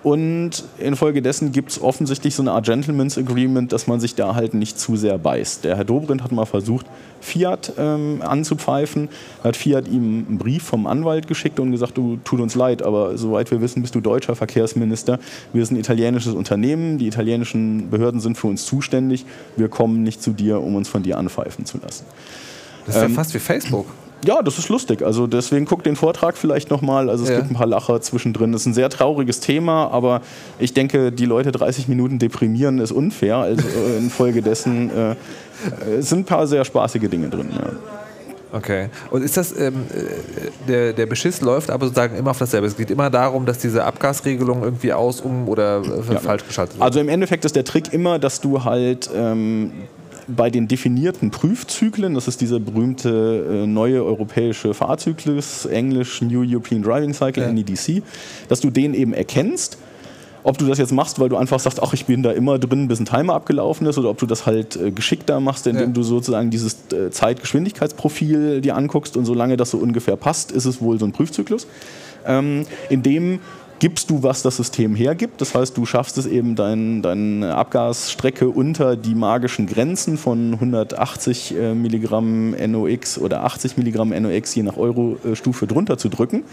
[0.09, 4.55] Und infolgedessen gibt es offensichtlich so eine Art Gentleman's Agreement, dass man sich da halt
[4.55, 5.65] nicht zu sehr beißt.
[5.65, 6.87] Der Herr Dobrindt hat mal versucht,
[7.21, 9.11] Fiat ähm, anzupfeifen.
[9.45, 13.19] Hat Fiat ihm einen Brief vom Anwalt geschickt und gesagt, du tut uns leid, aber
[13.19, 15.19] soweit wir wissen, bist du deutscher Verkehrsminister.
[15.53, 19.27] Wir sind ein italienisches Unternehmen, die italienischen Behörden sind für uns zuständig.
[19.59, 22.07] Wir kommen nicht zu dir, um uns von dir anpfeifen zu lassen.
[22.87, 23.85] Das ist ja fast wie Facebook.
[24.25, 25.03] Ja, das ist lustig.
[25.03, 27.09] Also deswegen guckt den Vortrag vielleicht nochmal.
[27.09, 27.37] Also es Ja.
[27.37, 28.53] gibt ein paar Lacher zwischendrin.
[28.53, 30.23] Das ist ein sehr trauriges Thema, aber
[30.59, 33.37] ich denke, die Leute 30 Minuten deprimieren ist unfair.
[33.37, 35.17] Also äh, infolgedessen äh, äh,
[36.01, 37.51] sind ein paar sehr spaßige Dinge drin.
[37.55, 37.71] Ja.
[38.51, 38.89] Okay.
[39.11, 42.67] Und ist das, ähm, äh, der, der Beschiss läuft aber sozusagen immer auf dasselbe.
[42.67, 46.19] Es geht immer darum, dass diese Abgasregelung irgendwie aus, um oder äh, Ja.
[46.19, 46.83] falsch geschaltet wird.
[46.83, 49.73] Also im Endeffekt ist der Trick immer, dass du halt ähm,
[50.29, 56.83] bei den definierten Prüfzyklen, das ist dieser berühmte äh, neue europäische Fahrzyklus, Englisch New European
[56.83, 57.53] Driving Cycle, Ja.
[57.53, 58.03] NEDC,
[58.49, 59.79] dass du den eben erkennst.
[60.45, 62.89] Ob du das jetzt machst, weil du einfach sagst, ach, ich bin da immer drin,
[62.89, 65.93] bis ein Timer abgelaufen ist, oder ob du das halt äh, geschickter machst, indem Ja.
[65.93, 70.81] du sozusagen dieses äh, Zeitgeschwindigkeitsprofil dir anguckst und solange das so ungefähr passt, ist es
[70.81, 71.67] wohl so ein Prüfzyklus.
[72.27, 73.41] Ähm, in dem
[73.79, 75.41] gibst du, was das System hergibt.
[75.41, 81.57] Das heißt, du schaffst es eben, dein, deine Abgasstrecke unter die magischen Grenzen von 180
[81.57, 86.45] äh, Milligramm NOx oder 80 Milligramm NOx je nach Euro-Stufe drunter zu drücken.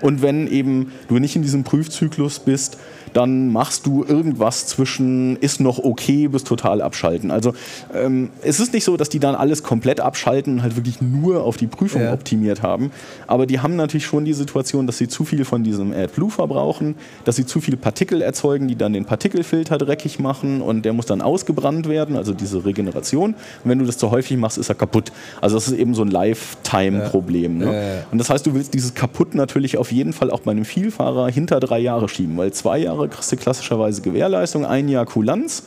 [0.00, 2.78] Und wenn eben du nicht in diesem Prüfzyklus bist,
[3.12, 7.30] dann machst du irgendwas zwischen ist noch okay bis total abschalten.
[7.30, 7.54] Also
[7.94, 11.44] ähm, es ist nicht so, dass die dann alles komplett abschalten und halt wirklich nur
[11.44, 12.12] auf die Prüfung Ja.
[12.12, 12.90] optimiert haben.
[13.26, 16.94] Aber die haben natürlich schon die Situation, dass sie zu viel von diesem AdBlue verbrauchen,
[17.24, 21.06] dass sie zu viele Partikel erzeugen, die dann den Partikelfilter dreckig machen und der muss
[21.06, 23.34] dann ausgebrannt werden, also diese Regeneration.
[23.34, 25.12] Und wenn du das zu häufig machst, ist er kaputt.
[25.40, 27.58] Also das ist eben so ein Lifetime-Problem.
[27.58, 27.64] Ne?
[27.66, 28.04] Ja, ja, ja.
[28.10, 31.28] Und das heißt, du willst dieses kaputt natürlich auf jeden Fall auch bei einem Vielfahrer
[31.30, 35.64] hinter drei Jahre schieben, weil zwei Jahre kriegst du klassischerweise Gewährleistung, ein Jahr Kulanz.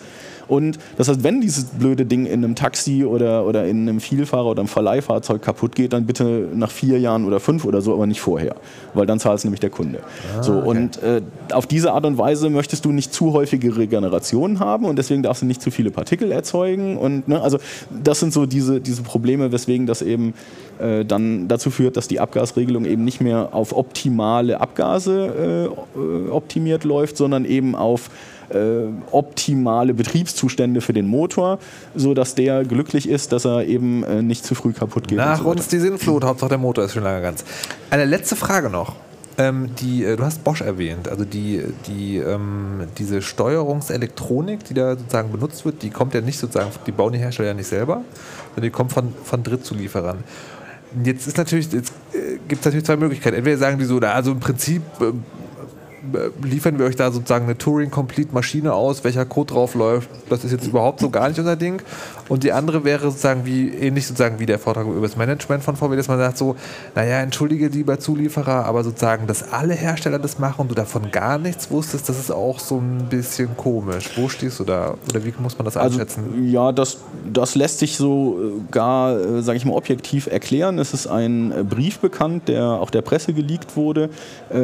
[0.48, 4.48] Und das heißt, wenn dieses blöde Ding in einem Taxi oder, oder in einem Vielfahrer
[4.48, 8.08] oder einem Verleihfahrzeug kaputt geht, dann bitte nach vier Jahren oder fünf oder so, aber
[8.08, 8.56] nicht vorher,
[8.94, 10.00] weil dann zahlt es nämlich der Kunde.
[10.42, 14.86] so, Und äh, auf diese Art und Weise möchtest du nicht zu häufige Regenerationen haben
[14.86, 16.98] und deswegen darfst du nicht zu viele Partikel erzeugen.
[16.98, 17.58] Und ne, also
[18.04, 20.34] das sind so diese, diese Probleme, weswegen das eben
[20.80, 26.30] äh, dann dazu führt, dass die Abgasregelung eben nicht mehr auf optimale Abgase äh, äh,
[26.30, 28.10] optimiert läuft, sondern eben auf
[29.12, 31.60] optimale Betriebszustände für den Motor,
[31.96, 35.18] sodass der glücklich ist, dass er eben äh, nicht zu früh kaputt geht.
[35.18, 37.44] Nach so uns die Sinnflut, Hauptsache der Motor ist schon lange ganz.
[37.90, 38.96] Eine letzte Frage noch.
[39.38, 44.96] Ähm, die, äh, du hast Bosch erwähnt, also die, die, ähm, diese Steuerungselektronik, die da
[44.96, 48.02] sozusagen benutzt wird, die kommt ja nicht sozusagen, die bauen die Hersteller ja nicht selber,
[48.50, 50.20] sondern die kommt von, von Drittzulieferern.
[51.04, 53.36] Jetzt ist natürlich, jetzt äh, gibt es natürlich zwei Möglichkeiten.
[53.36, 55.12] Entweder sagen die so, na, also im Prinzip äh, äh,
[56.44, 60.10] liefern wir euch da sozusagen eine Touring-Complete-Maschine aus, welcher Code drauf läuft.
[60.30, 61.82] Das ist jetzt überhaupt so gar nicht unser Ding.
[62.28, 65.76] Und die andere wäre sozusagen wie, ähnlich sozusagen wie der Vortrag über das Management von
[65.76, 66.56] VW, dass man sagt so,
[66.96, 71.38] naja, entschuldige lieber Zulieferer, aber sozusagen, dass alle Hersteller das machen und du davon gar
[71.38, 74.10] nichts wusstest, das ist auch so ein bisschen komisch.
[74.16, 74.96] Wo stehst du da?
[75.10, 76.50] Oder wie muss man das Also, einschätzen?
[76.50, 76.98] ja, das,
[77.32, 80.80] das lässt sich so äh, gar, äh, sage ich mal, objektiv erklären.
[80.80, 84.10] Es ist ein äh, Brief bekannt, der auch der Presse geleakt wurde,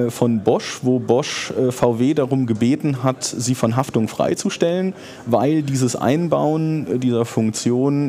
[0.09, 4.93] von Bosch, wo Bosch VW darum gebeten hat, sie von Haftung freizustellen,
[5.25, 7.50] weil dieses Einbauen dieser Funktion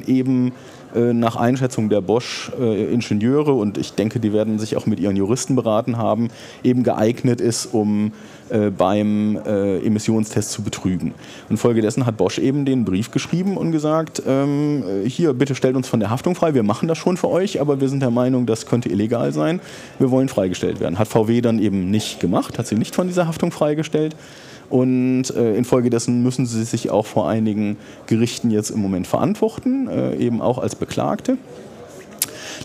[0.06, 0.52] eben
[0.94, 5.56] äh, nach Einschätzung der Bosch-Ingenieure, und ich denke, die werden sich auch mit ihren Juristen
[5.56, 6.28] beraten haben,
[6.62, 8.12] eben geeignet ist, um
[8.51, 11.14] äh, beim äh, Emissionstest zu betrügen.
[11.48, 15.77] Und folgedessen hat Bosch eben den Brief geschrieben und gesagt, ähm, äh, hier, bitte stellt
[15.77, 18.10] uns von der Haftung frei, wir machen das schon für euch, aber wir sind der
[18.10, 19.60] Meinung, das könnte illegal sein,
[19.98, 20.98] wir wollen freigestellt werden.
[20.98, 24.14] Hat VW dann eben nicht gemacht, hat sie nicht von dieser Haftung freigestellt.
[24.73, 27.77] Und äh, infolgedessen müssen sie sich auch vor einigen
[28.07, 31.36] Gerichten jetzt im Moment verantworten, äh, eben auch als Beklagte.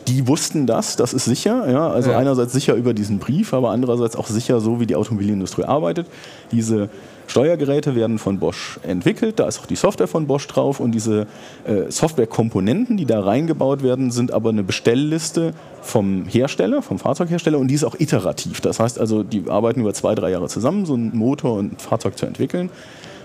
[0.08, 1.70] Die wussten das, das ist sicher.
[1.70, 1.90] Ja?
[1.90, 2.18] Also Ja.
[2.18, 6.08] einerseits sicher über diesen Brief, aber andererseits auch sicher so, wie die Automobilindustrie arbeitet.
[6.54, 6.88] Diese
[7.28, 11.28] Steuergeräte werden von Bosch entwickelt, da ist auch die Software von Bosch drauf und diese
[11.66, 17.68] äh, Softwarekomponenten, die da reingebaut werden, sind aber eine Bestellliste vom Hersteller, vom Fahrzeughersteller und
[17.68, 18.62] die ist auch iterativ.
[18.62, 21.78] Das heißt also, die arbeiten über zwei, drei Jahre zusammen, so einen Motor und ein
[21.78, 22.70] Fahrzeug zu entwickeln.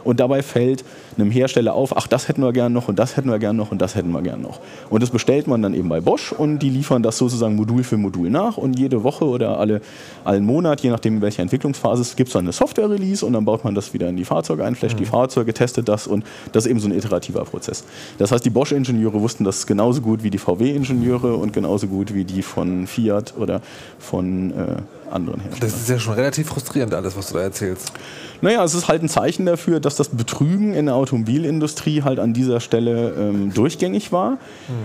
[0.05, 0.85] Und dabei fällt
[1.17, 3.71] einem Hersteller auf, ach, das hätten wir gern noch und das hätten wir gern noch
[3.71, 4.61] und das hätten wir gern noch.
[4.91, 7.97] Und das bestellt man dann eben bei Bosch und die liefern das sozusagen Modul für
[7.97, 9.81] Modul nach und jede Woche oder alle,
[10.25, 13.45] allen Monat, je nachdem in welcher Entwicklungsphase es gibt, es dann eine Software-Release und dann
[13.45, 16.65] baut man das wieder in die Fahrzeuge ein, flasht die Fahrzeuge, testet das und das
[16.65, 17.85] ist eben so ein iterativer Prozess.
[18.19, 22.25] Das heißt, die Bosch-Ingenieure wussten das genauso gut wie die VW-Ingenieure und genauso gut wie
[22.25, 23.61] die von Fiat oder
[23.99, 25.71] von äh, anderen Herstellern.
[25.73, 27.93] Das ist ja schon relativ frustrierend, alles, was du da erzählst.
[28.41, 32.33] Naja, es ist halt ein Zeichen dafür, dass das Betrügen in der Automobilindustrie halt an
[32.33, 34.39] dieser Stelle ähm, durchgängig war.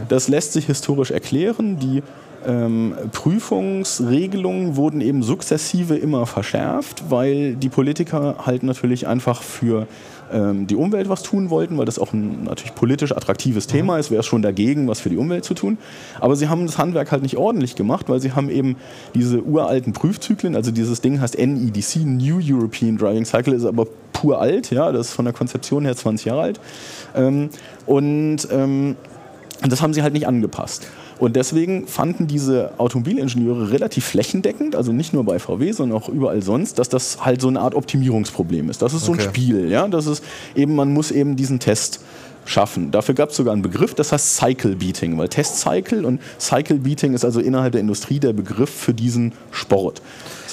[0.09, 1.79] Das lässt sich historisch erklären.
[1.79, 2.03] Die
[2.45, 9.87] ähm, Prüfungsregelungen wurden eben sukzessive immer verschärft, weil die Politiker halt natürlich einfach für
[10.29, 14.19] die Umwelt was tun wollten, weil das auch ein natürlich politisch attraktives Thema ist, wäre
[14.19, 15.77] es schon dagegen, was für die Umwelt zu tun.
[16.19, 18.75] Aber sie haben das Handwerk halt nicht ordentlich gemacht, weil sie haben eben
[19.15, 24.41] diese uralten Prüfzyklen, also dieses Ding heißt NEDC, New European Driving Cycle, ist aber pur
[24.41, 26.59] alt, ja, das ist von der Konzeption her 20 Jahre alt.
[27.15, 27.49] Ähm,
[27.85, 28.95] und ähm,
[29.67, 30.87] das haben sie halt nicht angepasst.
[31.19, 36.41] Und deswegen fanden diese Automobilingenieure relativ flächendeckend, also nicht nur bei VW, sondern auch überall
[36.41, 38.81] sonst, dass das halt so eine Art Optimierungsproblem ist.
[38.81, 39.29] Das ist so ein Okay.
[39.29, 39.87] Spiel, ja.
[39.87, 40.23] Das ist
[40.55, 42.01] eben, man muss eben diesen Test
[42.45, 42.91] schaffen.
[42.91, 46.77] Dafür gab es sogar einen Begriff, das heißt Cycle Beating, weil Test Cycle und Cycle
[46.77, 50.01] Beating ist also innerhalb der Industrie der Begriff für diesen Sport.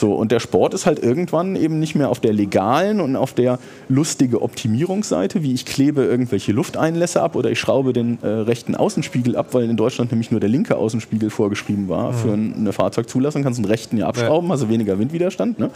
[0.04, 3.32] So, und der Sport ist halt irgendwann eben nicht mehr auf der legalen und auf
[3.32, 3.58] der
[3.88, 9.34] lustige Optimierungsseite, wie ich klebe irgendwelche Lufteinlässe ab oder ich schraube den äh, rechten Außenspiegel
[9.34, 13.42] ab, weil in Deutschland nämlich nur der linke Außenspiegel vorgeschrieben war für ein- eine Fahrzeugzulassung,
[13.44, 15.58] kannst du den rechten ja abschrauben, also weniger Windwiderstand.
[15.58, 15.70] Ne?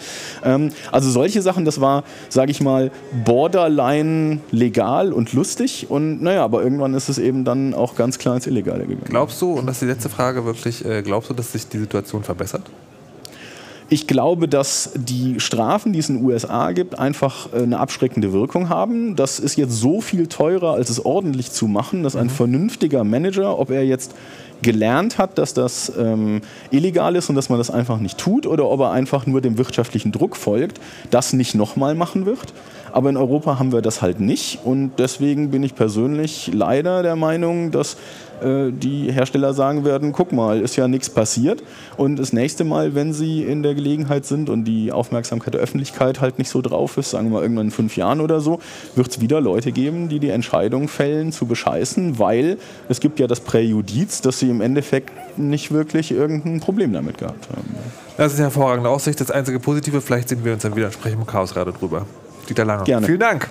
[0.45, 2.91] Ähm, also solche Sachen, das war, sage ich mal,
[3.25, 8.35] borderline legal und lustig und naja, aber irgendwann ist es eben dann auch ganz klar
[8.35, 9.07] ins Illegale gegangen.
[9.09, 11.79] Glaubst du, und das ist die letzte Frage wirklich, äh, glaubst du, dass sich die
[11.79, 12.65] Situation verbessert?
[13.91, 18.35] Ich glaube, dass die Strafen, die es in den USA gibt, einfach äh, eine abschreckende
[18.35, 19.17] Wirkung haben.
[19.17, 23.59] Das ist jetzt so viel teurer, als es ordentlich zu machen, dass ein vernünftiger Manager,
[23.59, 24.15] ob er jetzt
[24.61, 28.69] gelernt hat, dass das ähm, illegal ist und dass man das einfach nicht tut, oder
[28.69, 32.53] ob er einfach nur dem wirtschaftlichen Druck folgt, das nicht nochmal machen wird.
[32.93, 37.17] Aber in Europa haben wir das halt nicht und deswegen bin ich persönlich leider der
[37.17, 37.97] Meinung, dass
[38.43, 41.63] die Hersteller sagen werden, guck mal, ist ja nichts passiert
[41.97, 46.21] und das nächste Mal, wenn sie in der Gelegenheit sind und die Aufmerksamkeit der Öffentlichkeit
[46.21, 48.61] halt nicht so drauf ist, sagen wir mal irgendwann in fünf Jahren oder so,
[48.95, 52.59] wird es wieder Leute geben, die die Entscheidung fällen zu bescheißen, weil
[52.89, 57.49] es gibt ja das Präjudiz, dass sie im Endeffekt nicht wirklich irgendein Problem damit gehabt
[57.51, 57.69] haben.
[58.17, 59.21] Das ist eine hervorragende Aussicht.
[59.21, 62.07] Das einzige Positive, vielleicht sehen wir uns dann wieder entsprechend im Chaosradio drüber.
[62.49, 62.85] Dieter Lange.
[62.85, 63.07] Gerne.
[63.07, 63.49] Vielen Dank.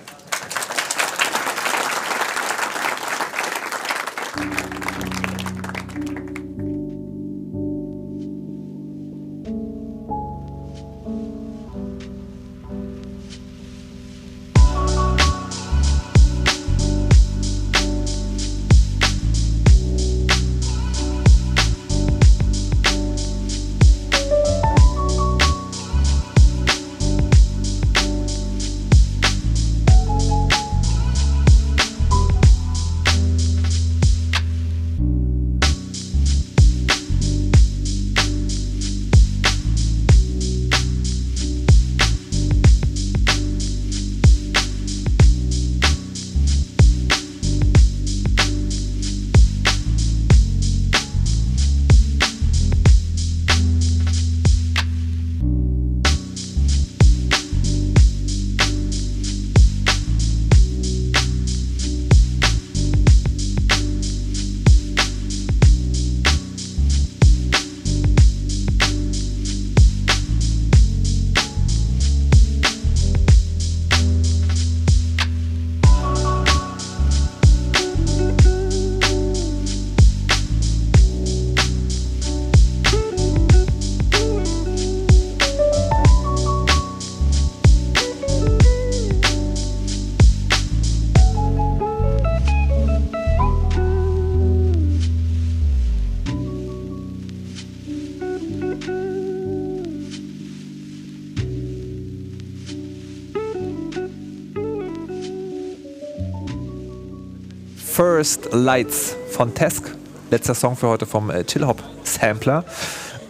[108.52, 109.96] Lights von Tesk.
[110.30, 112.64] Letzter Song für heute vom äh, Chill Hop Sampler.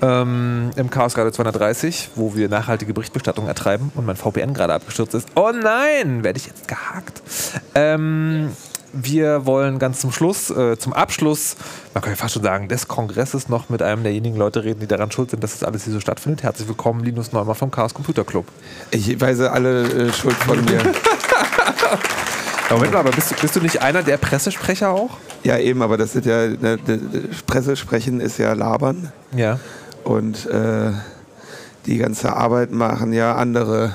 [0.02, 5.16] Ähm, Im Chaos Radio 230, wo wir nachhaltige Berichtbestattung ertreiben und mein VPN gerade abgestürzt
[5.16, 5.28] ist.
[5.36, 7.22] Oh nein, werde ich jetzt gehakt.
[7.74, 8.52] Ähm,
[8.94, 11.56] wir wollen ganz zum Schluss, äh, zum Abschluss,
[11.94, 14.88] man kann ja fast schon sagen, des Kongresses noch mit einem derjenigen Leute reden, die
[14.88, 16.44] daran schuld sind, dass das alles hier so stattfindet.
[16.44, 18.46] Herzlich willkommen, Linus Neumann vom Chaos Computer Club.
[18.92, 20.82] Ich weise alle äh, Schuld von mir.
[22.70, 25.18] Moment mal, aber bist du, bist du nicht einer der Pressesprecher auch?
[25.44, 27.00] ja, eben, aber das sind ja, ne, ne,
[27.46, 29.12] Presse sprechen ist ja labern.
[29.36, 29.60] Ja.
[30.04, 30.92] Und äh,
[31.86, 33.94] die ganze Arbeit machen ja andere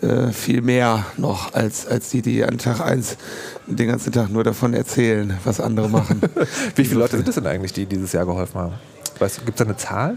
[0.00, 3.16] äh, viel mehr noch, als, als die, die an Tag 1
[3.66, 6.22] den ganzen Tag nur davon erzählen, was andere machen.
[6.74, 8.74] Wie viele Leute sind das denn eigentlich, die dieses Jahr geholfen haben?
[9.18, 10.16] Weißt du, gibt es da eine Zahl?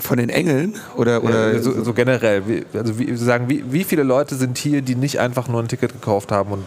[0.00, 2.42] Von den Engeln oder, oder Ja, so, so generell.
[2.46, 5.68] Wie, also wie, sagen, wie, wie viele Leute sind hier, die nicht einfach nur ein
[5.68, 6.64] Ticket gekauft haben und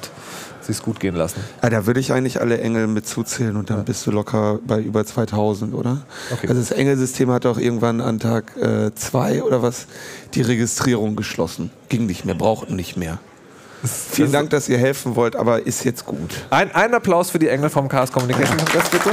[0.61, 1.41] sich gut gehen lassen?
[1.61, 4.79] Ja, da würde ich eigentlich alle Engel mit zuzählen und dann bist du locker bei
[4.79, 6.01] über 2000, oder?
[6.31, 6.47] Okay.
[6.47, 8.53] Also das Engelsystem hat auch irgendwann an Tag
[8.95, 9.87] 2 oder was
[10.35, 11.71] die Registrierung geschlossen.
[11.89, 13.19] Ging nicht mehr, brauchten nicht mehr.
[13.83, 16.45] Vielen Dank, dass ihr helfen wollt, aber ist jetzt gut.
[16.49, 19.09] Ein, ein Applaus für die Engel vom Chaos Communication Kongress, bitte.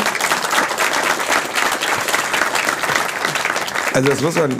[3.92, 4.50] Also das muss man,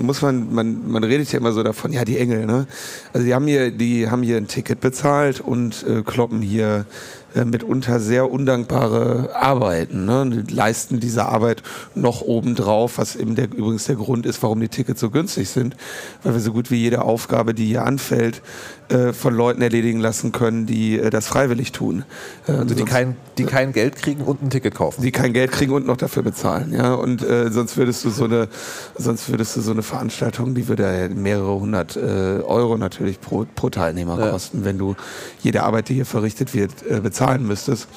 [0.00, 2.66] muss man, man, man redet ja immer so davon, ja die Engel, ne?
[3.12, 6.86] Also die haben hier, die haben hier ein Ticket bezahlt und äh, kloppen hier
[7.34, 10.22] äh, mitunter sehr undankbare Arbeiten, ne?
[10.22, 11.62] Und leisten diese Arbeit
[11.94, 15.76] noch obendrauf, was eben der, übrigens der Grund ist, warum die Tickets so günstig sind,
[16.22, 18.40] weil wir so gut wie jede Aufgabe, die hier anfällt,
[18.88, 22.04] äh, von Leuten erledigen lassen können, die äh, das freiwillig tun.
[22.46, 25.02] Äh, Also die kein, die kein Geld kriegen und ein Ticket kaufen.
[25.02, 26.94] die kein Geld kriegen und noch dafür bezahlen, ja.
[26.94, 28.48] Und äh, sonst würdest du so eine,
[28.96, 32.00] sonst würdest du so eine Veranstaltung, die würde mehrere hundert äh,
[32.42, 34.30] Euro natürlich pro, pro Teilnehmer Ja.
[34.30, 34.96] kosten, wenn du
[35.42, 37.88] jede Arbeit, die hier verrichtet wird, äh, bezahlen müsstest.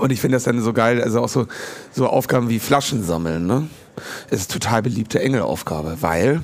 [0.00, 1.46] Und ich finde das dann so geil, also auch so,
[1.92, 3.68] so Aufgaben wie Flaschen sammeln, ne?
[4.28, 6.42] Das ist total beliebte Engelaufgabe, weil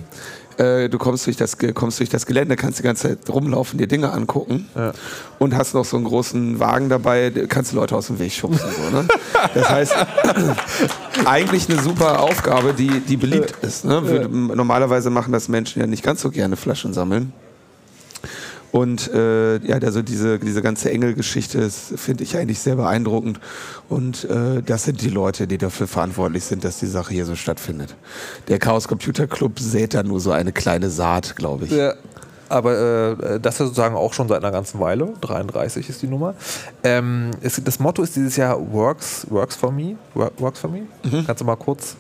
[0.61, 3.87] äh, du kommst durch, das, kommst durch das Gelände, kannst die ganze Zeit rumlaufen, dir
[3.87, 4.93] Dinge angucken Ja.
[5.39, 8.33] und hast noch so einen großen Wagen dabei, da kannst du Leute aus dem Weg
[8.33, 8.69] schubsen.
[8.71, 9.09] So, ne?
[9.55, 9.95] Das heißt,
[11.25, 13.85] eigentlich eine super Aufgabe, die, die beliebt ist.
[13.85, 14.03] Ne?
[14.09, 17.33] Wir, normalerweise machen das Menschen ja nicht ganz so gerne Flaschen sammeln.
[18.73, 23.41] Und äh, ja, also diese, diese ganze Engelgeschichte ist, finde ich eigentlich sehr beeindruckend.
[23.89, 27.35] Und äh, das sind die Leute, die dafür verantwortlich sind, dass die Sache hier so
[27.35, 27.97] stattfindet.
[28.47, 31.73] Der Chaos Computer Club sät da nur so eine kleine Saat, glaube ich.
[31.73, 31.95] Ja.
[32.49, 35.15] Aber äh, das ja sozusagen auch schon seit einer ganzen Weile.
[35.21, 36.35] 33 ist die Nummer.
[36.83, 39.97] Ähm, es, das Motto ist dieses Jahr Works, works for me.
[40.15, 40.83] Wor- Works for me.
[41.27, 41.97] Kannst du mal kurz.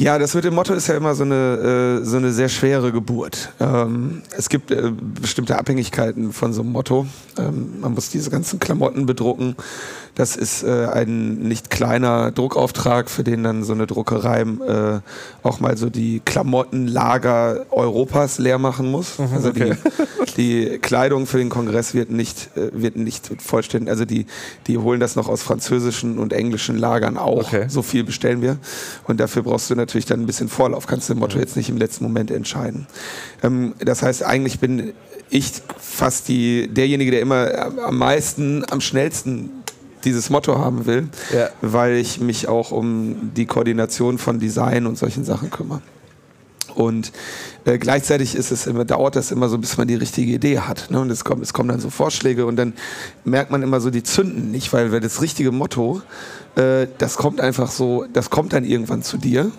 [0.00, 2.90] Ja, das mit dem Motto ist ja immer so eine, äh, so eine sehr schwere
[2.90, 3.52] Geburt.
[3.60, 4.90] Ähm, es gibt äh,
[5.20, 7.06] bestimmte Abhängigkeiten von so einem Motto.
[7.36, 9.56] Ähm, man muss diese ganzen Klamotten bedrucken.
[10.14, 15.00] Das ist äh, ein nicht kleiner Druckauftrag, für den dann so eine Druckerei äh,
[15.42, 19.18] auch mal so die Klamottenlager Europas leer machen muss.
[19.34, 19.72] Also die,
[20.36, 24.26] die Kleidung für den Kongress wird nicht, äh, wird nicht vollständig, also die,
[24.66, 27.46] die holen das noch aus französischen und englischen Lagern auch.
[27.46, 27.66] Okay.
[27.68, 28.58] So viel bestellen wir.
[29.06, 30.86] Und dafür brauchst du natürlich dann ein bisschen Vorlauf.
[30.86, 32.86] Kannst du im Motto jetzt nicht im letzten Moment entscheiden.
[33.42, 34.92] Ähm, das heißt, eigentlich bin
[35.30, 39.50] ich fast die, derjenige, der immer am meisten, am schnellsten
[40.04, 41.48] dieses Motto haben will, Ja.
[41.60, 45.82] weil ich mich auch um die Koordination von Design und solchen Sachen kümmere.
[46.74, 47.10] Und
[47.64, 50.90] äh, gleichzeitig ist es immer, dauert das immer so, bis man die richtige Idee hat.
[50.90, 51.00] Ne?
[51.00, 52.74] Und es, kommt, es kommen dann so Vorschläge und dann
[53.24, 56.00] merkt man immer so, die zünden nicht, weil, weil das richtige Motto,
[56.54, 59.50] äh, das kommt einfach so, das kommt dann irgendwann zu dir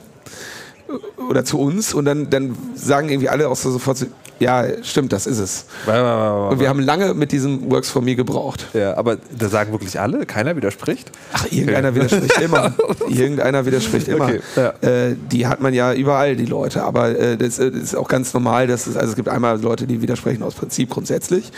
[1.29, 4.05] oder zu uns und dann, dann sagen irgendwie alle auch so sofort, so,
[4.39, 5.65] ja, stimmt, das ist es.
[5.85, 8.65] Und wir haben lange mit diesem Works for Me gebraucht.
[8.73, 11.11] Ja, aber da sagen wirklich alle, keiner widerspricht.
[11.31, 12.73] Ach, irgendeiner widerspricht immer.
[13.07, 14.25] Irgendeiner widerspricht immer.
[14.25, 14.69] Okay, ja.
[14.81, 16.81] äh, die hat man ja überall, die Leute.
[16.83, 18.65] Aber äh, das, äh, das ist auch ganz normal.
[18.65, 21.51] Dass es, also es gibt einmal Leute, die widersprechen aus Prinzip grundsätzlich.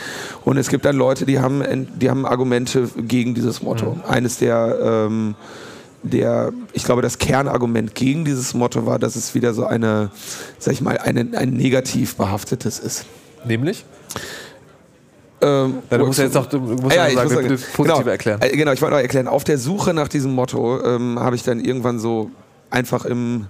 [0.44, 3.96] Und es gibt dann Leute, die haben, en- die haben Argumente gegen dieses Motto.
[4.06, 5.36] Eines der, ähm,
[6.04, 10.10] der, ich glaube, das Kernargument gegen dieses Motto war, dass es wieder so eine,
[10.58, 13.06] sag ich mal, eine, ein negativ behaftetes ist.
[13.44, 13.84] Nämlich?
[15.40, 17.48] Ähm, Ja, du musst ja jetzt noch, du musst ja Ah, ich sagen, muss sagen,
[17.48, 18.40] positiv genau, erklären.
[18.42, 19.28] Äh, genau, ich wollte noch erklären.
[19.28, 22.30] Auf der Suche nach diesem Motto ähm, habe ich dann irgendwann so
[22.70, 23.46] einfach im,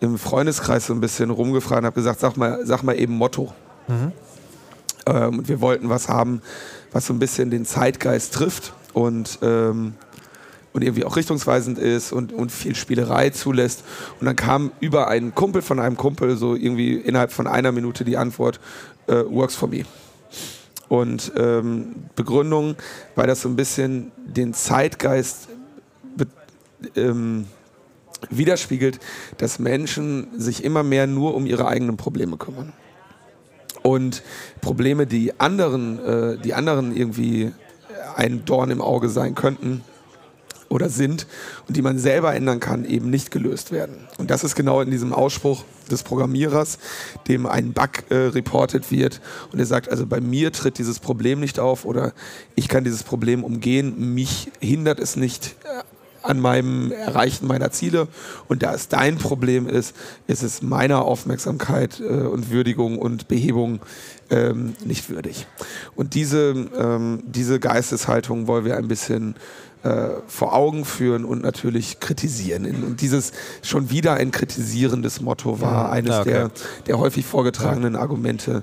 [0.00, 3.52] im Freundeskreis so ein bisschen rumgefragt und habe gesagt, sag mal, sag mal eben Motto.
[5.06, 6.42] Ähm, und wir wollten was haben,
[6.92, 9.94] was so ein bisschen den Zeitgeist trifft und, ähm,
[10.72, 13.84] und irgendwie auch richtungsweisend ist und, und viel Spielerei zulässt.
[14.20, 18.04] Und dann kam über einen Kumpel von einem Kumpel so irgendwie innerhalb von einer Minute
[18.04, 18.60] die Antwort,
[19.06, 19.84] äh, works for me.
[20.88, 22.76] Und ähm, Begründung,
[23.14, 25.48] weil das so ein bisschen den Zeitgeist
[26.96, 27.46] ähm,
[28.28, 29.00] widerspiegelt,
[29.38, 32.72] dass Menschen sich immer mehr nur um ihre eigenen Probleme kümmern.
[33.82, 34.22] Und
[34.60, 37.52] Probleme, die anderen, äh, die anderen irgendwie
[38.16, 39.82] ein Dorn im Auge sein könnten,
[40.70, 41.26] oder sind
[41.68, 44.08] und die man selber ändern kann, eben nicht gelöst werden.
[44.16, 46.78] Und das ist genau in diesem Ausspruch des Programmierers,
[47.28, 49.20] dem ein Bug äh, reportet wird
[49.52, 52.14] und er sagt, also bei mir tritt dieses Problem nicht auf oder
[52.54, 55.82] ich kann dieses Problem umgehen, mich hindert es nicht äh,
[56.22, 58.08] an meinem Erreichen meiner Ziele
[58.48, 63.80] und da es dein Problem ist, ist es meiner Aufmerksamkeit äh, und Würdigung und Behebung
[64.30, 65.46] ähm, nicht würdig.
[65.96, 69.34] Und diese, ähm, diese Geisteshaltung wollen wir ein bisschen
[70.26, 72.66] vor Augen führen und natürlich kritisieren.
[72.66, 73.32] Und dieses
[73.62, 76.30] schon wieder ein kritisierendes Motto war eines okay.
[76.30, 76.50] der,
[76.86, 78.62] der häufig vorgetragenen Argumente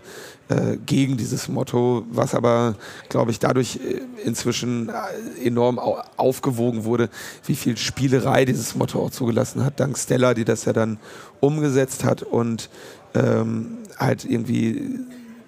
[0.50, 2.76] äh, gegen dieses Motto, was aber,
[3.10, 7.10] glaube ich, dadurch äh, inzwischen äh, enorm au aufgewogen wurde,
[7.46, 11.00] wie viel Spielerei dieses Motto auch zugelassen hat, dank Stella, die das ja dann
[11.42, 12.70] umgesetzt hat und
[13.14, 15.00] ähm, halt irgendwie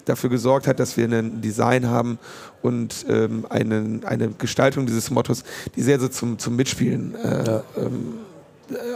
[0.04, 2.18] dafür gesorgt hat, dass wir ein Design haben
[2.62, 5.44] und ähm, eine, eine Gestaltung dieses Mottos,
[5.76, 8.29] die sehr so zum, zum Mitspielen äh, ähm, äh,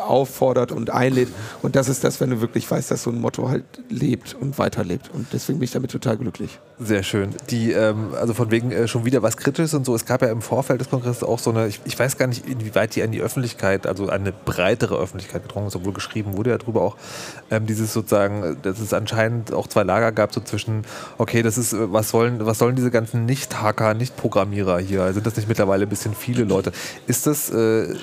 [0.01, 1.29] auffordert und einlädt.
[1.63, 4.59] Und das ist das, wenn du wirklich weißt, dass so ein Motto halt lebt und
[4.59, 5.11] weiterlebt.
[5.13, 6.59] Und deswegen bin ich damit total glücklich.
[6.79, 7.31] Sehr schön.
[7.51, 9.95] Die, ähm, also von wegen äh, schon wieder was Kritisches und so.
[9.95, 12.49] Es gab ja im Vorfeld des Kongresses auch so eine, ich, ich weiß gar nicht,
[12.49, 16.51] inwieweit die an die Öffentlichkeit, also an eine breitere Öffentlichkeit gedrungen ist, obwohl geschrieben wurde
[16.51, 16.97] ja darüber auch,
[17.51, 20.83] ähm, dieses sozusagen, äh, dass es anscheinend auch zwei Lager gab, so zwischen,
[21.19, 25.13] okay, das ist, äh, was sollen, was sollen diese ganzen Nicht-Hacker, Nicht-Programmierer hier?
[25.13, 26.73] Sind das nicht mittlerweile ein bisschen viele Leute?
[27.07, 27.95] Ist das, äh,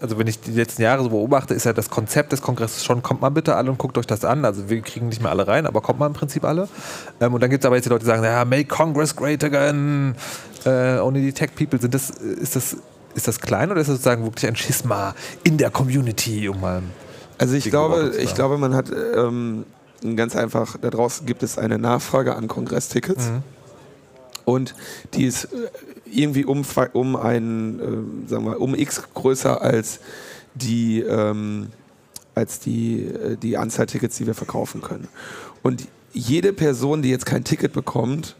[0.00, 3.02] also wenn ich die letzten Jahre so beobachte, ist ja das Konzept des Kongresses schon,
[3.02, 4.44] kommt mal bitte alle und guckt euch das an.
[4.44, 6.68] Also wir kriegen nicht mehr alle rein, aber kommt mal im Prinzip alle.
[7.20, 9.42] Ähm, und dann gibt es aber jetzt die Leute, die sagen, ja, make Congress great
[9.42, 10.14] again.
[10.64, 11.80] Äh, only the tech people.
[11.80, 12.76] Sind das, ist, das,
[13.14, 15.14] ist das klein oder ist das sozusagen wirklich ein Schisma
[15.44, 16.48] in der Community?
[16.48, 16.82] Um mal
[17.38, 19.64] Also ich glaube, ich glaube, man hat ähm,
[20.14, 23.30] ganz einfach, da draußen gibt es eine Nachfrage an Kongresstickets.
[24.44, 24.74] Und
[25.14, 25.68] die ist äh,
[26.12, 26.62] irgendwie um,
[26.92, 30.00] um ein, äh, sagen wir, um x größer als
[30.54, 31.68] die, ähm,
[32.34, 35.08] als die, äh, die Anzahl Tickets, die wir verkaufen können.
[35.62, 38.36] Und jede Person, die jetzt kein Ticket bekommt,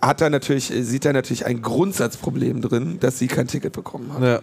[0.00, 4.22] hat da natürlich, sieht da natürlich ein Grundsatzproblem drin, dass sie kein Ticket bekommen hat.
[4.22, 4.40] ja.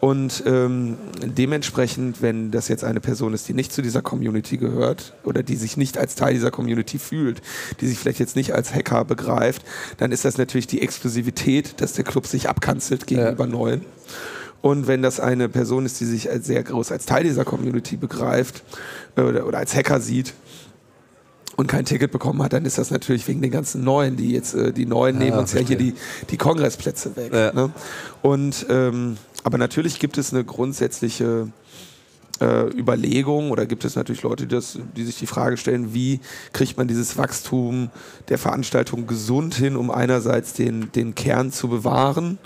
[0.00, 5.14] Und ähm, dementsprechend, wenn das jetzt eine Person ist, die nicht zu dieser Community gehört
[5.24, 7.40] oder die sich nicht als Teil dieser Community fühlt,
[7.80, 9.64] die sich vielleicht jetzt nicht als Hacker begreift,
[9.96, 13.82] dann ist das natürlich die Exklusivität, dass der Club sich abkanzelt gegenüber Neuen.
[14.60, 17.96] Und wenn das eine Person ist, die sich als sehr groß als Teil dieser Community
[17.96, 18.62] begreift
[19.16, 20.34] äh, oder, oder als Hacker sieht,
[21.56, 24.54] und kein Ticket bekommen hat, dann ist das natürlich wegen den ganzen Neuen, die jetzt,
[24.54, 25.92] äh, die Neuen nehmen Ja, uns ja hier verstehe.
[25.92, 27.32] die, die Kongressplätze weg.
[27.32, 27.52] Ja.
[27.52, 27.70] Ne?
[28.22, 31.48] Und ähm, aber natürlich gibt es eine grundsätzliche
[32.40, 36.20] äh, Überlegung oder gibt es natürlich Leute, die, das, die sich die Frage stellen, wie
[36.52, 37.90] kriegt man dieses Wachstum
[38.28, 42.38] der Veranstaltung gesund hin, um einerseits den, den Kern zu bewahren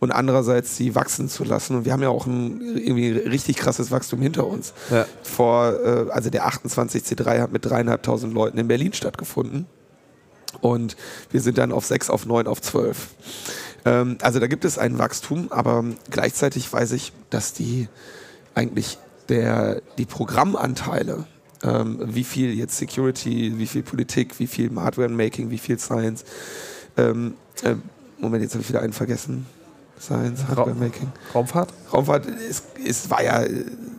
[0.00, 1.76] und andererseits sie wachsen zu lassen.
[1.76, 4.72] Und wir haben ja auch ein irgendwie richtig krasses Wachstum hinter uns.
[4.90, 5.06] Ja.
[5.22, 9.66] Vor, äh, also der 28C3 hat mit dreieinhalbtausend Leuten in Berlin stattgefunden.
[10.60, 10.96] Und
[11.30, 13.08] wir sind dann auf sechs, auf neun, auf zwölf.
[13.84, 17.88] Ähm, also da gibt es ein Wachstum, aber gleichzeitig weiß ich, dass die
[18.54, 18.98] eigentlich
[19.28, 21.26] der, die Programmanteile,
[21.62, 26.24] ähm, wie viel jetzt Security, wie viel Politik, wie viel Hardware-Making, wie viel Science,
[26.96, 27.74] ähm, äh,
[28.18, 29.46] Moment, jetzt habe ich wieder einen vergessen.
[30.00, 31.12] Science, Hardware-Making.
[31.34, 31.72] Raumfahrt?
[31.92, 33.44] Raumfahrt ist, ist, war ja,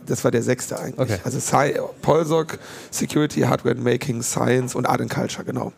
[0.06, 0.98] das war der sechste eigentlich.
[0.98, 1.18] Okay.
[1.24, 2.58] Also Sci Polsoc,
[2.90, 5.72] Security, Hardware Making, Science und Art and Culture, genau.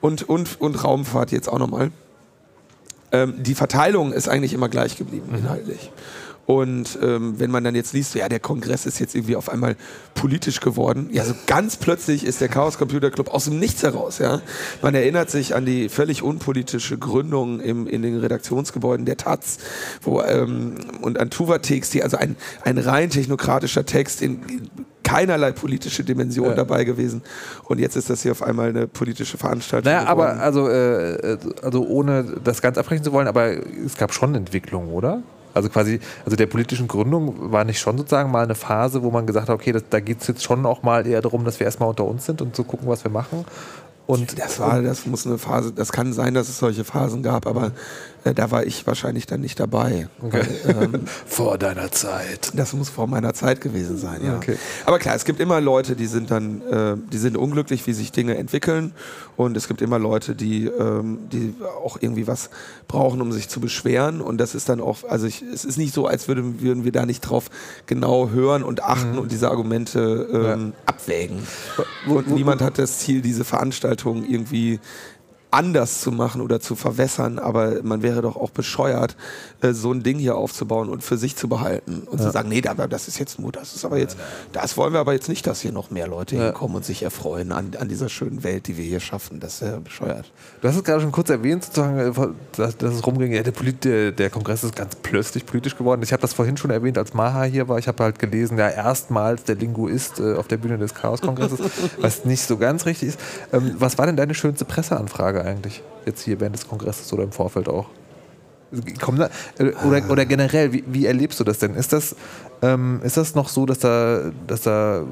[0.00, 1.90] Und, und, und Raumfahrt jetzt auch nochmal.
[3.12, 5.38] Ähm, die Verteilung ist eigentlich immer gleich geblieben, Mhm.
[5.38, 5.90] inhaltlich.
[6.44, 9.76] Und ähm, wenn man dann jetzt liest, ja, der Kongress ist jetzt irgendwie auf einmal
[10.14, 14.18] politisch geworden, ja, so ganz plötzlich ist der Chaos Computer Club aus dem Nichts heraus,
[14.18, 14.42] ja.
[14.82, 19.58] Man erinnert sich an die völlig unpolitische Gründung im, in den Redaktionsgebäuden der Taz,
[20.02, 22.34] wo, ähm, und an Tuvatex, die also ein,
[22.64, 24.70] ein rein technokratischer Text in, in
[25.12, 26.54] keinerlei politische Dimension Ja.
[26.54, 27.22] dabei gewesen.
[27.64, 29.92] Und jetzt ist das hier auf einmal eine politische Veranstaltung.
[29.92, 30.40] Naja, aber geworden.
[30.40, 33.52] also, äh, also ohne das ganz abbrechen zu wollen, aber
[33.84, 35.22] es gab schon Entwicklungen, oder?
[35.54, 39.26] Also quasi, also der politischen Gründung war nicht schon sozusagen mal eine Phase, wo man
[39.26, 41.66] gesagt hat, okay, das, da geht es jetzt schon auch mal eher darum, dass wir
[41.66, 43.44] erstmal unter uns sind und zu gucken, was wir machen.
[44.06, 47.46] Und Das war, das muss eine Phase, das kann sein, dass es solche Phasen gab,
[47.46, 47.70] aber äh,
[48.24, 50.08] da war ich wahrscheinlich dann nicht dabei.
[50.22, 50.46] Okay.
[50.64, 52.52] Weil, ähm, vor deiner Zeit.
[52.54, 54.36] das muss vor meiner Zeit gewesen sein, ja.
[54.36, 54.56] Okay.
[54.86, 58.12] Aber klar, es gibt immer Leute, die sind dann, äh, die sind unglücklich, wie sich
[58.12, 58.92] Dinge entwickeln.
[59.36, 61.54] Und es gibt immer Leute, die, ähm, die
[61.84, 62.50] auch irgendwie was
[62.86, 64.20] brauchen, um sich zu beschweren.
[64.20, 66.92] Und das ist dann auch, also ich, es ist nicht so, als würden, würden wir
[66.92, 67.50] da nicht drauf
[67.86, 71.38] genau hören und achten und diese Argumente ähm, abwägen.
[72.06, 74.80] Und niemand hat das Ziel, diese Veranstaltung irgendwie
[75.52, 79.16] anders zu machen oder zu verwässern, aber man wäre doch auch bescheuert,
[79.60, 82.60] äh, so ein Ding hier aufzubauen und für sich zu behalten und zu sagen, nee,
[82.60, 84.16] das ist jetzt nur, das ist aber jetzt,
[84.52, 87.52] das wollen wir aber jetzt nicht, dass hier noch mehr Leute hinkommen und sich erfreuen
[87.52, 89.40] an, an dieser schönen Welt, die wir hier schaffen.
[89.40, 90.32] Das ist ja bescheuert.
[90.60, 93.52] Du hast es gerade schon kurz erwähnt, sozusagen, äh, dass, dass es rumging, ja, der,
[93.52, 96.02] Polit der, der Kongress ist ganz plötzlich politisch geworden.
[96.02, 97.78] Ich habe das vorhin schon erwähnt, als Maha hier war.
[97.78, 101.60] Ich habe halt gelesen, ja, erstmals der Linguist äh, auf der Bühne des Chaos-Kongresses,
[102.00, 103.20] was nicht so ganz richtig ist.
[103.52, 105.82] Ähm, was war denn deine schönste Presseanfrage eigentlich?
[106.06, 107.86] Jetzt hier während des Kongresses oder im Vorfeld auch?
[109.00, 109.28] Kommt da,
[109.58, 111.74] äh, oder, oder generell, wie, wie erlebst du das denn?
[111.74, 112.16] Ist das,
[112.62, 115.04] ähm, ist das noch so, dass da, dass da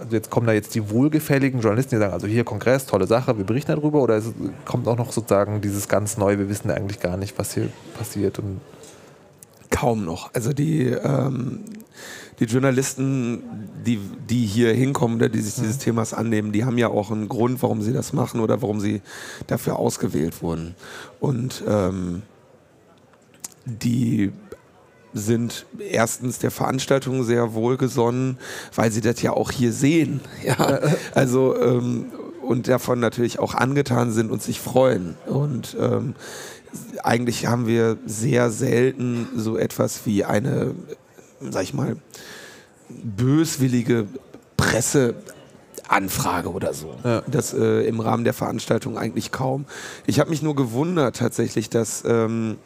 [0.00, 3.36] also jetzt kommen da jetzt die wohlgefälligen Journalisten, die sagen, also hier Kongress, tolle Sache,
[3.36, 4.32] wir berichten darüber, oder es
[4.64, 7.68] kommt auch noch sozusagen dieses ganz Neue, wir wissen eigentlich gar nicht, was hier
[7.98, 8.60] passiert und
[9.70, 10.34] Kaum noch.
[10.34, 11.60] Also die, ähm,
[12.40, 13.42] die Journalisten,
[13.86, 13.98] die,
[14.28, 17.62] die hier hinkommen oder die sich dieses Themas annehmen, die haben ja auch einen Grund,
[17.62, 19.02] warum sie das machen oder warum sie
[19.46, 20.74] dafür ausgewählt wurden.
[21.20, 22.22] Und ähm,
[23.66, 24.32] die
[25.12, 28.38] sind erstens der Veranstaltung sehr wohlgesonnen,
[28.74, 30.20] weil sie das ja auch hier sehen.
[30.42, 30.80] Ja,
[31.14, 32.06] also ähm,
[32.42, 35.16] und davon natürlich auch angetan sind und sich freuen.
[35.26, 36.14] Und ähm,
[37.04, 40.74] eigentlich haben wir sehr selten so etwas wie eine,
[41.40, 41.96] sag ich mal,
[43.02, 44.06] böswillige
[44.56, 46.94] Presseanfrage oder so.
[47.04, 47.22] Ja.
[47.26, 49.64] Das äh, im Rahmen der Veranstaltung eigentlich kaum.
[50.06, 52.56] Ich habe mich nur gewundert tatsächlich, dass, ähm,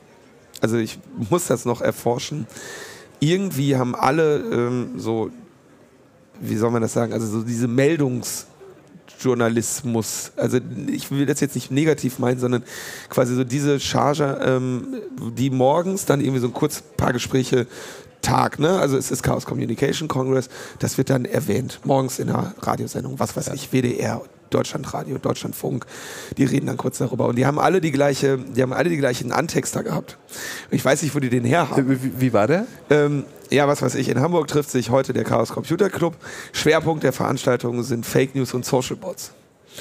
[0.61, 0.99] also ich
[1.31, 2.47] muss das noch erforschen,
[3.21, 5.31] irgendwie haben alle ähm, so,
[6.41, 8.47] wie soll man das sagen, also so diese Meldungs-
[9.21, 10.33] Journalismus.
[10.37, 12.63] Also ich will das jetzt nicht negativ meinen, sondern
[13.09, 15.01] quasi so diese Charge, ähm,
[15.37, 17.67] die morgens dann irgendwie so ein kurz paar Gespräche
[18.25, 18.79] Tag, ne?
[18.79, 20.49] Also es ist Chaos Communication Congress,
[20.81, 25.85] das wird dann erwähnt, morgens in einer Radiosendung, was weiß ich, WDR, Deutschlandradio, Deutschlandfunk,
[26.37, 27.27] die reden dann kurz darüber.
[27.27, 30.17] Und die haben alle die gleiche, die haben alle die gleichen Antexter gehabt.
[30.71, 31.91] Ich weiß nicht, wo die den her haben.
[31.91, 32.67] wie, wie war der?
[32.91, 36.17] Ähm, ja, was weiß ich, in Hamburg trifft sich heute der Chaos Computer Club.
[36.53, 39.33] Schwerpunkt der Veranstaltung sind Fake News und Social Bots.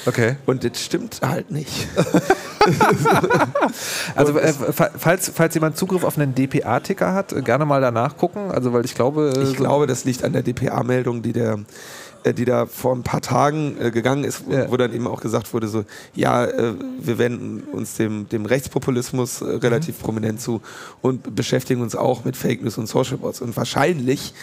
[0.05, 0.35] Okay.
[0.45, 1.87] Und das stimmt halt nicht.
[4.15, 8.15] Also äh, fa- falls, falls jemand Zugriff auf einen DPA-Ticker hat, äh, gerne mal danach
[8.17, 8.51] gucken.
[8.51, 11.59] Also weil ich glaube, äh, Ich glaube, das liegt an der DPA-Meldung, die der
[12.31, 14.71] die da vor ein paar Tagen äh, gegangen ist, wo- Ja.
[14.71, 15.83] wo dann eben auch gesagt wurde, so,
[16.15, 20.61] ja, äh, wir wenden uns dem, dem Rechtspopulismus äh, relativ prominent zu
[21.01, 23.41] und beschäftigen uns auch mit Fake News und Social Bots.
[23.41, 24.33] Und wahrscheinlich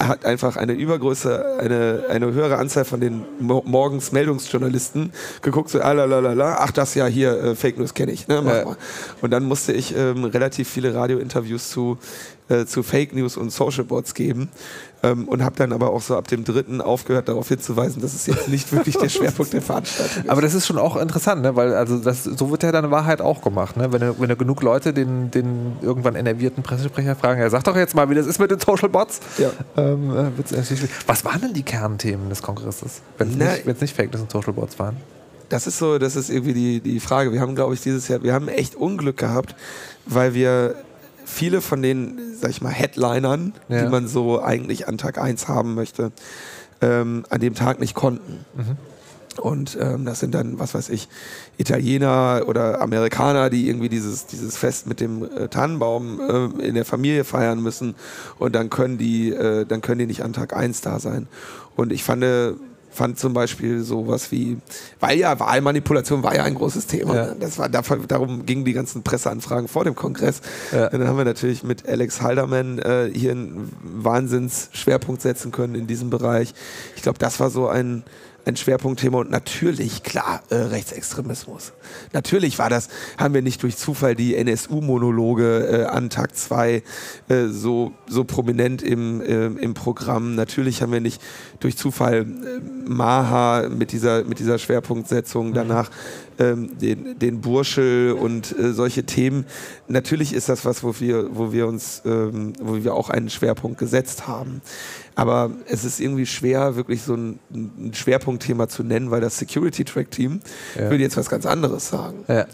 [0.00, 5.12] hat einfach eine übergröße, eine, eine höhere Anzahl von den Mo morgens Meldungsjournalisten
[5.42, 8.12] geguckt, so, ah, la, la, la, la, ach, das ja hier, äh, Fake News kenne
[8.12, 8.64] ich, ne, mach Ja.
[8.64, 8.76] mal.
[9.20, 11.98] Und dann musste ich ähm, relativ viele Radiointerviews zu,
[12.48, 14.48] äh, zu Fake News und Social Bots geben
[15.02, 18.26] ähm, und habe dann aber auch so ab dem dritten aufgehört, darauf hinzuweisen, dass es
[18.26, 20.30] jetzt nicht wirklich der Schwerpunkt der Veranstaltung ist.
[20.30, 21.56] Aber das ist schon auch interessant, ne?
[21.56, 23.76] weil also das, so wird ja deine Wahrheit auch gemacht.
[23.76, 23.92] Ne?
[23.92, 27.94] Wenn, du, wenn genug Leute den, den irgendwann enervierten Pressesprecher fragen, ja, sag doch jetzt
[27.94, 29.20] mal, wie das ist mit den Social Bots.
[29.38, 29.50] Ja.
[29.76, 30.30] Ähm, äh,
[31.06, 34.52] was waren denn die Kernthemen des Kongresses, wenn es nicht, nicht Fake News und Social
[34.52, 34.96] Bots waren?
[35.48, 37.32] Das ist so, das ist irgendwie die, die Frage.
[37.32, 39.54] Wir haben, glaube ich, dieses Jahr, wir haben echt Unglück gehabt,
[40.04, 40.74] weil wir
[41.28, 43.84] viele von den, sag ich mal, Headlinern, Ja.
[43.84, 46.10] die man so eigentlich an Tag 1 haben möchte,
[46.80, 48.44] ähm, an dem Tag nicht konnten.
[49.40, 51.08] Und ähm, das sind dann, was weiß ich,
[51.58, 56.20] Italiener oder Amerikaner, die irgendwie dieses, dieses Fest mit dem äh, Tannenbaum
[56.60, 57.94] äh, in der Familie feiern müssen
[58.40, 61.28] und dann können die, äh, dann können die nicht an Tag 1 da sein.
[61.76, 62.54] Und ich fand, äh,
[62.90, 64.58] fand zum Beispiel sowas wie,
[65.00, 67.14] weil ja Wahlmanipulation war ja ein großes Thema.
[67.14, 67.26] Ja.
[67.26, 67.36] Ne?
[67.40, 70.40] Das war, darum gingen die ganzen Presseanfragen vor dem Kongress.
[70.72, 70.88] Ja.
[70.88, 75.86] Und dann haben wir natürlich mit Alex Halderman äh, hier einen Wahnsinns-Schwerpunkt setzen können in
[75.86, 76.54] diesem Bereich.
[76.96, 78.04] Ich glaube, das war so ein,
[78.48, 81.72] ein Schwerpunktthema und natürlich, klar, äh, Rechtsextremismus.
[82.12, 82.88] Natürlich war das,
[83.18, 86.82] haben wir nicht durch Zufall die NSU-Monologe äh, an Tag 2
[87.28, 90.34] äh, so, so prominent im, äh, im Programm.
[90.34, 91.20] Natürlich haben wir nicht
[91.60, 95.90] durch Zufall äh, Maha mit dieser, mit dieser Schwerpunktsetzung danach
[96.38, 99.44] ähm, den, den Burschel und äh, solche Themen.
[99.88, 103.78] Natürlich ist das was, wo wir, wo wir uns, ähm, wo wir auch einen Schwerpunkt
[103.78, 104.62] gesetzt haben.
[105.18, 109.82] Aber es ist irgendwie schwer, wirklich so ein, ein Schwerpunktthema zu nennen, weil das Security
[109.84, 110.40] Track Team
[110.76, 110.82] Ja.
[110.82, 112.18] würde jetzt was ganz anderes sagen.
[112.28, 112.44] Ja.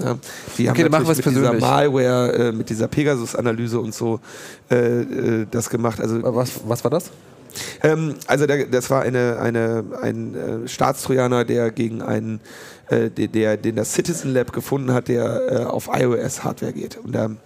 [0.57, 1.61] Die haben Okay, dann wir es mit dieser persönlich.
[1.61, 4.19] Malware, äh, mit dieser Pegasus-Analyse und so
[4.71, 6.01] äh, äh, das gemacht.
[6.01, 7.11] Also Was, was war das?
[7.83, 10.35] ähm, also der, das war eine, eine, ein
[10.65, 12.41] äh, Staatstrojaner, der gegen einen,
[12.89, 16.97] äh, der, den das Citizen Lab gefunden hat, der äh, auf iOS-Hardware geht.
[16.97, 17.39] Und ähm,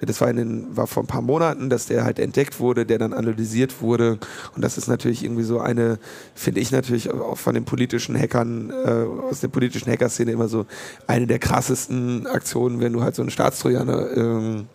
[0.00, 2.98] das war, in den, war vor ein paar Monaten, dass der halt entdeckt wurde, der
[2.98, 4.18] dann analysiert wurde.
[4.54, 5.98] Und das ist natürlich irgendwie so eine,
[6.34, 10.66] finde ich natürlich auch von den politischen Hackern, äh, aus der politischen Hackerszene immer so
[11.06, 14.66] eine der krassesten Aktionen, wenn du halt so einen Staatstrojaner ähm,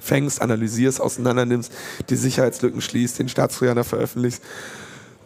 [0.00, 1.72] fängst, analysierst, auseinander nimmst,
[2.10, 4.42] die Sicherheitslücken schließt, den Staatstrojaner veröffentlichst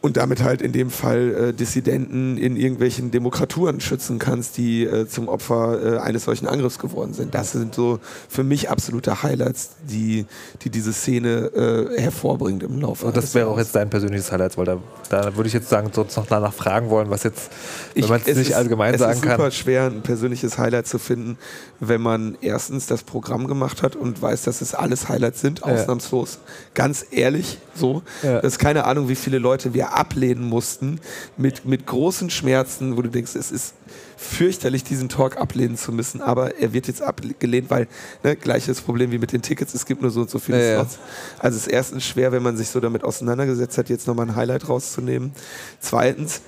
[0.07, 5.09] und damit halt in dem Fall äh, Dissidenten in irgendwelchen Demokraturen schützen kannst, die äh,
[5.09, 7.35] zum Opfer äh, eines solchen Angriffs geworden sind.
[7.35, 10.27] Das sind so für mich absolute Highlights, die,
[10.63, 11.51] die diese Szene
[11.97, 13.05] äh, hervorbringt im Laufe.
[13.05, 14.79] Und das wäre auch jetzt dein persönliches Highlight, weil da,
[15.09, 17.51] da würde ich jetzt sagen, sonst noch danach fragen wollen, was jetzt,
[17.97, 19.39] wenn man es nicht allgemein es sagen ist kann.
[19.39, 21.37] super schwer, ein persönliches Highlight zu finden,
[21.81, 26.39] wenn man erstens das Programm gemacht hat und weiß, dass es alles Highlights sind, ausnahmslos.
[26.75, 28.03] Ganz ehrlich, so.
[28.23, 28.37] Ja.
[28.37, 31.01] Das ist keine Ahnung, wie viele Leute wir ablehnen mussten
[31.37, 33.75] mit, mit großen Schmerzen, wo du denkst, es ist
[34.17, 37.87] fürchterlich, diesen Talk ablehnen zu müssen, aber er wird jetzt abgelehnt, weil
[38.23, 40.65] ne, gleiches Problem wie mit den Tickets, es gibt nur so und so viele Ja,
[40.65, 40.75] ja.
[40.81, 40.99] Slots.
[41.39, 44.37] Also es ist erstens schwer, wenn man sich so damit auseinandergesetzt hat, jetzt nochmal ein
[44.37, 45.33] Highlight rauszunehmen.
[45.81, 46.41] Zweitens,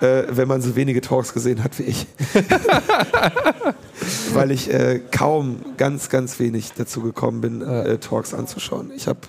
[0.00, 2.06] äh, wenn man so wenige Talks gesehen hat wie ich.
[4.32, 8.90] Weil ich äh, kaum ganz, ganz wenig dazu gekommen bin, äh, Talks anzuschauen.
[8.94, 9.20] Ich habe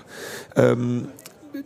[0.56, 1.10] ähm,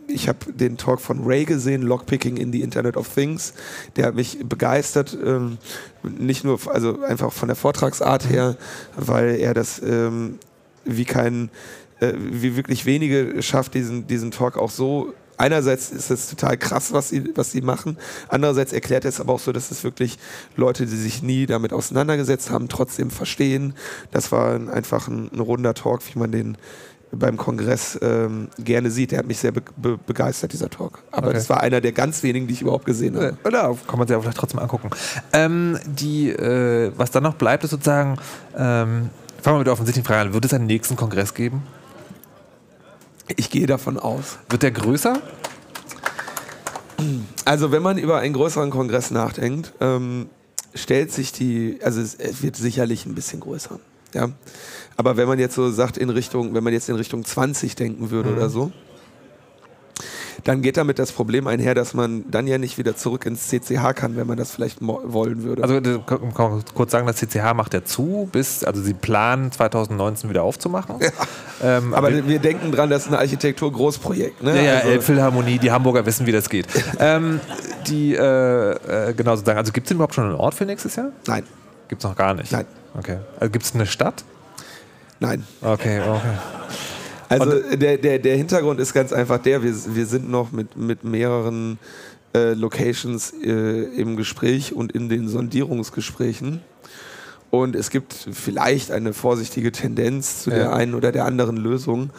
[0.06, 3.54] ich habe den Talk von Ray gesehen, Lockpicking in the Internet of Things.
[3.96, 5.58] Der hat mich begeistert, ähm,
[6.02, 8.56] nicht nur, also einfach von der Vortragsart her,
[8.96, 10.38] weil er das ähm,
[10.84, 11.50] wie kein,
[12.00, 15.12] äh, wie wirklich wenige schafft, diesen, diesen Talk auch so.
[15.36, 17.96] Einerseits ist es total krass, was sie, was sie machen.
[18.26, 20.18] Andererseits erklärt er es aber auch so, dass es wirklich
[20.56, 23.74] Leute, die sich nie damit auseinandergesetzt haben, trotzdem verstehen.
[24.10, 26.58] Das war ein, einfach ein, ein runder Talk, wie man den
[27.10, 29.12] beim Kongress ähm, gerne sieht.
[29.12, 31.02] Der hat mich sehr be be begeistert, dieser Talk.
[31.10, 31.36] Aber Okay.
[31.36, 33.36] das war einer der ganz wenigen, die ich überhaupt gesehen habe.
[33.44, 34.90] Oder kann man sich ja vielleicht trotzdem angucken.
[35.32, 38.16] Ähm, die, äh, was dann noch bleibt, ist sozusagen,
[38.56, 39.10] ähm,
[39.40, 41.62] fangen wir mit der offensichtlichen Frage an, wird es einen nächsten Kongress geben?
[43.36, 44.38] Ich gehe davon aus.
[44.48, 45.20] Wird der größer?
[47.44, 50.28] Also wenn man über einen größeren Kongress nachdenkt, ähm,
[50.74, 53.78] stellt sich die, also es wird sicherlich ein bisschen größer.
[54.14, 54.28] Ja?
[54.96, 58.10] Aber wenn man jetzt so sagt in Richtung, wenn man jetzt in Richtung 20 denken
[58.10, 58.72] würde oder so,
[60.44, 63.92] dann geht damit das Problem einher, dass man dann ja nicht wieder zurück ins CCH
[63.94, 65.62] kann, wenn man das vielleicht wollen würde.
[65.64, 70.30] Also kann man kurz sagen, das CCH macht ja zu, bis, also sie planen 2019
[70.30, 70.96] wieder aufzumachen.
[71.62, 74.42] Ähm, aber wir- wir denken dran, das ist ein Architektur-Großprojekt.
[74.42, 74.56] Ne?
[74.56, 76.66] Ja, ja, Also- Elbphilharmonie, die Hamburger wissen, wie das geht.
[77.00, 77.40] ähm,
[77.88, 78.20] die, äh,
[79.08, 81.10] äh, genau sozusagen, also gibt es überhaupt schon einen Ort für nächstes Jahr?
[81.26, 81.42] Nein,
[81.88, 82.52] Gibt es noch gar nicht?
[82.52, 82.66] Nein.
[82.96, 83.18] Okay.
[83.38, 84.24] Also gibt es eine Stadt?
[85.20, 85.44] nein.
[85.60, 86.38] Okay, okay.
[87.28, 91.04] Also der, der, der Hintergrund ist ganz einfach der, wir, wir sind noch mit, mit
[91.04, 91.78] mehreren
[92.34, 96.62] äh, Locations äh, im Gespräch und in den Sondierungsgesprächen.
[97.50, 100.72] Und es gibt vielleicht eine vorsichtige Tendenz zu der Ja.
[100.72, 102.10] einen oder der anderen Lösung.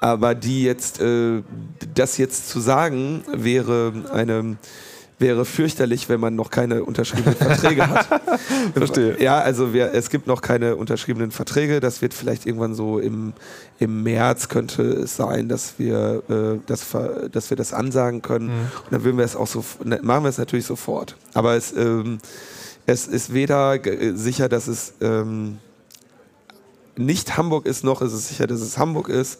[0.00, 1.42] Aber die jetzt, äh,
[1.94, 4.56] das jetzt zu sagen, wäre eine
[5.22, 8.06] wäre fürchterlich, wenn man noch keine unterschriebenen Verträge hat.
[8.74, 9.22] Verstehe.
[9.22, 11.80] Ja, also wir, es gibt noch keine unterschriebenen Verträge.
[11.80, 13.32] Das wird vielleicht irgendwann so im,
[13.78, 16.84] im März könnte es sein, dass wir, äh, das,
[17.32, 18.50] dass wir das ansagen können.
[18.50, 21.16] Und dann würden wir es auch so, ne, machen wir es natürlich sofort.
[21.32, 22.18] Aber es, ähm,
[22.84, 25.58] es ist weder ge- sicher, dass es ähm,
[26.96, 29.38] nicht Hamburg ist, noch ist es sicher, dass es Hamburg ist.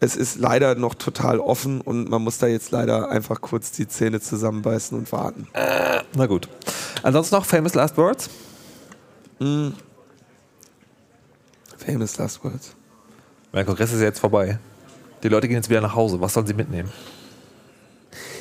[0.00, 3.88] Es ist leider noch total offen und man muss da jetzt leider einfach kurz die
[3.88, 5.48] Zähne zusammenbeißen und warten.
[6.14, 6.48] Na gut.
[7.02, 8.28] Ansonsten noch Famous Last Words?
[11.78, 12.74] Famous Last Words.
[13.52, 14.58] Der Kongress ist ja jetzt vorbei.
[15.22, 16.20] Die Leute gehen jetzt wieder nach Hause.
[16.20, 16.90] Was sollen sie mitnehmen?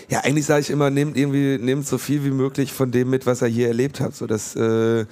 [0.10, 3.26] Ja, eigentlich sage ich immer, nehmt irgendwie, nehmt so viel wie möglich von dem mit,
[3.26, 4.16] was ihr hier erlebt habt.
[4.16, 5.06] So das, äh,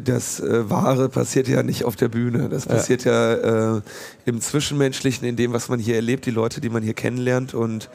[0.00, 2.48] das äh, Wahre passiert ja nicht auf der Bühne.
[2.48, 3.80] Das passiert ja, äh,
[4.24, 7.54] im Zwischenmenschlichen, in dem, was man hier erlebt, die Leute, die man hier kennenlernt.
[7.54, 7.90] Und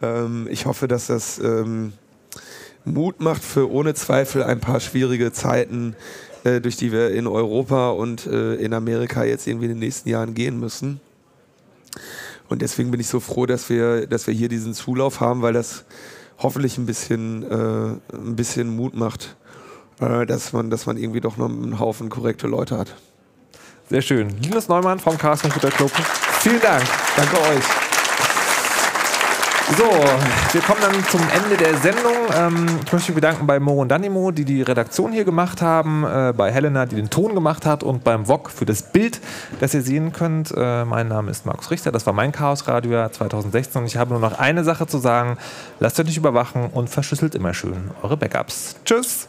[0.00, 1.92] ähm, ich hoffe, dass das ähm,
[2.84, 5.96] Mut macht für ohne Zweifel ein paar schwierige Zeiten,
[6.44, 10.08] äh, durch die wir in Europa und äh, in Amerika jetzt irgendwie in den nächsten
[10.08, 11.00] Jahren gehen müssen.
[12.48, 15.52] Und deswegen bin ich so froh, dass wir, dass wir hier diesen Zulauf haben, weil
[15.52, 15.84] das
[16.38, 19.36] hoffentlich ein bisschen, äh, ein bisschen Mut macht,
[20.02, 22.94] äh, dass, man, dass man irgendwie doch noch einen Haufen korrekte Leute hat.
[23.88, 24.28] Sehr schön.
[24.42, 25.90] Linus Neumann vom Chaos Computer Club.
[26.40, 26.82] Vielen Dank.
[27.16, 27.64] Danke euch.
[29.76, 32.12] So, wir kommen dann zum Ende der Sendung.
[32.34, 36.04] Ähm, ich möchte mich bedanken bei Mo und Danimo, die die Redaktion hier gemacht haben,
[36.04, 39.20] äh, bei Helena, die den Ton gemacht hat und beim VOG für das Bild,
[39.60, 40.52] das ihr sehen könnt.
[40.54, 43.96] Äh, mein Name ist Markus Richter, das war mein Chaos Radio Jahr 2016 und ich
[43.96, 45.38] habe nur noch eine Sache zu sagen.
[45.80, 48.76] Lasst euch nicht überwachen und verschlüsselt immer schön eure Backups.
[48.84, 49.28] Tschüss!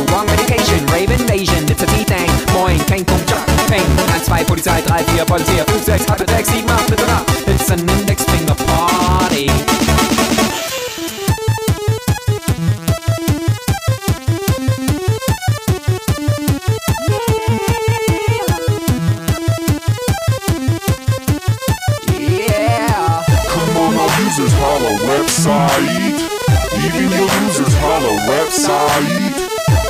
[0.07, 0.85] wrong medication.
[0.87, 2.29] Rave invasion, it's a D-Thing.
[2.53, 3.85] Moin, kein Job, Peng.
[3.97, 7.53] 1, 2, Polizei, 3, 4, Polizei, 5, 6, 8, 6, 7, 8, 9, 10.
[7.53, 9.47] It's an index finger party.
[22.17, 23.23] Yeah.
[23.47, 26.19] Come on, users holla website.
[26.85, 29.40] Even your losers holla website.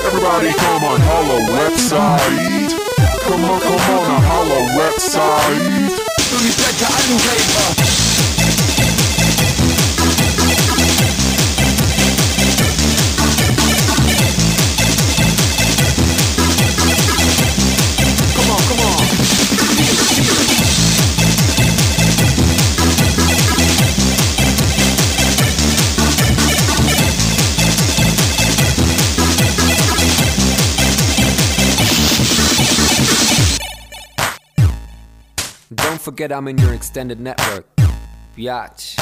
[0.04, 2.74] Everybody come on holla website
[3.24, 8.01] Come on, come on, holla website 눈이 찰까 아는 레이버
[36.12, 37.66] forget I'm in your extended network.
[38.36, 39.00] Biatch.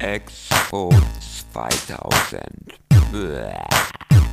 [0.00, 2.76] Expo 2000.
[3.10, 4.23] Bäh.